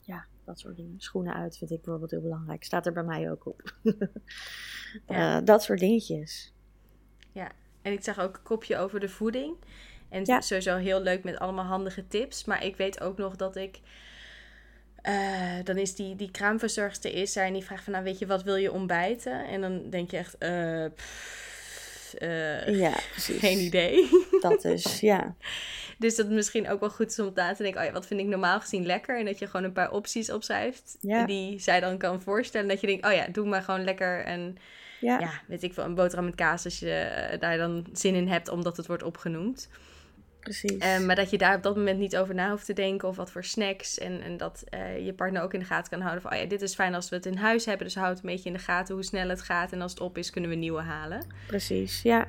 ja, 0.00 0.26
dat 0.44 0.58
soort 0.58 0.76
dingen. 0.76 1.00
Schoenen 1.00 1.34
uit 1.34 1.58
vind 1.58 1.70
ik 1.70 1.76
bijvoorbeeld 1.76 2.10
heel 2.10 2.20
belangrijk. 2.20 2.64
Staat 2.64 2.86
er 2.86 2.92
bij 2.92 3.02
mij 3.02 3.30
ook 3.30 3.46
op. 3.46 3.72
ja. 5.06 5.38
uh, 5.38 5.44
dat 5.44 5.62
soort 5.62 5.78
dingetjes. 5.78 6.54
Ja, 7.32 7.50
en 7.82 7.92
ik 7.92 8.04
zag 8.04 8.18
ook 8.20 8.36
een 8.36 8.42
kopje 8.42 8.76
over 8.76 9.00
de 9.00 9.08
voeding. 9.08 9.56
En 10.08 10.24
ja. 10.24 10.40
sowieso 10.40 10.76
heel 10.76 11.00
leuk 11.00 11.24
met 11.24 11.38
allemaal 11.38 11.64
handige 11.64 12.06
tips. 12.06 12.44
Maar 12.44 12.64
ik 12.64 12.76
weet 12.76 13.00
ook 13.00 13.18
nog 13.18 13.36
dat 13.36 13.56
ik. 13.56 13.80
Uh, 15.02 15.64
dan 15.64 15.76
is 15.76 15.94
die, 15.94 16.16
die 16.16 16.30
kraamverzorgster 16.30 17.14
is 17.14 17.36
er 17.36 17.44
en 17.44 17.52
die 17.52 17.64
vraagt 17.64 17.84
van 17.84 17.92
nou 17.92 18.04
weet 18.04 18.18
je 18.18 18.26
wat 18.26 18.42
wil 18.42 18.56
je 18.56 18.72
ontbijten? 18.72 19.46
En 19.46 19.60
dan 19.60 19.90
denk 19.90 20.10
je 20.10 20.16
echt 20.16 20.36
uh, 20.38 20.84
pff, 20.94 21.57
uh, 22.18 22.78
ja, 22.78 22.92
precies. 23.12 23.38
geen 23.38 23.58
idee. 23.58 24.08
Dat 24.40 24.64
is, 24.64 25.00
ja. 25.00 25.34
Dus 25.98 26.16
dat 26.16 26.28
misschien 26.28 26.68
ook 26.68 26.80
wel 26.80 26.90
goed 26.90 27.10
is 27.10 27.18
om 27.18 27.30
na 27.34 27.54
te 27.54 27.62
denken, 27.62 27.80
oh 27.80 27.86
ja, 27.86 27.92
wat 27.92 28.06
vind 28.06 28.20
ik 28.20 28.26
normaal 28.26 28.60
gezien 28.60 28.86
lekker? 28.86 29.18
En 29.18 29.24
dat 29.24 29.38
je 29.38 29.46
gewoon 29.46 29.64
een 29.64 29.72
paar 29.72 29.90
opties 29.90 30.32
opschrijft 30.32 30.96
ja. 31.00 31.26
die 31.26 31.58
zij 31.58 31.80
dan 31.80 31.98
kan 31.98 32.22
voorstellen. 32.22 32.68
Dat 32.68 32.80
je 32.80 32.86
denkt, 32.86 33.06
oh 33.06 33.12
ja, 33.12 33.26
doe 33.32 33.46
maar 33.46 33.62
gewoon 33.62 33.84
lekker 33.84 34.24
en 34.24 34.58
ja. 35.00 35.18
ja, 35.18 35.30
weet 35.46 35.62
ik 35.62 35.74
veel, 35.74 35.84
een 35.84 35.94
boterham 35.94 36.24
met 36.24 36.34
kaas 36.34 36.64
als 36.64 36.78
je 36.78 37.28
uh, 37.32 37.40
daar 37.40 37.56
dan 37.56 37.86
zin 37.92 38.14
in 38.14 38.28
hebt 38.28 38.48
omdat 38.48 38.76
het 38.76 38.86
wordt 38.86 39.02
opgenoemd. 39.02 39.68
Precies. 40.48 40.84
Uh, 40.84 41.06
maar 41.06 41.16
dat 41.16 41.30
je 41.30 41.38
daar 41.38 41.56
op 41.56 41.62
dat 41.62 41.76
moment 41.76 41.98
niet 41.98 42.16
over 42.16 42.34
na 42.34 42.50
hoeft 42.50 42.66
te 42.66 42.72
denken 42.72 43.08
of 43.08 43.16
wat 43.16 43.30
voor 43.30 43.44
snacks. 43.44 43.98
En, 43.98 44.20
en 44.20 44.36
dat 44.36 44.64
uh, 44.74 45.04
je 45.06 45.14
partner 45.14 45.42
ook 45.42 45.54
in 45.54 45.60
de 45.60 45.66
gaten 45.66 45.90
kan 45.90 46.00
houden 46.00 46.22
van, 46.22 46.32
oh 46.32 46.38
ja, 46.38 46.46
dit 46.46 46.62
is 46.62 46.74
fijn 46.74 46.94
als 46.94 47.08
we 47.08 47.16
het 47.16 47.26
in 47.26 47.36
huis 47.36 47.64
hebben. 47.64 47.86
Dus 47.86 47.94
houd 47.94 48.16
een 48.16 48.30
beetje 48.30 48.48
in 48.48 48.52
de 48.52 48.62
gaten 48.62 48.94
hoe 48.94 49.04
snel 49.04 49.28
het 49.28 49.42
gaat. 49.42 49.72
En 49.72 49.80
als 49.80 49.90
het 49.90 50.00
op 50.00 50.18
is, 50.18 50.30
kunnen 50.30 50.50
we 50.50 50.56
nieuwe 50.56 50.80
halen. 50.80 51.26
Precies, 51.46 52.02
ja. 52.02 52.28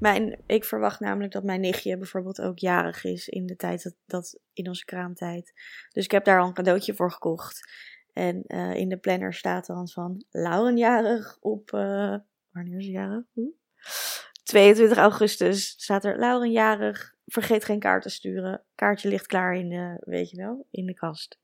Mijn, 0.00 0.40
ik 0.46 0.64
verwacht 0.64 1.00
namelijk 1.00 1.32
dat 1.32 1.44
mijn 1.44 1.60
nichtje 1.60 1.98
bijvoorbeeld 1.98 2.40
ook 2.40 2.58
jarig 2.58 3.04
is 3.04 3.28
in 3.28 3.46
de 3.46 3.56
tijd 3.56 3.82
dat, 3.82 3.94
dat 4.06 4.38
in 4.52 4.68
onze 4.68 4.84
kraamtijd. 4.84 5.52
Dus 5.92 6.04
ik 6.04 6.10
heb 6.10 6.24
daar 6.24 6.40
al 6.40 6.46
een 6.46 6.54
cadeautje 6.54 6.94
voor 6.94 7.10
gekocht. 7.10 7.72
En 8.12 8.44
uh, 8.46 8.74
in 8.74 8.88
de 8.88 8.96
planner 8.96 9.34
staat 9.34 9.66
dan 9.66 9.88
van 9.88 10.24
Lauren 10.30 10.76
jarig 10.76 11.36
op. 11.40 11.72
Uh, 11.72 12.16
wanneer 12.50 12.78
is 12.78 12.84
ze 12.84 12.90
jarig? 12.90 13.24
Hm? 13.32 13.40
22 14.42 14.98
augustus 14.98 15.68
staat 15.68 16.04
er 16.04 16.18
Lauren 16.18 16.50
jarig. 16.50 17.13
Vergeet 17.26 17.64
geen 17.64 17.78
kaart 17.78 18.02
te 18.02 18.08
sturen. 18.08 18.64
Kaartje 18.74 19.08
ligt 19.08 19.26
klaar 19.26 19.54
in 19.54 19.68
de, 19.68 19.96
weet 20.00 20.30
je 20.30 20.36
wel, 20.36 20.66
in 20.70 20.86
de 20.86 20.94
kast. 20.94 21.38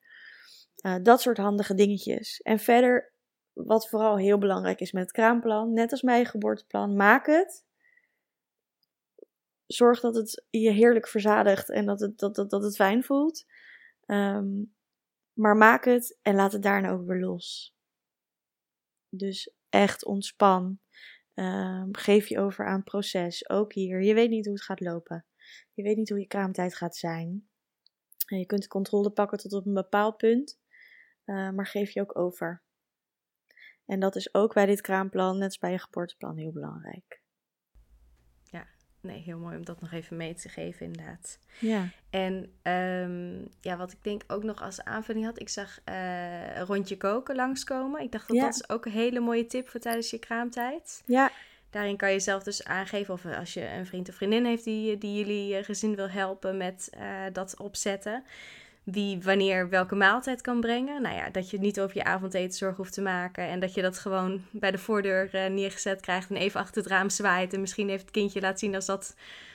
Uh, 0.86 0.96
dat 1.02 1.20
soort 1.20 1.36
handige 1.36 1.74
dingetjes. 1.74 2.40
En 2.40 2.58
verder, 2.58 3.12
wat 3.52 3.88
vooral 3.88 4.18
heel 4.18 4.38
belangrijk 4.38 4.80
is 4.80 4.92
met 4.92 5.02
het 5.02 5.12
kraamplan, 5.12 5.72
net 5.72 5.90
als 5.90 6.02
mijn 6.02 6.26
geboorteplan, 6.26 6.96
maak 6.96 7.26
het. 7.26 7.64
Zorg 9.66 10.00
dat 10.00 10.14
het 10.14 10.44
je 10.50 10.70
heerlijk 10.70 11.08
verzadigt 11.08 11.70
en 11.70 11.86
dat 11.86 12.00
het, 12.00 12.18
dat, 12.18 12.34
dat, 12.34 12.50
dat 12.50 12.62
het 12.62 12.76
fijn 12.76 13.04
voelt. 13.04 13.46
Um, 14.06 14.74
maar 15.32 15.56
maak 15.56 15.84
het 15.84 16.18
en 16.22 16.34
laat 16.34 16.52
het 16.52 16.62
daarna 16.62 16.90
ook 16.90 17.06
weer 17.06 17.20
los. 17.20 17.74
Dus 19.08 19.54
echt 19.68 20.04
ontspan. 20.04 20.78
Um, 21.34 21.96
geef 21.96 22.28
je 22.28 22.38
over 22.38 22.66
aan 22.66 22.84
proces. 22.84 23.48
Ook 23.48 23.72
hier. 23.72 24.02
Je 24.02 24.14
weet 24.14 24.30
niet 24.30 24.44
hoe 24.44 24.54
het 24.54 24.64
gaat 24.64 24.80
lopen. 24.80 25.24
Je 25.74 25.82
weet 25.82 25.96
niet 25.96 26.08
hoe 26.08 26.20
je 26.20 26.26
kraamtijd 26.26 26.76
gaat 26.76 26.96
zijn. 26.96 27.48
En 28.26 28.38
je 28.38 28.46
kunt 28.46 28.62
de 28.62 28.68
controle 28.68 29.10
pakken 29.10 29.38
tot 29.38 29.52
op 29.52 29.66
een 29.66 29.74
bepaald 29.74 30.16
punt. 30.16 30.58
Uh, 31.26 31.50
maar 31.50 31.66
geef 31.66 31.90
je 31.90 32.00
ook 32.00 32.18
over. 32.18 32.62
En 33.86 34.00
dat 34.00 34.16
is 34.16 34.34
ook 34.34 34.54
bij 34.54 34.66
dit 34.66 34.80
kraamplan, 34.80 35.38
net 35.38 35.46
als 35.46 35.58
bij 35.58 35.70
je 35.70 35.78
geboorteplan, 35.78 36.36
heel 36.36 36.52
belangrijk. 36.52 37.20
Ja, 38.44 38.66
nee, 39.00 39.20
heel 39.22 39.38
mooi 39.38 39.56
om 39.56 39.64
dat 39.64 39.80
nog 39.80 39.92
even 39.92 40.16
mee 40.16 40.34
te 40.34 40.48
geven, 40.48 40.86
inderdaad. 40.86 41.38
Ja. 41.60 41.88
En 42.10 42.34
um, 42.72 43.48
ja, 43.60 43.76
wat 43.76 43.92
ik 43.92 44.02
denk 44.02 44.22
ook 44.26 44.42
nog 44.42 44.62
als 44.62 44.84
aanvulling 44.84 45.24
had, 45.24 45.40
ik 45.40 45.48
zag 45.48 45.80
uh, 45.88 46.56
een 46.56 46.64
rondje 46.66 46.96
koken 46.96 47.36
langskomen. 47.36 48.02
Ik 48.02 48.12
dacht 48.12 48.28
dat 48.28 48.36
Ja. 48.36 48.42
dat 48.42 48.54
is 48.54 48.68
ook 48.68 48.84
een 48.84 48.92
hele 48.92 49.20
mooie 49.20 49.46
tip 49.46 49.68
voor 49.68 49.80
tijdens 49.80 50.10
je 50.10 50.18
kraamtijd. 50.18 51.02
Ja, 51.06 51.32
Daarin 51.70 51.96
kan 51.96 52.12
je 52.12 52.20
zelf 52.20 52.42
dus 52.42 52.64
aangeven 52.64 53.14
of 53.14 53.24
als 53.38 53.54
je 53.54 53.68
een 53.68 53.86
vriend 53.86 54.08
of 54.08 54.14
vriendin 54.14 54.44
heeft 54.44 54.64
die, 54.64 54.98
die 54.98 55.18
jullie 55.18 55.56
eh, 55.56 55.64
gezin 55.64 55.96
wil 55.96 56.08
helpen 56.08 56.56
met 56.56 56.90
uh, 56.94 57.02
dat 57.32 57.54
opzetten. 57.58 58.24
Wie 58.82 59.22
wanneer 59.22 59.68
welke 59.68 59.94
maaltijd 59.94 60.40
kan 60.40 60.60
brengen. 60.60 61.02
Nou 61.02 61.14
ja, 61.14 61.30
dat 61.30 61.50
je 61.50 61.58
niet 61.58 61.80
over 61.80 61.96
je 61.96 62.04
avondeten 62.04 62.58
zorg 62.58 62.76
hoeft 62.76 62.92
te 62.92 63.00
maken. 63.00 63.44
En 63.44 63.60
dat 63.60 63.74
je 63.74 63.82
dat 63.82 63.98
gewoon 63.98 64.44
bij 64.50 64.70
de 64.70 64.78
voordeur 64.78 65.30
uh, 65.34 65.46
neergezet 65.46 66.00
krijgt 66.00 66.30
en 66.30 66.36
even 66.36 66.60
achter 66.60 66.82
het 66.82 66.90
raam 66.90 67.10
zwaait. 67.10 67.52
En 67.52 67.60
misschien 67.60 67.88
even 67.88 68.00
het 68.00 68.10
kindje 68.10 68.40
laat 68.40 68.58
zien 68.58 68.74
als 68.74 68.86
dat 68.86 69.14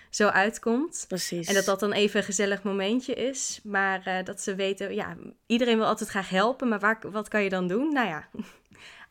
zo 0.10 0.28
uitkomt. 0.28 1.06
precies. 1.08 1.47
En 1.47 1.54
dat 1.54 1.65
dat 1.65 1.80
dan 1.80 1.91
even 1.91 2.19
een 2.19 2.25
gezellig 2.25 2.63
momentje 2.63 3.13
is. 3.13 3.60
Maar 3.63 4.04
uh, 4.08 4.23
dat 4.23 4.41
ze 4.41 4.56
weten, 4.56 4.95
ja, 4.95 5.15
iedereen 5.45 5.78
wil 5.78 5.86
altijd 5.86 6.10
graag 6.10 6.30
helpen. 6.30 6.67
Maar 6.67 6.80
waar, 6.80 6.99
wat 7.12 7.28
kan 7.28 7.43
je 7.43 7.49
dan 7.49 7.67
doen? 7.67 7.93
Nou 7.93 8.08
ja, 8.08 8.28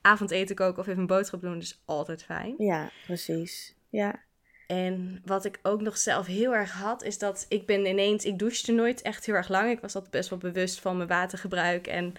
avondeten 0.04 0.56
koken 0.56 0.78
of 0.78 0.86
even 0.86 1.00
een 1.00 1.06
boodschap 1.06 1.40
doen 1.40 1.58
is 1.58 1.82
altijd 1.84 2.22
fijn. 2.22 2.54
Ja, 2.58 2.90
precies. 3.06 3.74
Ja. 3.88 4.22
En 4.66 5.22
wat 5.24 5.44
ik 5.44 5.58
ook 5.62 5.80
nog 5.80 5.96
zelf 5.96 6.26
heel 6.26 6.54
erg 6.54 6.72
had, 6.72 7.02
is 7.02 7.18
dat 7.18 7.46
ik 7.48 7.66
ben 7.66 7.86
ineens, 7.86 8.24
ik 8.24 8.38
douchte 8.38 8.72
nooit 8.72 9.02
echt 9.02 9.26
heel 9.26 9.34
erg 9.34 9.48
lang. 9.48 9.70
Ik 9.70 9.80
was 9.80 9.94
altijd 9.94 10.12
best 10.12 10.30
wel 10.30 10.38
bewust 10.38 10.80
van 10.80 10.96
mijn 10.96 11.08
watergebruik 11.08 11.86
en 11.86 12.14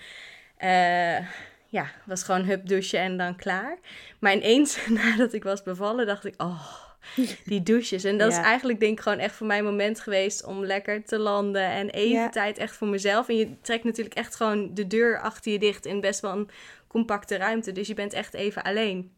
uh, 0.64 1.28
ja, 1.68 1.92
was 2.06 2.24
gewoon 2.24 2.44
hup 2.44 2.68
douchen 2.68 3.00
en 3.00 3.18
dan 3.18 3.36
klaar. 3.36 3.78
Maar 4.20 4.34
ineens 4.34 4.88
nadat 5.04 5.34
ik 5.34 5.44
was 5.44 5.64
bevallen, 5.64 6.06
dacht 6.06 6.26
ik, 6.26 6.42
oh, 6.42 6.74
die 7.46 7.64
douches. 7.64 8.04
En 8.04 8.18
dat 8.18 8.32
ja. 8.32 8.40
is 8.40 8.46
eigenlijk 8.46 8.80
denk 8.80 8.98
ik 8.98 9.04
gewoon 9.04 9.20
echt 9.20 9.36
voor 9.36 9.48
mij 9.48 9.58
een 9.58 9.64
moment 9.64 10.00
geweest 10.00 10.46
om 10.46 10.66
lekker 10.66 11.04
te 11.04 11.18
landen 11.20 11.70
en 11.70 11.90
even 11.90 12.22
ja. 12.22 12.30
tijd 12.30 12.58
echt 12.58 12.76
voor 12.76 12.88
mezelf. 12.88 13.30
En 13.30 13.36
je 13.36 13.62
trekt 13.62 13.84
natuurlijk 13.84 14.16
echt 14.16 14.36
gewoon 14.36 14.74
de 14.74 14.88
deur 14.88 15.20
achter 15.20 15.52
je 15.52 15.60
dicht 15.60 15.86
in 15.86 16.02
best 16.02 16.20
wel 16.20 16.32
een 16.32 16.50
compacte 16.96 17.36
ruimte. 17.36 17.72
Dus 17.72 17.88
je 17.88 17.94
bent 17.94 18.14
echt 18.14 18.34
even 18.34 18.64
alleen. 18.64 19.12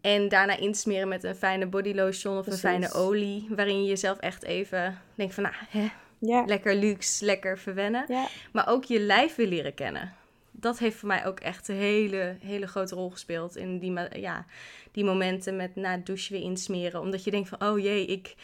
En 0.00 0.28
daarna 0.28 0.56
insmeren 0.56 1.08
met 1.08 1.24
een 1.24 1.34
fijne 1.34 1.66
body 1.66 1.92
lotion 1.92 2.38
of 2.38 2.44
Precies. 2.44 2.62
een 2.62 2.68
fijne 2.68 2.92
olie. 2.92 3.46
Waarin 3.50 3.82
je 3.82 3.88
jezelf 3.88 4.18
echt 4.18 4.42
even 4.42 4.98
denkt 5.14 5.34
van, 5.34 5.42
nou, 5.42 5.54
hè, 5.68 5.88
ja. 6.18 6.44
lekker 6.46 6.74
luxe, 6.74 7.24
lekker 7.24 7.58
verwennen. 7.58 8.04
Ja. 8.08 8.28
Maar 8.52 8.68
ook 8.68 8.84
je 8.84 9.00
lijf 9.00 9.34
weer 9.34 9.46
leren 9.46 9.74
kennen. 9.74 10.12
Dat 10.50 10.78
heeft 10.78 10.96
voor 10.96 11.08
mij 11.08 11.26
ook 11.26 11.40
echt 11.40 11.68
een 11.68 11.76
hele, 11.76 12.36
hele 12.40 12.66
grote 12.66 12.94
rol 12.94 13.10
gespeeld. 13.10 13.56
In 13.56 13.78
die, 13.78 14.20
ja, 14.20 14.46
die 14.92 15.04
momenten 15.04 15.56
met 15.56 15.76
na 15.76 15.90
het 15.90 16.06
douchen 16.06 16.32
weer 16.32 16.42
insmeren. 16.42 17.00
Omdat 17.00 17.24
je 17.24 17.30
denkt 17.30 17.48
van, 17.48 17.62
oh 17.68 17.78
jee, 17.78 18.06
ik 18.06 18.34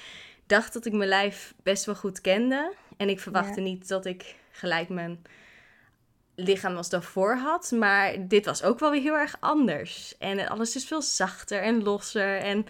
dacht 0.46 0.72
dat 0.72 0.86
ik 0.86 0.92
mijn 0.92 1.08
lijf 1.08 1.54
best 1.62 1.84
wel 1.84 1.94
goed 1.94 2.20
kende. 2.20 2.74
En 2.96 3.08
ik 3.08 3.20
verwachtte 3.20 3.60
ja. 3.60 3.66
niet 3.66 3.88
dat 3.88 4.06
ik 4.06 4.34
gelijk 4.50 4.88
mijn 4.88 5.22
lichaam 6.34 6.76
als 6.76 6.88
daarvoor 6.90 7.36
had. 7.36 7.70
Maar 7.70 8.28
dit 8.28 8.46
was 8.46 8.62
ook 8.62 8.78
wel 8.78 8.90
weer 8.90 9.02
heel 9.02 9.16
erg 9.16 9.36
anders. 9.40 10.18
En 10.18 10.48
alles 10.48 10.76
is 10.76 10.84
veel 10.84 11.02
zachter 11.02 11.62
en 11.62 11.82
losser. 11.82 12.38
En 12.38 12.66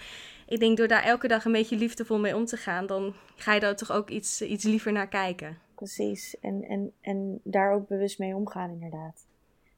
ik 0.46 0.60
denk 0.60 0.76
door 0.76 0.88
daar 0.88 1.02
elke 1.02 1.28
dag 1.28 1.44
een 1.44 1.52
beetje 1.52 1.76
liefdevol 1.76 2.18
mee 2.18 2.36
om 2.36 2.44
te 2.44 2.56
gaan, 2.56 2.86
dan 2.86 3.14
ga 3.36 3.54
je 3.54 3.60
daar 3.60 3.76
toch 3.76 3.92
ook 3.92 4.10
iets, 4.10 4.42
iets 4.42 4.64
liever 4.64 4.92
naar 4.92 5.08
kijken. 5.08 5.58
Precies. 5.74 6.40
En, 6.40 6.62
en, 6.62 6.92
en 7.00 7.40
daar 7.42 7.72
ook 7.72 7.88
bewust 7.88 8.18
mee 8.18 8.34
omgaan, 8.34 8.70
inderdaad. 8.70 9.26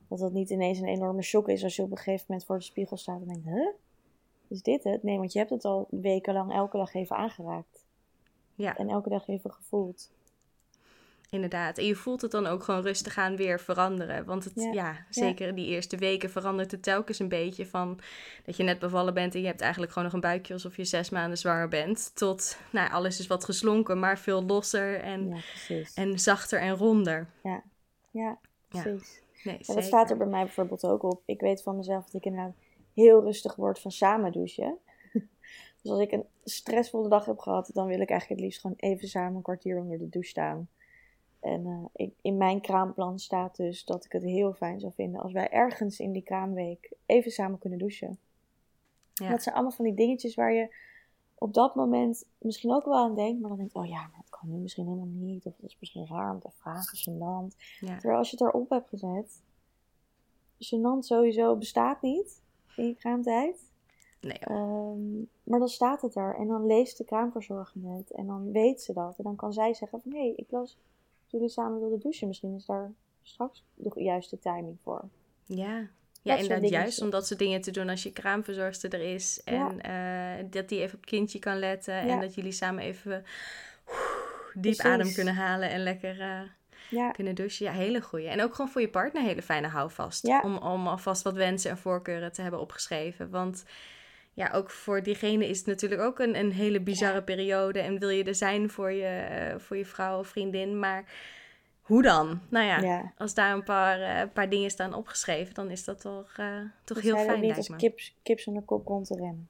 Dat 0.08 0.18
dat 0.18 0.32
niet 0.32 0.50
ineens 0.50 0.78
een 0.78 0.88
enorme 0.88 1.22
shock 1.22 1.48
is 1.48 1.64
als 1.64 1.76
je 1.76 1.82
op 1.82 1.90
een 1.90 1.96
gegeven 1.96 2.24
moment 2.28 2.46
voor 2.46 2.58
de 2.58 2.64
spiegel 2.64 2.96
staat 2.96 3.20
en 3.20 3.28
denkt: 3.28 3.44
huh? 3.44 3.68
Is 4.48 4.62
dit 4.62 4.84
het? 4.84 5.02
Nee, 5.02 5.18
want 5.18 5.32
je 5.32 5.38
hebt 5.38 5.50
het 5.50 5.64
al 5.64 5.86
wekenlang 5.90 6.52
elke 6.52 6.76
dag 6.76 6.94
even 6.94 7.16
aangeraakt. 7.16 7.84
Ja. 8.54 8.76
En 8.76 8.88
elke 8.88 9.08
dag 9.08 9.28
even 9.28 9.52
gevoeld. 9.52 10.10
Inderdaad. 11.30 11.78
En 11.78 11.84
je 11.84 11.94
voelt 11.94 12.20
het 12.20 12.30
dan 12.30 12.46
ook 12.46 12.62
gewoon 12.62 12.82
rustig 12.82 13.18
aan 13.18 13.36
weer 13.36 13.60
veranderen. 13.60 14.24
Want 14.24 14.44
het, 14.44 14.52
ja, 14.54 14.72
ja 14.72 14.96
zeker 15.10 15.46
ja. 15.46 15.52
die 15.52 15.66
eerste 15.66 15.96
weken 15.96 16.30
verandert 16.30 16.70
het 16.70 16.82
telkens 16.82 17.18
een 17.18 17.28
beetje 17.28 17.66
van 17.66 17.98
dat 18.44 18.56
je 18.56 18.62
net 18.62 18.78
bevallen 18.78 19.14
bent 19.14 19.34
en 19.34 19.40
je 19.40 19.46
hebt 19.46 19.60
eigenlijk 19.60 19.92
gewoon 19.92 20.08
nog 20.08 20.14
een 20.16 20.30
buikje 20.30 20.52
alsof 20.52 20.76
je 20.76 20.84
zes 20.84 21.10
maanden 21.10 21.38
zwanger 21.38 21.68
bent. 21.68 22.10
Tot, 22.14 22.58
nou, 22.72 22.90
alles 22.90 23.18
is 23.18 23.26
wat 23.26 23.44
geslonken, 23.44 23.98
maar 23.98 24.18
veel 24.18 24.44
losser 24.44 25.00
en, 25.00 25.28
ja, 25.68 25.82
en 25.94 26.18
zachter 26.18 26.60
en 26.60 26.74
ronder. 26.74 27.26
Ja, 27.42 27.62
ja 28.10 28.38
precies. 28.68 29.22
Nee, 29.44 29.58
dat 29.66 29.84
staat 29.84 30.10
er 30.10 30.16
bij 30.16 30.26
mij 30.26 30.44
bijvoorbeeld 30.44 30.84
ook 30.84 31.02
op. 31.02 31.22
Ik 31.24 31.40
weet 31.40 31.62
van 31.62 31.76
mezelf 31.76 32.04
dat 32.04 32.14
ik 32.14 32.24
inderdaad 32.24 32.54
heel 32.94 33.22
rustig 33.22 33.54
word 33.54 33.78
van 33.78 33.90
samen 33.90 34.32
douchen. 34.32 34.78
dus 35.82 35.90
als 35.90 36.00
ik 36.00 36.12
een 36.12 36.24
stressvolle 36.44 37.08
dag 37.08 37.24
heb 37.24 37.38
gehad, 37.38 37.70
dan 37.74 37.86
wil 37.86 38.00
ik 38.00 38.10
eigenlijk 38.10 38.28
het 38.28 38.40
liefst 38.40 38.60
gewoon 38.60 38.76
even 38.76 39.08
samen 39.08 39.36
een 39.36 39.42
kwartier 39.42 39.78
onder 39.78 39.98
de 39.98 40.08
douche 40.08 40.30
staan 40.30 40.68
En 41.40 41.66
uh, 41.66 41.84
ik, 41.92 42.14
in 42.20 42.36
mijn 42.36 42.60
kraamplan 42.60 43.18
staat 43.18 43.56
dus 43.56 43.84
dat 43.84 44.04
ik 44.04 44.12
het 44.12 44.22
heel 44.22 44.52
fijn 44.52 44.80
zou 44.80 44.92
vinden 44.92 45.20
als 45.20 45.32
wij 45.32 45.50
ergens 45.50 45.98
in 45.98 46.12
die 46.12 46.22
kraamweek 46.22 46.92
even 47.06 47.30
samen 47.30 47.58
kunnen 47.58 47.78
douchen. 47.78 48.18
Ja. 49.12 49.30
Dat 49.30 49.42
zijn 49.42 49.54
allemaal 49.54 49.72
van 49.72 49.84
die 49.84 49.94
dingetjes 49.94 50.34
waar 50.34 50.52
je 50.52 50.74
op 51.38 51.54
dat 51.54 51.74
moment 51.74 52.24
misschien 52.38 52.72
ook 52.72 52.84
wel 52.84 52.96
aan 52.96 53.14
denkt, 53.14 53.40
maar 53.40 53.48
dan 53.48 53.58
denkt, 53.58 53.74
oh 53.74 53.86
ja, 53.86 54.00
maar 54.00 54.20
dat 54.20 54.38
kan 54.40 54.50
nu 54.50 54.58
misschien 54.58 54.84
helemaal 54.84 55.06
niet. 55.06 55.46
Of 55.46 55.56
dat 55.56 55.70
is 55.70 55.76
misschien 55.80 56.06
raar 56.06 56.32
om 56.32 56.40
te 56.40 56.50
vragen, 56.50 56.98
gênant. 56.98 57.56
Ja. 57.80 57.96
Terwijl 57.98 58.18
als 58.18 58.30
je 58.30 58.36
het 58.36 58.46
erop 58.46 58.70
hebt 58.70 58.88
gezet, 58.88 59.42
gênant 60.58 60.98
sowieso 60.98 61.56
bestaat 61.56 62.02
niet 62.02 62.42
in 62.76 62.86
je 62.86 62.94
kraamtijd. 62.94 63.70
Nee. 64.20 64.50
Um, 64.50 65.28
maar 65.42 65.58
dan 65.58 65.68
staat 65.68 66.02
het 66.02 66.14
er 66.14 66.36
en 66.36 66.46
dan 66.46 66.66
leest 66.66 66.98
de 66.98 67.04
kraamverzorger 67.04 67.80
het 67.84 68.10
en 68.10 68.26
dan 68.26 68.52
weet 68.52 68.82
ze 68.82 68.92
dat. 68.92 69.18
En 69.18 69.24
dan 69.24 69.36
kan 69.36 69.52
zij 69.52 69.74
zeggen 69.74 70.00
van, 70.00 70.12
hé, 70.12 70.18
hey, 70.18 70.32
ik 70.36 70.50
las 70.50 70.78
jullie 71.36 71.52
samen 71.52 71.80
wilden 71.80 72.00
douchen. 72.00 72.26
Misschien 72.28 72.54
is 72.54 72.66
daar 72.66 72.92
straks 73.22 73.64
de 73.74 74.02
juiste 74.02 74.38
timing 74.38 74.78
voor. 74.82 75.08
Ja, 75.44 75.88
ja, 76.22 76.36
inderdaad, 76.36 76.70
juist 76.70 77.02
omdat 77.02 77.26
ze 77.26 77.36
dingen 77.36 77.60
te 77.60 77.70
doen 77.70 77.88
als 77.88 78.02
je 78.02 78.12
kraamverzorgster 78.12 78.94
er 78.94 79.14
is. 79.14 79.42
En 79.44 79.80
eh, 79.80 80.44
dat 80.50 80.68
die 80.68 80.80
even 80.80 80.94
op 80.94 81.00
het 81.00 81.10
kindje 81.10 81.38
kan 81.38 81.58
letten. 81.58 81.94
En 81.94 82.20
dat 82.20 82.34
jullie 82.34 82.52
samen 82.52 82.84
even 82.84 83.24
diep 84.54 84.80
adem 84.80 85.12
kunnen 85.12 85.34
halen 85.34 85.70
en 85.70 85.82
lekker 85.82 86.20
uh, 86.90 87.12
kunnen 87.12 87.34
douchen. 87.34 87.66
Ja, 87.66 87.72
hele 87.72 88.00
goeie. 88.00 88.28
En 88.28 88.42
ook 88.42 88.54
gewoon 88.54 88.70
voor 88.70 88.80
je 88.80 88.90
partner 88.90 89.22
hele 89.22 89.42
fijne 89.42 89.68
houvast. 89.68 90.42
Om, 90.42 90.56
om 90.56 90.86
alvast 90.86 91.22
wat 91.22 91.34
wensen 91.34 91.70
en 91.70 91.78
voorkeuren 91.78 92.32
te 92.32 92.42
hebben 92.42 92.60
opgeschreven. 92.60 93.30
Want 93.30 93.64
ja, 94.36 94.50
ook 94.52 94.70
voor 94.70 95.02
diegene 95.02 95.48
is 95.48 95.58
het 95.58 95.66
natuurlijk 95.66 96.00
ook 96.00 96.18
een, 96.18 96.38
een 96.38 96.52
hele 96.52 96.80
bizarre 96.80 97.22
periode. 97.22 97.80
En 97.80 97.98
wil 97.98 98.08
je 98.08 98.24
er 98.24 98.34
zijn 98.34 98.70
voor 98.70 98.92
je, 98.92 99.26
uh, 99.30 99.58
voor 99.58 99.76
je 99.76 99.84
vrouw 99.84 100.18
of 100.18 100.28
vriendin. 100.28 100.78
Maar 100.78 101.04
hoe 101.80 102.02
dan? 102.02 102.40
Nou 102.48 102.66
ja, 102.66 103.12
als 103.18 103.34
daar 103.34 103.52
een 103.52 103.64
paar, 103.64 104.00
uh, 104.00 104.32
paar 104.32 104.48
dingen 104.48 104.70
staan 104.70 104.94
opgeschreven, 104.94 105.54
dan 105.54 105.70
is 105.70 105.84
dat 105.84 106.00
toch, 106.00 106.36
uh, 106.40 106.60
toch 106.84 107.00
heel 107.00 107.16
fijn. 107.16 107.40
niet 107.40 107.56
als 107.56 107.70
kip, 107.76 108.00
kip 108.22 108.44
de 108.44 108.62
kop 108.64 108.86
rond 108.86 109.06
te 109.06 109.14
rennen. 109.14 109.48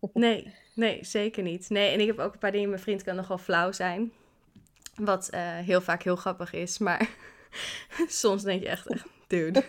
Nee, 0.12 0.54
nee, 0.74 1.04
zeker 1.04 1.42
niet. 1.42 1.70
Nee, 1.70 1.92
en 1.92 2.00
ik 2.00 2.06
heb 2.06 2.18
ook 2.18 2.32
een 2.32 2.38
paar 2.38 2.52
dingen. 2.52 2.68
Mijn 2.68 2.80
vriend 2.80 3.02
kan 3.02 3.16
nogal 3.16 3.38
flauw 3.38 3.72
zijn. 3.72 4.12
Wat 4.94 5.30
heel 5.64 5.80
vaak 5.80 6.02
heel 6.02 6.16
grappig 6.16 6.52
is. 6.52 6.78
Maar 6.78 7.08
soms 8.22 8.42
denk 8.42 8.62
je 8.62 8.68
echt, 8.68 8.88
dude, 9.26 9.62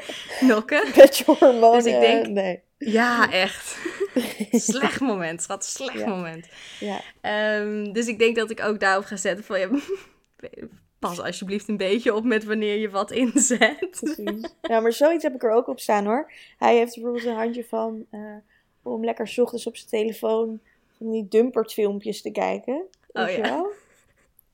nokken. 0.40 0.92
Beetje 0.94 1.24
hormonen. 1.38 1.82
Dus 1.82 1.92
ik 1.92 2.00
denk, 2.00 2.26
nee. 2.26 2.62
Ja, 2.78 3.30
echt. 3.30 3.78
slecht 4.50 5.00
moment, 5.00 5.42
schat. 5.42 5.64
Slecht 5.64 6.06
moment. 6.06 6.48
Ja. 6.80 7.00
Um, 7.60 7.92
dus 7.92 8.06
ik 8.06 8.18
denk 8.18 8.36
dat 8.36 8.50
ik 8.50 8.60
ook 8.62 8.80
daarop 8.80 9.04
ga 9.04 9.16
zetten 9.16 9.44
van... 9.44 9.58
Ja, 9.58 9.68
pas 10.98 11.20
alsjeblieft 11.20 11.68
een 11.68 11.76
beetje 11.76 12.14
op 12.14 12.24
met 12.24 12.44
wanneer 12.44 12.76
je 12.76 12.90
wat 12.90 13.10
inzet. 13.10 14.00
Precies. 14.00 14.54
Ja, 14.62 14.80
maar 14.80 14.92
zoiets 14.92 15.22
heb 15.22 15.34
ik 15.34 15.42
er 15.42 15.50
ook 15.50 15.68
op 15.68 15.80
staan 15.80 16.04
hoor. 16.04 16.32
Hij 16.58 16.76
heeft 16.76 16.94
bijvoorbeeld 16.94 17.24
een 17.24 17.34
handje 17.34 17.64
van 17.64 18.06
uh, 18.10 18.36
om 18.82 19.04
lekker 19.04 19.28
s 19.28 19.38
ochtends 19.38 19.66
op 19.66 19.76
zijn 19.76 19.88
telefoon 19.88 20.60
van 20.96 21.10
die 21.10 21.28
dumpert 21.28 21.72
filmpjes 21.72 22.22
te 22.22 22.30
kijken. 22.30 22.82
Oh 23.12 23.30
ja. 23.30 23.66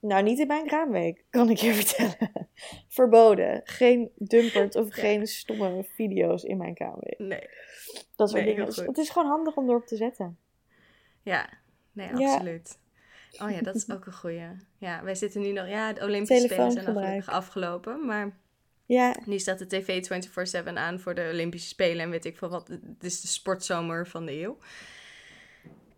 Nou, 0.01 0.23
niet 0.23 0.39
in 0.39 0.47
mijn 0.47 0.67
kraamweek, 0.67 1.25
kan 1.31 1.51
ik 1.51 1.57
je 1.57 1.75
vertellen. 1.75 2.49
Verboden. 2.89 3.61
Geen 3.65 4.11
dumpert 4.17 4.77
of 4.77 4.93
geen 4.93 5.27
stomme 5.27 5.85
video's 5.95 6.43
in 6.43 6.57
mijn 6.57 6.75
kraamweek. 6.75 7.19
Nee. 7.19 7.49
Dat 8.17 8.31
soort 8.31 8.45
dingen. 8.45 8.67
Dus 8.67 8.77
het 8.77 8.99
is 8.99 9.11
gewoon 9.11 9.29
handig 9.29 9.57
om 9.57 9.69
erop 9.69 9.87
te 9.87 9.97
zetten. 9.97 10.39
Ja, 11.23 11.49
nee, 11.93 12.09
absoluut. 12.09 12.79
Oh 13.39 13.51
ja, 13.51 13.61
dat 13.61 13.75
is 13.75 13.91
ook 13.91 14.07
een 14.07 14.13
goeie. 14.13 14.49
Ja, 14.79 15.03
wij 15.05 15.15
zitten 15.15 15.41
nu 15.41 15.53
nog... 15.53 15.69
Ja, 15.69 15.93
de 15.93 16.05
Olympische 16.05 16.49
Spelen 16.49 16.73
zijn 16.73 17.15
nog 17.15 17.29
afgelopen, 17.29 18.07
maar... 18.07 18.39
Ja. 18.87 19.17
Nu 19.25 19.39
staat 19.39 19.59
de 19.59 19.67
tv 19.67 20.07
24-7 20.65 20.73
aan 20.75 21.01
voor 21.01 21.15
de 21.15 21.29
Olympische 21.33 21.69
Spelen 21.69 22.03
en 22.03 22.11
weet 22.11 22.25
ik 22.25 22.37
veel 22.37 22.49
wat. 22.49 22.69
Het 22.69 23.05
is 23.05 23.21
de 23.21 23.29
sportzomer 23.29 24.07
van 24.07 24.27
de 24.27 24.33
eeuw. 24.33 24.59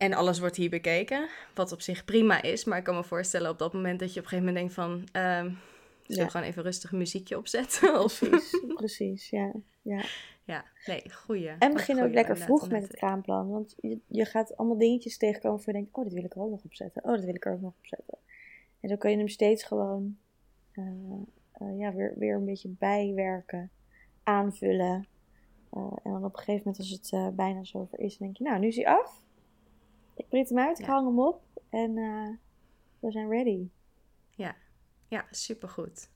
En 0.03 0.15
alles 0.15 0.39
wordt 0.39 0.57
hier 0.57 0.71
bekeken, 0.71 1.29
wat 1.55 1.73
op 1.73 1.81
zich 1.81 2.05
prima 2.05 2.43
is. 2.43 2.65
Maar 2.65 2.79
ik 2.79 2.85
kan 2.85 2.95
me 2.95 3.05
voorstellen 3.05 3.51
op 3.51 3.59
dat 3.59 3.73
moment 3.73 4.01
dat 4.01 4.15
je 4.15 4.21
op 4.21 4.25
een 4.25 4.31
gegeven 4.31 4.55
moment 4.55 4.75
denkt 4.75 4.75
van... 4.75 5.09
Zullen 6.07 6.25
we 6.25 6.31
gewoon 6.31 6.47
even 6.47 6.63
rustig 6.63 6.93
muziekje 6.93 7.39
opzetten? 7.39 7.93
Precies, 8.03 8.65
precies, 8.75 9.31
ja. 9.31 9.53
ja. 9.83 10.05
Ja, 10.45 10.65
nee, 10.87 11.13
goeie. 11.13 11.49
En 11.49 11.73
begin 11.73 12.03
ook 12.03 12.13
lekker 12.13 12.37
vroeg 12.37 12.69
met 12.69 12.83
het 12.83 12.97
kraamplan. 12.97 13.51
Want 13.51 13.75
je, 13.81 13.99
je 14.07 14.25
gaat 14.25 14.57
allemaal 14.57 14.79
dingetjes 14.79 15.17
tegenkomen 15.17 15.61
voor 15.61 15.73
je 15.73 15.79
denkt, 15.79 15.97
oh, 15.97 16.05
dit 16.05 16.13
wil 16.13 16.25
ik 16.25 16.35
er 16.35 16.43
ook 16.43 16.51
nog 16.51 16.65
op 16.65 16.75
zetten. 16.75 17.05
Oh, 17.05 17.15
dit 17.15 17.25
wil 17.25 17.35
ik 17.35 17.45
er 17.45 17.53
ook 17.53 17.61
nog 17.61 17.73
op 17.79 17.87
zetten. 17.87 18.19
En 18.81 18.89
dan 18.89 18.99
kan 18.99 19.11
je 19.11 19.17
hem 19.17 19.29
steeds 19.29 19.65
gewoon 19.65 20.17
uh, 20.73 20.85
uh, 21.63 21.79
ja, 21.79 21.95
weer, 21.95 22.15
weer 22.17 22.35
een 22.35 22.45
beetje 22.45 22.69
bijwerken, 22.69 23.71
aanvullen. 24.23 25.07
Uh, 25.73 25.93
en 26.03 26.13
dan 26.13 26.25
op 26.25 26.33
een 26.33 26.39
gegeven 26.39 26.63
moment, 26.65 26.79
als 26.79 26.91
het 26.91 27.37
bijna 27.37 27.65
zover 27.65 27.99
is, 27.99 28.17
denk 28.17 28.37
je, 28.37 28.45
nou, 28.45 28.59
nu 28.59 28.67
is 28.67 28.77
hij 28.77 28.87
af. 28.87 29.23
Ik 30.23 30.29
print 30.29 30.49
hem 30.49 30.59
uit, 30.59 30.79
ik 30.79 30.85
hang 30.85 31.07
hem 31.07 31.21
op 31.21 31.43
en 31.69 31.95
we 32.99 33.11
zijn 33.11 33.29
ready. 33.29 33.69
Ja, 34.31 34.57
ja 35.09 35.27
supergoed. 35.31 36.11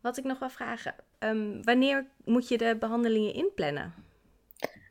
Wat 0.00 0.16
ik 0.16 0.24
nog 0.24 0.38
wil 0.38 0.50
vragen, 0.50 0.94
um, 1.18 1.64
wanneer 1.64 2.10
moet 2.24 2.48
je 2.48 2.58
de 2.58 2.76
behandelingen 2.78 3.34
inplannen? 3.34 3.94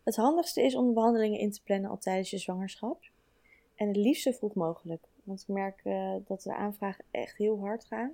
Het 0.03 0.15
handigste 0.15 0.61
is 0.61 0.75
om 0.75 0.87
de 0.87 0.93
behandelingen 0.93 1.39
in 1.39 1.51
te 1.51 1.63
plannen 1.63 1.89
al 1.89 1.97
tijdens 1.97 2.29
je 2.29 2.37
zwangerschap. 2.37 3.03
En 3.75 3.87
het 3.87 3.97
liefst 3.97 4.23
zo 4.23 4.31
vroeg 4.31 4.53
mogelijk. 4.53 5.03
Want 5.23 5.41
ik 5.41 5.47
merk 5.47 5.81
uh, 5.83 6.15
dat 6.27 6.41
de 6.41 6.55
aanvragen 6.55 7.05
echt 7.11 7.37
heel 7.37 7.59
hard 7.59 7.85
gaan. 7.85 8.11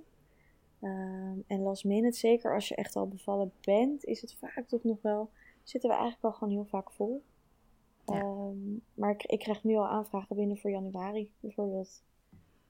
Um, 0.82 1.44
en 1.46 1.60
last 1.60 1.84
minute, 1.84 2.18
zeker 2.18 2.54
als 2.54 2.68
je 2.68 2.74
echt 2.74 2.96
al 2.96 3.08
bevallen 3.08 3.52
bent, 3.60 4.04
is 4.04 4.20
het 4.20 4.34
vaak 4.34 4.64
toch 4.68 4.84
nog 4.84 5.02
wel. 5.02 5.30
Zitten 5.62 5.90
we 5.90 5.96
eigenlijk 5.96 6.24
al 6.24 6.32
gewoon 6.32 6.54
heel 6.54 6.66
vaak 6.66 6.92
vol. 6.92 7.22
Ja. 8.06 8.20
Um, 8.20 8.82
maar 8.94 9.10
ik, 9.10 9.22
ik, 9.22 9.38
krijg 9.38 9.64
nu 9.64 9.76
al 9.76 9.88
aanvragen 9.88 10.36
binnen 10.36 10.58
voor 10.58 10.70
januari 10.70 11.30
bijvoorbeeld. 11.40 12.02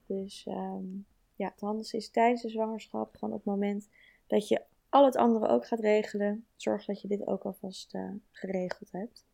Dus 0.05 0.45
um, 0.49 1.05
ja, 1.35 1.49
het 1.49 1.59
handigste 1.59 1.97
is 1.97 2.09
tijdens 2.09 2.41
de 2.41 2.49
zwangerschap, 2.49 3.15
gewoon 3.15 3.33
op 3.33 3.45
het 3.45 3.53
moment 3.53 3.89
dat 4.27 4.47
je 4.47 4.61
al 4.89 5.05
het 5.05 5.15
andere 5.15 5.47
ook 5.47 5.67
gaat 5.67 5.79
regelen. 5.79 6.45
Zorg 6.55 6.85
dat 6.85 7.01
je 7.01 7.07
dit 7.07 7.27
ook 7.27 7.43
alvast 7.43 7.95
uh, 7.95 8.11
geregeld 8.31 8.91
hebt. 8.91 9.25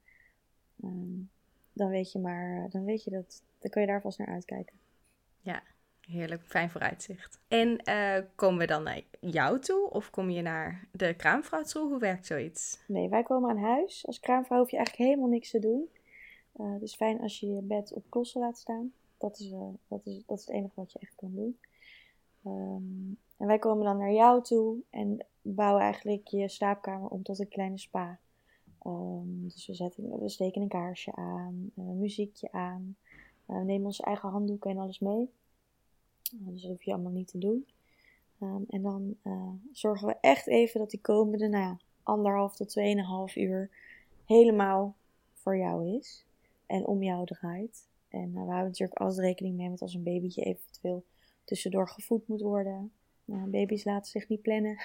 Um, 0.84 1.30
dan 1.74 1.90
weet 1.90 2.12
je 2.12 2.20
maar, 2.20 2.70
dan 2.70 2.84
weet 2.86 3.04
je 3.04 3.10
dat, 3.10 3.44
dan 3.60 3.72
kun 3.72 3.82
je 3.82 3.88
daar 3.88 4.02
vast 4.02 4.18
naar 4.18 4.28
uitkijken. 4.28 4.76
Ja, 5.40 5.64
heerlijk, 6.08 6.42
fijn 6.46 6.70
vooruitzicht. 6.70 7.40
En 7.48 7.82
uh, 7.90 8.18
komen 8.36 8.60
we 8.60 8.66
dan 8.66 8.84
naar 8.84 9.02
jou 9.20 9.60
toe 9.60 9.90
of 9.90 10.10
kom 10.10 10.30
je 10.30 10.42
naar 10.42 10.88
de 10.92 11.14
kraamvrouw 11.14 11.64
toe? 11.64 11.88
Hoe 11.88 12.00
werkt 12.00 12.26
zoiets? 12.26 12.80
Nee, 12.88 13.10
wij 13.10 13.24
komen 13.24 13.50
aan 13.50 13.58
huis. 13.58 14.08
Als 14.08 14.20
kraamvrouw 14.20 14.60
hoef 14.60 14.72
je 14.72 14.78
eigenlijk 14.78 15.10
helemaal 15.10 15.30
niks 15.30 15.50
te 15.50 15.60
doen. 15.60 15.90
Uh, 16.58 16.82
is 16.82 16.96
fijn 16.96 17.22
als 17.22 17.40
je 17.40 17.48
je 17.48 17.62
bed 17.62 17.94
op 17.94 18.04
klossen 18.10 18.42
laat 18.42 18.58
staan. 18.58 18.94
Dat 19.18 19.40
is, 19.40 19.52
uh, 19.52 19.60
dat, 19.88 20.02
is, 20.06 20.24
dat 20.26 20.38
is 20.38 20.46
het 20.46 20.56
enige 20.56 20.74
wat 20.76 20.92
je 20.92 21.00
echt 21.00 21.16
kan 21.16 21.32
doen. 21.36 21.58
Um, 22.46 23.18
en 23.38 23.48
wij 23.48 23.60
komen 23.60 23.86
dan 23.86 23.98
naar 23.98 24.12
jou 24.12 24.44
toe 24.44 24.78
en 24.90 25.26
bouwen 25.42 25.82
eigenlijk 25.82 26.28
je 26.28 26.50
slaapkamer 26.50 27.10
om 27.10 27.24
tot 27.24 27.40
een 27.40 27.48
kleine 27.48 27.78
spa. 27.78 28.20
Um, 28.86 29.44
dus 29.44 29.68
we, 29.68 29.74
zetten, 29.74 30.20
we 30.20 30.30
steken 30.30 30.62
een 30.62 30.68
kaarsje 30.68 31.16
aan, 31.16 31.72
muziekje 31.74 32.52
aan. 32.52 32.96
We 33.46 33.54
nemen 33.54 33.86
onze 33.86 34.04
eigen 34.04 34.30
handdoeken 34.30 34.72
en 34.72 34.78
alles 34.78 35.00
mee. 35.00 35.30
Uh, 36.34 36.48
dus 36.48 36.62
dat 36.62 36.72
hoef 36.72 36.84
je 36.84 36.94
allemaal 36.94 37.12
niet 37.12 37.28
te 37.28 37.38
doen. 37.38 37.66
Um, 38.40 38.66
en 38.70 38.82
dan 38.82 39.16
uh, 39.24 39.50
zorgen 39.72 40.08
we 40.08 40.16
echt 40.22 40.48
even 40.48 40.80
dat 40.80 40.90
die 40.90 41.02
komende 41.02 41.48
nou, 41.48 41.78
anderhalf 42.04 42.56
tot 42.56 42.70
tweeënhalf 42.70 43.36
uur 43.36 43.70
helemaal 44.26 44.96
voor 45.34 45.58
jou 45.58 45.98
is. 45.98 46.26
En 46.66 46.86
om 46.86 47.04
jou 47.04 47.26
draait. 47.26 47.88
En 48.10 48.32
we 48.32 48.40
houden 48.40 48.66
natuurlijk 48.66 49.00
alles 49.00 49.18
rekening 49.18 49.56
mee 49.56 49.70
met 49.70 49.82
als 49.82 49.94
een 49.94 50.04
babytje 50.04 50.44
eventueel 50.44 51.04
tussendoor 51.44 51.90
gevoed 51.90 52.28
moet 52.28 52.42
worden. 52.42 52.92
Nou, 53.26 53.50
baby's 53.50 53.84
laten 53.84 54.12
zich 54.12 54.28
niet 54.28 54.42
plannen. 54.42 54.78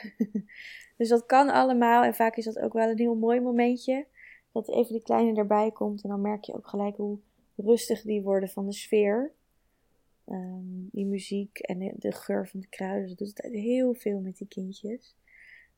dus 0.97 1.09
dat 1.09 1.27
kan 1.27 1.49
allemaal. 1.49 2.03
En 2.03 2.15
vaak 2.15 2.37
is 2.37 2.45
dat 2.45 2.59
ook 2.59 2.73
wel 2.73 2.89
een 2.89 2.99
heel 2.99 3.15
mooi 3.15 3.41
momentje. 3.41 4.07
Dat 4.53 4.69
even 4.69 4.93
die 4.93 5.03
kleine 5.03 5.39
erbij 5.39 5.71
komt. 5.71 6.03
En 6.03 6.09
dan 6.09 6.21
merk 6.21 6.45
je 6.45 6.55
ook 6.55 6.69
gelijk 6.69 6.97
hoe 6.97 7.19
rustig 7.57 8.03
die 8.03 8.23
worden 8.23 8.49
van 8.49 8.67
de 8.67 8.73
sfeer. 8.73 9.33
Um, 10.31 10.89
die 10.93 11.07
muziek 11.07 11.59
en 11.59 11.95
de, 11.97 12.13
geur 12.13 12.49
van 12.49 12.61
de 12.61 12.67
kruiden. 12.67 13.09
Dat 13.09 13.19
doet 13.19 13.39
heel 13.43 13.95
veel 13.95 14.21
met 14.21 14.37
die 14.37 14.49
kindjes. 14.49 15.17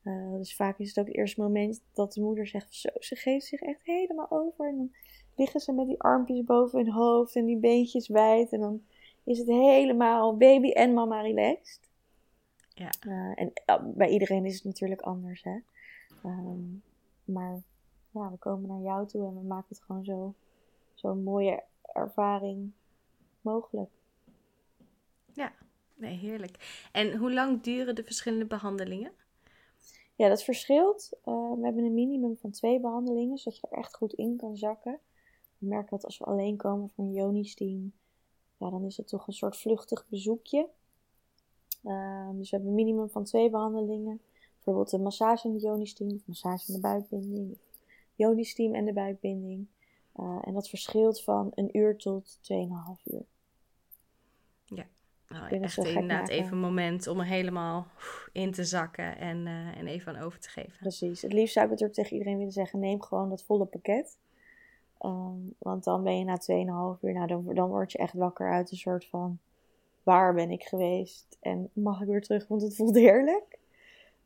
Uh, 0.03 0.33
dus 0.33 0.55
vaak 0.55 0.79
is 0.79 0.87
het 0.87 0.99
ook 0.99 1.05
het 1.05 1.15
eerste 1.15 1.41
moment 1.41 1.81
dat 1.93 2.13
de 2.13 2.21
moeder 2.21 2.47
zegt: 2.47 2.73
Zo, 2.73 2.89
ze 2.99 3.15
geeft 3.15 3.45
zich 3.45 3.61
echt 3.61 3.83
helemaal 3.83 4.31
over. 4.31 4.67
En 4.67 4.77
dan 4.77 4.91
liggen 5.35 5.59
ze 5.59 5.71
met 5.71 5.87
die 5.87 6.01
armpjes 6.01 6.43
boven 6.43 6.79
hun 6.79 6.91
hoofd 6.91 7.35
en 7.35 7.45
die 7.45 7.57
beentjes 7.57 8.07
wijd. 8.07 8.51
En 8.51 8.59
dan 8.59 8.81
is 9.23 9.37
het 9.37 9.47
helemaal 9.47 10.37
baby 10.37 10.69
en 10.71 10.93
mama 10.93 11.21
relaxed. 11.21 11.89
Ja. 12.73 12.89
Uh, 13.07 13.39
en 13.39 13.51
bij 13.95 14.09
iedereen 14.09 14.45
is 14.45 14.55
het 14.55 14.63
natuurlijk 14.63 15.01
anders, 15.01 15.43
hè. 15.43 15.57
Um, 16.25 16.83
maar 17.23 17.61
ja, 18.11 18.31
we 18.31 18.37
komen 18.37 18.69
naar 18.69 18.81
jou 18.81 19.07
toe 19.07 19.27
en 19.27 19.33
we 19.33 19.47
maken 19.47 19.65
het 19.69 19.81
gewoon 19.81 20.05
zo, 20.05 20.33
zo'n 20.93 21.23
mooie 21.23 21.63
ervaring 21.81 22.71
mogelijk. 23.41 23.89
Ja, 25.33 25.53
Nee, 26.01 26.17
heerlijk. 26.17 26.87
En 26.91 27.17
hoe 27.17 27.33
lang 27.33 27.61
duren 27.61 27.95
de 27.95 28.03
verschillende 28.03 28.45
behandelingen? 28.45 29.11
Ja, 30.15 30.29
dat 30.29 30.43
verschilt. 30.43 31.09
Uh, 31.25 31.53
we 31.53 31.63
hebben 31.63 31.83
een 31.83 31.93
minimum 31.93 32.37
van 32.37 32.51
twee 32.51 32.79
behandelingen, 32.79 33.37
zodat 33.37 33.59
je 33.59 33.67
er 33.69 33.77
echt 33.77 33.95
goed 33.95 34.13
in 34.13 34.37
kan 34.37 34.57
zakken. 34.57 34.99
We 35.57 35.67
merken 35.67 35.89
dat 35.89 36.05
als 36.05 36.17
we 36.17 36.25
alleen 36.25 36.57
komen 36.57 36.89
voor 36.89 37.03
een 37.03 37.13
Joni-steam, 37.13 37.93
ja, 38.57 38.69
dan 38.69 38.85
is 38.85 38.97
het 38.97 39.07
toch 39.07 39.27
een 39.27 39.33
soort 39.33 39.57
vluchtig 39.57 40.05
bezoekje. 40.07 40.69
Uh, 41.83 42.29
dus 42.33 42.49
we 42.49 42.55
hebben 42.55 42.69
een 42.69 42.85
minimum 42.85 43.09
van 43.09 43.23
twee 43.23 43.49
behandelingen. 43.49 44.21
Bijvoorbeeld 44.53 44.91
een 44.91 45.01
massage 45.01 45.47
in 45.47 45.53
de 45.53 45.59
Joni-steam, 45.59 46.11
of 46.11 46.25
massage 46.25 46.67
in 46.67 46.73
de 46.73 46.79
buikbinding, 46.79 47.57
Joni-steam 48.15 48.75
en 48.75 48.85
de 48.85 48.93
buikbinding. 48.93 49.67
Uh, 50.15 50.37
en 50.41 50.53
dat 50.53 50.69
verschilt 50.69 51.21
van 51.21 51.51
een 51.55 51.77
uur 51.77 51.97
tot 51.97 52.37
2,5 52.37 53.03
uur. 53.03 53.25
Nou, 55.31 55.61
echt 55.61 55.77
inderdaad 55.77 56.29
even 56.29 56.51
een 56.51 56.59
moment 56.59 57.07
om 57.07 57.19
er 57.19 57.25
helemaal 57.25 57.87
in 58.31 58.51
te 58.51 58.63
zakken 58.63 59.17
en, 59.17 59.37
uh, 59.45 59.77
en 59.77 59.87
even 59.87 60.15
aan 60.15 60.23
over 60.23 60.39
te 60.39 60.49
geven. 60.49 60.77
Precies. 60.79 61.21
Het 61.21 61.33
liefst 61.33 61.53
zou 61.53 61.65
ik 61.65 61.71
het 61.71 61.83
ook 61.83 61.93
tegen 61.93 62.13
iedereen 62.13 62.37
willen 62.37 62.51
zeggen, 62.51 62.79
neem 62.79 63.01
gewoon 63.01 63.29
dat 63.29 63.43
volle 63.43 63.65
pakket. 63.65 64.17
Um, 64.99 65.53
want 65.57 65.83
dan 65.83 66.03
ben 66.03 66.17
je 66.17 66.23
na 66.23 66.39
2,5 66.97 67.01
uur, 67.01 67.13
nou, 67.13 67.27
dan, 67.27 67.53
dan 67.53 67.69
word 67.69 67.91
je 67.91 67.97
echt 67.97 68.13
wakker 68.13 68.51
uit 68.51 68.71
een 68.71 68.77
soort 68.77 69.05
van, 69.05 69.39
waar 70.03 70.33
ben 70.33 70.51
ik 70.51 70.63
geweest? 70.63 71.37
En 71.39 71.69
mag 71.73 72.01
ik 72.01 72.07
weer 72.07 72.21
terug, 72.21 72.47
want 72.47 72.61
het 72.61 72.75
voelt 72.75 72.95
heerlijk. 73.07 73.59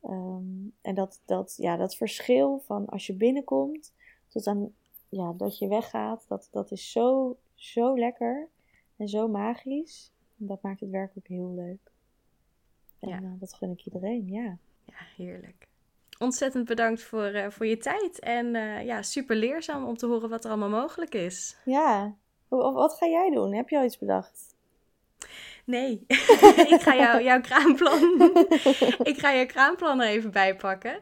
Um, 0.04 0.74
en 0.82 0.96
dat, 0.96 1.22
dat, 1.26 1.56
ja, 1.58 1.78
dat 1.78 1.96
verschil 1.96 2.62
van 2.66 2.86
als 2.86 3.08
je 3.08 3.14
binnenkomt 3.14 3.94
tot 4.28 4.48
aan 4.48 4.74
ja, 5.10 5.34
dat 5.34 5.58
je 5.58 5.68
weggaat, 5.68 6.26
dat, 6.28 6.48
dat 6.52 6.72
is 6.72 6.92
zo, 6.92 7.38
zo 7.54 7.98
lekker 7.98 8.50
en 8.98 9.08
zo 9.08 9.28
magisch. 9.28 10.12
Dat 10.36 10.62
maakt 10.62 10.80
het 10.80 10.90
werk 10.90 11.12
ook 11.18 11.28
heel 11.28 11.54
leuk. 11.56 11.92
En 13.00 13.10
ja. 13.10 13.20
uh, 13.22 13.32
dat 13.40 13.54
gun 13.54 13.72
ik 13.72 13.86
iedereen, 13.86 14.28
ja. 14.32 14.58
Ja, 14.86 15.06
heerlijk. 15.16 15.68
Ontzettend 16.20 16.66
bedankt 16.66 17.04
voor, 17.04 17.32
uh, 17.34 17.50
voor 17.50 17.66
je 17.66 17.78
tijd. 17.78 18.20
En 18.20 18.56
uh, 18.56 18.86
ja, 18.86 19.02
super 19.02 19.36
leerzaam 19.36 19.86
om 19.86 19.98
te 19.98 20.06
horen 20.06 20.30
wat 20.30 20.44
er 20.44 20.50
allemaal 20.50 20.70
mogelijk 20.70 21.14
is. 21.14 21.58
Ja. 21.66 22.16
Wat 22.48 22.94
ga 22.94 23.08
jij 23.08 23.32
doen? 23.32 23.54
Heb 23.54 23.70
je 23.70 23.78
al 23.78 23.84
iets 23.84 23.98
bedacht? 23.98 24.56
Nee, 25.66 26.06
ik 26.74 26.82
ga 26.82 26.96
jou, 26.96 27.24
jouw 27.24 27.42
kraamplan. 27.42 28.32
ik 29.12 29.18
ga 29.18 29.36
jouw 29.36 29.46
kraamplan 29.46 30.02
er 30.02 30.08
even 30.08 30.32
bij 30.32 30.56
pakken. 30.56 31.00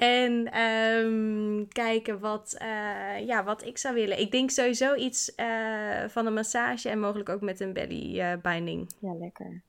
En 0.00 0.60
um, 0.60 1.68
kijken 1.68 2.20
wat, 2.20 2.56
uh, 2.62 3.26
ja, 3.26 3.44
wat 3.44 3.64
ik 3.64 3.78
zou 3.78 3.94
willen. 3.94 4.20
Ik 4.20 4.30
denk 4.30 4.50
sowieso 4.50 4.94
iets 4.94 5.32
uh, 5.36 6.04
van 6.08 6.26
een 6.26 6.34
massage 6.34 6.88
en 6.88 7.00
mogelijk 7.00 7.28
ook 7.28 7.40
met 7.40 7.60
een 7.60 7.72
belly 7.72 8.20
uh, 8.20 8.32
binding. 8.42 8.92
Ja, 9.00 9.14
lekker. 9.14 9.62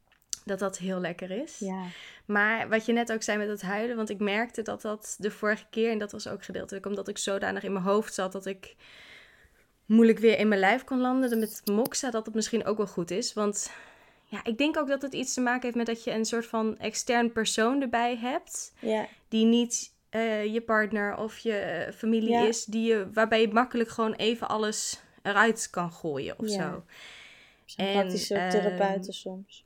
Dat 0.45 0.59
dat 0.59 0.77
heel 0.77 0.99
lekker 0.99 1.32
is. 1.32 1.59
Ja. 1.59 1.84
Maar 2.25 2.69
wat 2.69 2.86
je 2.86 2.93
net 2.93 3.11
ook 3.11 3.23
zei 3.23 3.38
met 3.38 3.47
het 3.47 3.61
huilen, 3.61 3.95
want 3.95 4.09
ik 4.09 4.19
merkte 4.19 4.61
dat 4.61 4.82
dat 4.82 5.15
de 5.19 5.32
vorige 5.32 5.65
keer, 5.69 5.91
en 5.91 5.97
dat 5.97 6.11
was 6.11 6.27
ook 6.27 6.43
gedeeltelijk 6.43 6.86
omdat 6.86 7.07
ik 7.07 7.17
zodanig 7.17 7.63
in 7.63 7.73
mijn 7.73 7.86
hoofd 7.86 8.13
zat 8.13 8.32
dat 8.32 8.45
ik 8.45 8.75
moeilijk 9.86 10.19
weer 10.19 10.39
in 10.39 10.47
mijn 10.47 10.59
lijf 10.59 10.84
kon 10.84 10.99
landen. 10.99 11.39
Met 11.39 11.61
moxa, 11.65 12.11
dat 12.11 12.25
het 12.25 12.36
misschien 12.36 12.65
ook 12.65 12.77
wel 12.77 12.88
goed 12.88 13.11
is. 13.11 13.34
Want 13.34 13.71
ja, 14.23 14.43
ik 14.43 14.57
denk 14.57 14.77
ook 14.77 14.88
dat 14.88 15.01
het 15.01 15.13
iets 15.13 15.34
te 15.34 15.41
maken 15.41 15.61
heeft 15.61 15.75
met 15.75 15.86
dat 15.86 16.03
je 16.03 16.11
een 16.11 16.25
soort 16.25 16.45
van 16.45 16.77
extern 16.77 17.32
persoon 17.32 17.82
erbij 17.82 18.17
hebt. 18.17 18.73
Ja. 18.79 19.07
Die 19.27 19.45
niet 19.45 19.99
uh, 20.12 20.53
je 20.53 20.62
partner 20.62 21.18
of 21.18 21.38
je 21.38 21.89
familie 21.95 22.30
ja. 22.30 22.47
is, 22.47 22.66
die 22.66 22.88
je, 22.88 23.09
waarbij 23.14 23.41
je 23.41 23.47
makkelijk 23.47 23.89
gewoon 23.89 24.14
even 24.14 24.47
alles 24.47 25.01
eruit 25.22 25.68
kan 25.72 25.91
gooien 25.91 26.39
of 26.39 26.47
ja. 26.47 26.72
zo. 26.72 26.84
En 27.76 27.91
praktische 27.93 28.34
therapeuten 28.34 29.14
soms. 29.14 29.66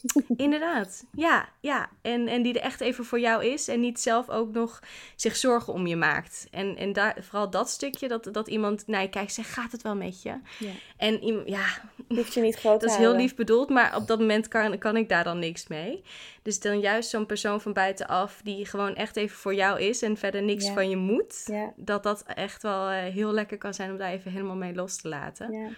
Inderdaad, 0.36 1.04
ja, 1.12 1.48
ja. 1.60 1.90
En, 2.02 2.28
en 2.28 2.42
die 2.42 2.54
er 2.54 2.60
echt 2.64 2.80
even 2.80 3.04
voor 3.04 3.20
jou 3.20 3.44
is 3.44 3.68
en 3.68 3.80
niet 3.80 4.00
zelf 4.00 4.28
ook 4.30 4.52
nog 4.52 4.80
zich 5.16 5.36
zorgen 5.36 5.72
om 5.72 5.86
je 5.86 5.96
maakt. 5.96 6.48
En, 6.50 6.76
en 6.76 6.92
daar, 6.92 7.16
vooral 7.20 7.50
dat 7.50 7.70
stukje, 7.70 8.08
dat, 8.08 8.28
dat 8.32 8.48
iemand 8.48 8.86
naar 8.86 9.02
je 9.02 9.08
kijkt 9.08 9.32
zegt, 9.32 9.48
gaat 9.50 9.72
het 9.72 9.82
wel 9.82 9.94
met 9.96 10.22
je? 10.22 10.28
Ja. 10.58 10.70
En 10.96 11.42
ja, 11.46 11.64
hoeft 12.08 12.34
je 12.34 12.40
niet 12.40 12.56
groot 12.56 12.80
dat 12.80 12.90
is 12.90 12.96
heel 12.96 13.14
lief 13.14 13.34
bedoeld, 13.34 13.68
maar 13.68 13.96
op 13.96 14.06
dat 14.06 14.18
moment 14.18 14.48
kan, 14.48 14.78
kan 14.78 14.96
ik 14.96 15.08
daar 15.08 15.24
dan 15.24 15.38
niks 15.38 15.66
mee. 15.66 16.02
Dus 16.42 16.60
dan 16.60 16.80
juist 16.80 17.10
zo'n 17.10 17.26
persoon 17.26 17.60
van 17.60 17.72
buitenaf 17.72 18.40
die 18.44 18.66
gewoon 18.66 18.94
echt 18.94 19.16
even 19.16 19.36
voor 19.36 19.54
jou 19.54 19.80
is 19.80 20.02
en 20.02 20.16
verder 20.16 20.42
niks 20.42 20.66
Ja. 20.66 20.72
van 20.72 20.88
je 20.90 20.96
moet. 20.96 21.42
Ja. 21.46 21.72
Dat 21.76 22.02
dat 22.02 22.22
echt 22.22 22.62
wel 22.62 22.88
eh, 22.88 23.12
heel 23.12 23.32
lekker 23.32 23.58
kan 23.58 23.74
zijn 23.74 23.90
om 23.90 23.96
daar 23.98 24.12
even 24.12 24.30
helemaal 24.30 24.56
mee 24.56 24.74
los 24.74 24.96
te 24.96 25.08
laten. 25.08 25.52
Ja. 25.52 25.68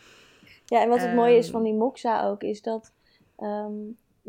ja, 0.67 0.83
en 0.83 0.89
wat 0.89 1.01
het 1.01 1.15
mooie 1.15 1.37
is 1.37 1.45
Ehm. 1.45 1.53
van 1.53 1.63
die 1.63 1.75
moxa 1.75 2.27
ook, 2.27 2.43
is 2.43 2.63
dat 2.63 2.93
ehm, 3.39 3.73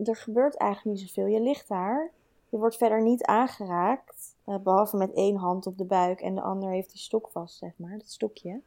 er 0.03 0.15
gebeurt 0.15 0.55
eigenlijk 0.55 0.97
niet 0.99 1.07
zoveel. 1.09 1.25
Je 1.33 1.41
ligt 1.41 1.67
daar, 1.67 2.11
je 2.49 2.57
wordt 2.57 2.77
verder 2.77 3.01
niet 3.01 3.23
aangeraakt, 3.23 4.35
eh, 4.45 4.57
behalve 4.57 4.97
met 4.97 5.13
één 5.13 5.35
hand 5.35 5.67
op 5.67 5.77
de 5.77 5.85
buik 5.85 6.21
en 6.21 6.35
de 6.35 6.41
ander 6.41 6.69
heeft 6.71 6.91
die 6.91 6.99
stok 7.01 7.29
vast, 7.29 7.57
zeg 7.57 7.71
maar, 7.77 7.97
dat 7.97 8.09
stokje. 8.09 8.61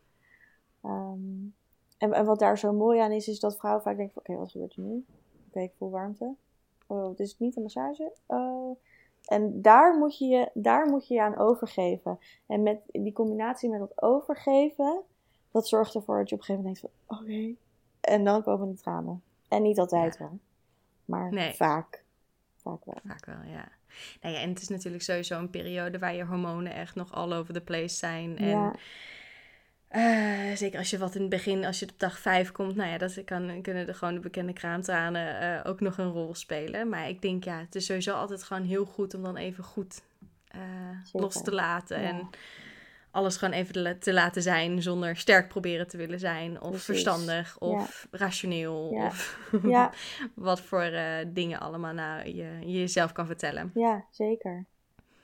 Ehm, 0.83 1.47
en, 1.99 2.13
en 2.13 2.25
wat 2.25 2.39
daar 2.39 2.59
zo 2.59 2.73
mooi 2.73 2.99
aan 3.01 3.13
is, 3.13 3.29
is 3.29 3.41
dat 3.41 3.57
vrouwen 3.57 3.83
vaak 3.83 3.97
denken 3.97 4.15
van, 4.15 4.23
oké, 4.23 4.41
wat 4.41 4.51
gebeurt 4.51 4.75
er 4.77 4.83
nu? 4.83 5.05
Oké, 5.49 5.61
ik 5.61 5.73
voel 5.79 5.91
warmte. 5.91 6.35
Oh, 6.87 7.09
het 7.09 7.21
is 7.21 7.39
niet 7.39 7.57
een 7.57 7.63
massage. 7.63 8.13
Oh. 8.27 8.77
En 9.25 9.63
daar 9.63 9.99
moet, 9.99 10.19
je, 10.19 10.27
je- 10.27 10.51
daar 10.55 10.89
moet 10.91 11.09
je 11.09 11.15
je 11.15 11.23
aan 11.23 11.37
overgeven. 11.39 12.19
En 12.47 12.63
met 12.63 12.81
die 12.87 13.13
combinatie 13.13 13.71
met 13.71 13.79
dat 13.81 14.03
overgeven, 14.03 15.01
dat 15.51 15.69
zorgt 15.69 15.95
ervoor 15.95 16.19
dat 16.19 16.29
je 16.29 16.35
op 16.35 16.41
een 16.41 16.47
gegeven 16.47 16.65
moment 16.71 16.83
denkt 16.83 16.97
van, 17.07 17.19
oké. 17.19 17.55
En 18.01 18.25
dan 18.25 18.43
komen 18.43 18.69
de 18.69 18.75
tranen. 18.81 19.23
En 19.49 19.63
niet 19.63 19.79
altijd 19.79 20.19
wel. 20.19 20.39
Maar 21.09 21.33
Nee. 21.33 21.55
vaak. 21.55 22.03
Vaak 22.57 22.85
wel. 22.85 23.01
Vaak 23.07 23.27
wel, 23.27 23.43
ja. 23.45 23.69
Nou 24.23 24.35
ja, 24.35 24.41
en 24.41 24.49
het 24.49 24.61
is 24.61 24.69
natuurlijk 24.69 25.03
sowieso 25.03 25.39
een 25.39 25.51
periode 25.51 25.99
waar 25.99 26.15
je 26.15 26.25
hormonen 26.25 26.73
echt 26.75 26.95
nog 26.95 27.13
all 27.13 27.33
over 27.33 27.55
the 27.55 27.61
place 27.61 27.97
zijn. 27.97 28.39
En 28.39 28.49
Ja, 28.49 28.75
eh, 29.89 30.57
zeker 30.57 30.79
als 30.79 30.91
je 30.91 30.99
wat 30.99 31.15
in 31.15 31.21
het 31.21 31.31
begin, 31.31 31.65
als 31.65 31.79
je 31.79 31.87
op 31.87 31.99
dag 31.99 32.19
5 32.19 32.53
komt, 32.53 32.75
nou 32.77 32.91
ja, 32.91 32.99
dat 32.99 33.25
kan, 33.25 33.63
kunnen 33.63 33.89
er 33.89 33.95
gewoon 33.95 34.15
de 34.15 34.21
bekende 34.21 34.53
kraamtranen 34.53 35.41
eh, 35.41 35.71
ook 35.71 35.81
nog 35.81 35.99
een 35.99 36.11
rol 36.11 36.35
spelen. 36.35 36.89
Maar 36.89 37.09
ik 37.09 37.23
denk, 37.23 37.45
ja, 37.45 37.59
het 37.59 37.75
is 37.75 37.87
sowieso 37.87 38.15
altijd 38.15 38.43
gewoon 38.43 38.63
heel 38.65 38.85
goed 38.85 39.15
om 39.15 39.23
dan 39.23 39.37
even 39.37 39.65
goed 39.65 40.03
eh, 40.49 40.61
los 41.13 41.43
te 41.43 41.53
laten. 41.53 42.01
Ja. 42.01 42.09
En 42.09 42.29
alles 43.19 43.37
gewoon 43.37 43.55
even 43.55 43.73
te 43.73 43.81
la- 43.81 43.99
te 43.99 44.13
laten 44.13 44.43
zijn 44.43 44.83
zonder 44.83 45.17
sterk 45.17 45.49
proberen 45.49 45.89
te 45.89 45.97
willen 45.97 46.19
zijn. 46.19 46.61
Of 46.61 46.69
Precies. 46.69 46.85
verstandig, 46.85 47.59
of 47.59 48.07
rationeel. 48.11 48.93
Ja. 48.93 49.07
Of 49.07 49.39
Ja. 49.63 49.93
wat 50.35 50.61
voor 50.61 50.83
eh, 50.83 51.15
dingen 51.27 51.61
allemaal 51.61 51.93
nou 51.95 52.25
je, 52.27 52.59
je 52.61 52.79
jezelf 52.79 53.13
kan 53.13 53.27
vertellen. 53.27 53.71
ja, 53.75 54.05
zeker. 54.11 54.65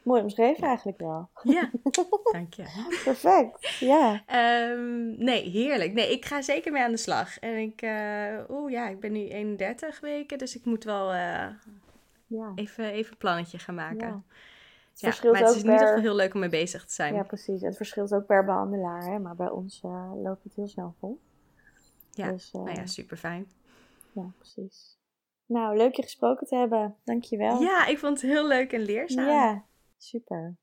Mooi 0.02 0.22
omschreven 0.22 0.64
eigenlijk 0.66 0.98
wel. 0.98 1.28
Ja, 1.42 1.70
dank 2.32 2.54
je. 2.54 2.64
Perfect. 3.04 3.76
Ja. 3.80 4.22
Ehm, 4.26 5.24
nee, 5.24 5.48
heerlijk. 5.50 5.92
Nee, 5.92 6.10
ik 6.12 6.24
ga 6.24 6.42
zeker 6.42 6.72
mee 6.72 6.82
aan 6.82 6.90
de 6.90 6.96
slag. 6.96 7.38
En 7.38 7.56
ik, 7.56 7.82
eh, 7.82 8.38
oeh 8.50 8.72
ja, 8.72 8.88
ik 8.88 9.00
ben 9.00 9.12
nu 9.12 9.28
31 9.28 10.00
weken, 10.00 10.38
dus 10.38 10.56
ik 10.56 10.64
moet 10.64 10.84
wel 10.84 11.12
eh, 11.12 11.46
Ja. 12.26 12.52
even, 12.54 12.84
even 12.92 13.12
een 13.12 13.18
plannetje 13.18 13.58
gaan 13.58 13.74
maken. 13.74 14.24
Ja. 14.94 15.00
Het 15.00 15.00
Ja, 15.00 15.08
verschilt 15.08 15.32
maar 15.32 15.42
het 15.42 15.50
is 15.50 15.56
ook 15.56 15.64
in 15.64 15.70
ieder 15.70 15.84
per... 15.86 15.94
geval 15.96 16.10
heel 16.10 16.20
leuk 16.20 16.34
om 16.34 16.40
mee 16.40 16.48
bezig 16.48 16.84
te 16.86 16.92
zijn. 16.92 17.12
Ja, 17.12 17.18
Ja, 17.18 17.24
precies. 17.24 17.62
Het 17.62 17.76
verschilt 17.76 18.14
ook 18.14 18.26
per 18.26 18.44
behandelaar, 18.44 19.02
hè? 19.04 19.18
maar 19.18 19.36
bij 19.36 19.50
ons 19.50 19.80
eh, 19.82 20.12
loopt 20.22 20.44
het 20.44 20.54
heel 20.54 20.68
snel 20.68 20.94
vol. 20.98 21.20
Dus, 22.10 22.50
eh, 22.52 22.62
nou 22.62 22.76
ja, 22.76 22.86
super 22.86 23.16
fijn. 23.16 23.46
ja, 24.12 24.32
precies. 24.38 24.98
Nou, 25.46 25.76
leuk 25.76 25.94
je 25.94 26.02
gesproken 26.02 26.46
te 26.46 26.56
hebben. 26.56 26.96
Dankjewel. 27.04 27.60
Ja, 27.60 27.86
ik 27.86 27.98
vond 27.98 28.20
het 28.20 28.30
heel 28.30 28.46
leuk 28.46 28.72
en 28.72 28.80
leerzaam. 28.80 29.26
Ja, 29.28 29.64
super. 29.96 30.56